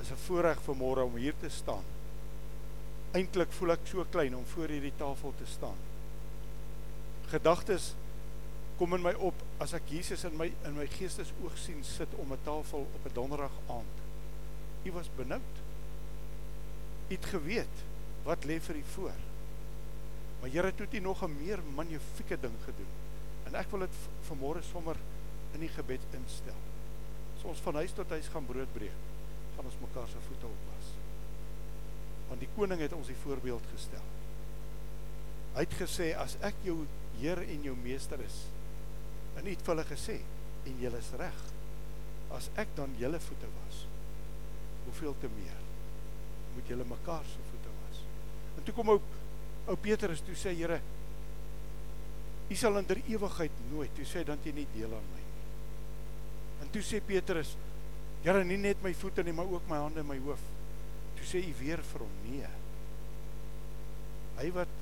is 0.00 0.10
'n 0.10 0.24
voorreg 0.26 0.60
vir 0.62 0.76
môre 0.76 1.04
om 1.04 1.16
hier 1.16 1.34
te 1.40 1.48
staan. 1.48 1.84
Eintlik 3.12 3.52
voel 3.52 3.70
ek 3.70 3.84
so 3.84 4.04
klein 4.10 4.36
om 4.36 4.44
voor 4.44 4.68
hierdie 4.68 4.96
tafel 4.96 5.32
te 5.38 5.46
staan. 5.46 5.78
Gedagtes 7.26 7.94
kom 8.76 8.94
in 8.94 9.02
my 9.02 9.12
op 9.12 9.34
as 9.58 9.72
ek 9.72 9.82
Jesus 9.88 10.24
in 10.24 10.36
my 10.36 10.52
in 10.64 10.76
my 10.76 10.86
geestesoog 10.86 11.58
sien 11.58 11.84
sit 11.84 12.08
om 12.16 12.32
'n 12.32 12.38
tafel 12.44 12.86
op 12.94 13.06
'n 13.06 13.14
donderdag 13.14 13.52
aand. 13.68 13.96
U 14.84 14.92
was 14.92 15.10
benoud 15.16 15.69
het 17.10 17.26
geweet 17.26 17.84
wat 18.26 18.46
lê 18.46 18.60
vir 18.62 18.78
u 18.78 18.84
voor. 18.94 19.18
Maar 20.40 20.50
Here 20.50 20.72
het 20.76 20.94
u 20.94 20.98
nog 20.98 21.22
'n 21.22 21.36
meer 21.42 21.58
magnifieke 21.74 22.40
ding 22.40 22.56
gedoen. 22.64 22.92
En 23.44 23.54
ek 23.54 23.70
wil 23.70 23.80
dit 23.80 23.96
vanmôre 24.28 24.62
sommer 24.62 24.96
in 25.52 25.60
die 25.60 25.68
gebed 25.68 26.00
instel. 26.10 26.60
As 27.36 27.44
ons 27.44 27.60
van 27.60 27.74
huis 27.74 27.92
tot 27.92 28.10
huis 28.10 28.28
gaan 28.28 28.46
brood 28.46 28.72
breek, 28.72 29.00
gaan 29.56 29.64
ons 29.64 29.80
mekaar 29.80 30.08
se 30.08 30.20
voete 30.26 30.46
opwas. 30.46 30.86
Want 32.28 32.40
die 32.40 32.48
koning 32.56 32.80
het 32.80 32.92
ons 32.92 33.06
die 33.06 33.22
voorbeeld 33.22 33.64
gestel. 33.72 34.06
Hy 35.54 35.60
het 35.66 35.74
gesê 35.80 36.16
as 36.16 36.36
ek 36.40 36.54
jou 36.62 36.86
Heer 37.20 37.42
en 37.42 37.62
jou 37.62 37.76
meester 37.76 38.20
is, 38.20 38.46
en 39.36 39.44
hy 39.44 39.50
het 39.50 39.62
vir 39.66 39.74
hulle 39.74 39.88
gesê 39.88 40.20
en 40.64 40.78
julle 40.80 40.98
is 41.02 41.10
reg. 41.20 41.40
As 42.30 42.48
ek 42.54 42.68
dan 42.78 42.94
julle 42.96 43.20
voete 43.20 43.50
was, 43.58 43.82
hoeveel 44.86 45.16
te 45.20 45.28
meer 45.36 45.59
moet 46.54 46.70
julle 46.72 46.86
mekaar 46.88 47.26
se 47.28 47.42
voete 47.50 47.74
was. 47.80 48.02
En 48.58 48.66
toe 48.66 48.74
kom 48.74 48.94
ou 48.96 49.00
ou 49.70 49.76
Petrus 49.78 50.22
toe 50.26 50.34
sê 50.38 50.54
Here 50.56 50.80
U 52.50 52.56
sal 52.58 52.80
in 52.80 52.86
der 52.86 52.98
ewigheid 53.06 53.58
nooit, 53.70 53.92
toe 53.94 54.04
sê 54.08 54.24
dan 54.26 54.40
jy 54.42 54.50
nie 54.56 54.66
deel 54.74 54.90
aan 54.90 55.10
my 55.12 55.20
nie. 55.22 55.44
En 56.64 56.72
toe 56.74 56.82
sê 56.82 56.98
Petrus 57.04 57.54
Here 58.24 58.42
nie 58.44 58.58
net 58.60 58.82
my 58.84 58.90
voete 59.00 59.22
nie, 59.24 59.32
maar 59.32 59.48
ook 59.48 59.68
my 59.70 59.78
hande 59.80 60.02
en 60.02 60.08
my 60.08 60.18
hoof. 60.20 60.42
Toe 61.16 61.24
sê 61.24 61.40
u 61.40 61.54
weer 61.56 61.80
vir 61.92 62.02
hom 62.04 62.18
nee. 62.26 62.50
Hy 64.36 64.50
wat 64.52 64.74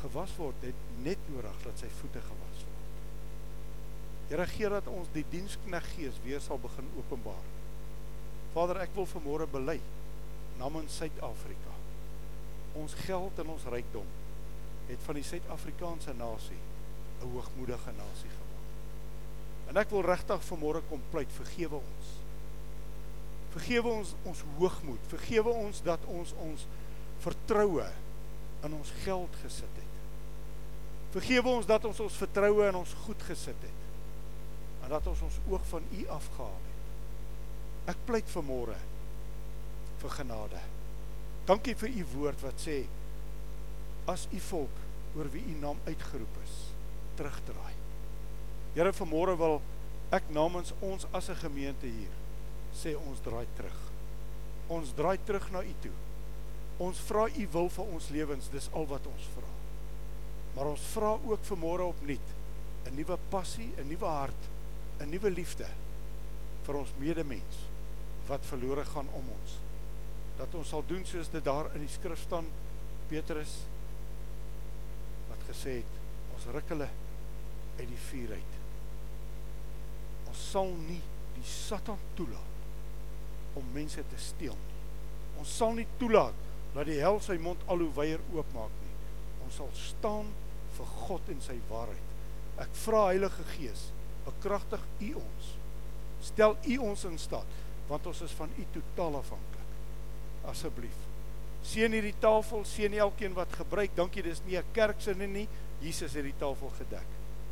gewas 0.00 0.32
word, 0.40 0.64
het 0.64 0.88
net 1.04 1.22
nodig 1.30 1.62
dat 1.62 1.84
sy 1.84 1.90
voete 2.00 2.22
gewas 2.24 2.64
word. 2.64 2.98
Here 4.32 4.46
gee 4.50 4.72
dat 4.72 4.90
ons 4.90 5.12
die 5.14 5.24
dienskneg 5.30 5.86
gees 5.92 6.18
weer 6.24 6.42
sal 6.42 6.58
begin 6.62 6.90
openbaar. 6.98 7.46
Vader, 8.56 8.82
ek 8.82 8.96
wil 8.96 9.06
vanmôre 9.06 9.46
bely 9.50 9.78
namens 10.60 10.96
Suid-Afrika. 11.00 11.72
Ons 12.78 12.94
geld 13.06 13.38
en 13.42 13.54
ons 13.54 13.68
rykdom 13.72 14.06
het 14.90 15.02
van 15.06 15.18
die 15.18 15.24
Suid-Afrikaanse 15.26 16.12
nasie 16.18 16.60
'n 17.20 17.32
hoogmoedige 17.32 17.92
nasie 17.96 18.30
gemaak. 18.30 18.68
En 19.68 19.76
ek 19.76 19.90
wil 19.90 20.02
regtig 20.02 20.44
vanmôre 20.44 20.82
kom 20.88 21.02
pleit, 21.10 21.32
vergewe 21.32 21.76
ons. 21.76 22.06
Vergewe 23.50 23.88
ons 23.88 24.14
ons 24.22 24.44
hoogmoed, 24.58 25.04
vergewe 25.06 25.50
ons 25.50 25.82
dat 25.82 26.04
ons 26.04 26.32
ons 26.32 26.66
vertroue 27.18 27.86
in 28.64 28.74
ons 28.74 28.90
geld 29.04 29.36
gesit 29.42 29.76
het. 29.76 29.94
Vergewe 31.10 31.48
ons 31.48 31.66
dat 31.66 31.84
ons 31.84 32.00
ons 32.00 32.16
vertroue 32.16 32.68
in 32.68 32.74
ons 32.74 32.94
goed 33.04 33.22
gesit 33.22 33.62
het. 33.62 33.80
En 34.82 34.88
dat 34.88 35.06
ons 35.06 35.20
ons 35.20 35.38
oog 35.48 35.66
van 35.66 35.82
U 35.92 36.06
afgehaal 36.08 36.60
het. 36.68 37.94
Ek 37.94 38.04
pleit 38.04 38.30
vanmôre 38.30 38.76
vir 40.00 40.10
genade. 40.10 40.60
Dankie 41.48 41.74
vir 41.74 41.92
u 42.00 42.04
woord 42.14 42.42
wat 42.44 42.62
sê 42.62 42.82
as 44.10 44.26
u 44.32 44.40
volk 44.50 44.76
oor 45.16 45.28
wie 45.32 45.42
u 45.50 45.56
naam 45.58 45.78
uitgeroep 45.86 46.36
is, 46.44 46.56
terugdraai. 47.18 47.74
Here 48.74 48.92
vanmôre 48.94 49.36
wil 49.38 49.58
ek 50.14 50.30
namens 50.34 50.72
ons 50.80 51.06
as 51.12 51.28
'n 51.30 51.42
gemeente 51.42 51.86
hier 51.86 52.14
sê 52.74 52.94
ons 52.96 53.20
draai 53.20 53.46
terug. 53.56 53.78
Ons 54.68 54.92
draai 54.94 55.18
terug 55.24 55.50
na 55.50 55.62
u 55.62 55.74
toe. 55.82 55.96
Ons 56.78 56.98
vra 56.98 57.26
u 57.28 57.46
wil 57.52 57.68
vir 57.68 57.84
ons 57.84 58.08
lewens, 58.08 58.48
dis 58.48 58.70
al 58.72 58.86
wat 58.86 59.06
ons 59.06 59.26
vra. 59.34 59.50
Maar 60.54 60.66
ons 60.66 60.80
vra 60.94 61.18
ook 61.26 61.44
vanmôre 61.44 61.82
opnuut 61.82 62.28
'n 62.86 62.94
nuwe 62.94 63.18
passie, 63.28 63.72
'n 63.76 63.88
nuwe 63.88 64.06
hart, 64.06 64.42
'n 65.00 65.10
nuwe 65.10 65.30
liefde 65.30 65.68
vir 66.62 66.74
ons 66.74 66.92
medemens 66.98 67.56
wat 68.26 68.46
verlore 68.46 68.84
gaan 68.84 69.08
om 69.12 69.28
ons 69.40 69.69
dat 70.40 70.54
ons 70.56 70.70
sal 70.72 70.84
doen 70.88 71.04
soos 71.04 71.28
dit 71.28 71.44
daar 71.44 71.68
in 71.76 71.84
die 71.84 71.92
skrif 71.92 72.22
staan 72.24 72.46
Petrus 73.10 73.58
wat 75.28 75.42
gesê 75.50 75.80
het 75.82 75.98
ons 76.36 76.46
ruk 76.54 76.72
hulle 76.72 76.88
uit 77.80 77.88
die 77.88 78.00
vuur 78.08 78.32
uit. 78.32 78.54
Ons 80.30 80.44
sal 80.52 80.72
nie 80.86 81.00
die 81.36 81.46
Satan 81.48 82.00
toelaat 82.16 83.58
om 83.58 83.66
mense 83.74 84.02
te 84.08 84.20
steel 84.20 84.56
nie. 84.56 84.80
Ons 85.42 85.52
sal 85.60 85.76
nie 85.76 85.88
toelaat 86.00 86.46
laat 86.74 86.88
die 86.88 87.00
hel 87.02 87.18
sy 87.24 87.36
mond 87.42 87.62
al 87.68 87.82
hoe 87.84 87.92
wyer 87.98 88.22
oopmaak 88.32 88.74
nie. 88.84 88.96
Ons 89.44 89.60
sal 89.60 89.70
staan 89.76 90.32
vir 90.76 90.92
God 91.04 91.32
en 91.34 91.40
sy 91.44 91.58
waarheid. 91.68 92.12
Ek 92.62 92.72
vra 92.84 93.06
Heilige 93.10 93.44
Gees, 93.56 93.88
bekragtig 94.24 94.84
U 95.10 95.14
ons. 95.20 95.54
Stel 96.30 96.56
U 96.64 96.82
ons 96.90 97.08
in 97.10 97.18
staat 97.20 97.58
want 97.90 98.04
ons 98.06 98.20
is 98.22 98.34
van 98.38 98.52
U 98.54 98.66
totaal 98.70 99.16
afhanklik. 99.18 99.49
Asseblief. 100.48 101.06
Seën 101.62 101.92
hierdie 101.92 102.16
tafel, 102.18 102.64
seën 102.64 102.94
elkeen 102.94 103.34
wat 103.36 103.52
gebruik. 103.52 103.90
Dankie, 103.94 104.22
dis 104.22 104.40
nie 104.46 104.56
'n 104.56 104.64
kerksinne 104.72 105.26
nie. 105.26 105.48
Jesus 105.80 106.12
het 106.12 106.24
die 106.24 106.38
tafel 106.38 106.70
gedek. 106.78 107.06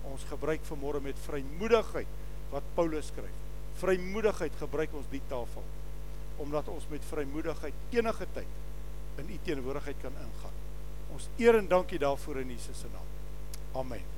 Ons 0.04 0.24
gebruik 0.24 0.60
vanmôre 0.64 1.00
met 1.00 1.16
vrymoedigheid 1.26 2.06
wat 2.50 2.62
Paulus 2.74 3.06
skryf. 3.06 3.36
Vrymoedigheid 3.80 4.52
gebruik 4.58 4.94
ons 4.94 5.06
die 5.10 5.22
tafel 5.28 5.64
omdat 6.38 6.68
ons 6.68 6.86
met 6.90 7.02
vrymoedigheid 7.04 7.74
enige 7.90 8.26
tyd 8.34 8.46
in 9.18 9.30
U 9.34 9.38
teenwoordigheid 9.42 9.96
kan 10.02 10.12
ingaan. 10.12 10.60
Ons 11.12 11.26
eer 11.36 11.58
en 11.58 11.68
dankie 11.68 11.98
daarvoor 11.98 12.44
in 12.44 12.54
Jesus 12.54 12.78
se 12.78 12.92
naam. 12.92 13.10
Amen. 13.72 14.17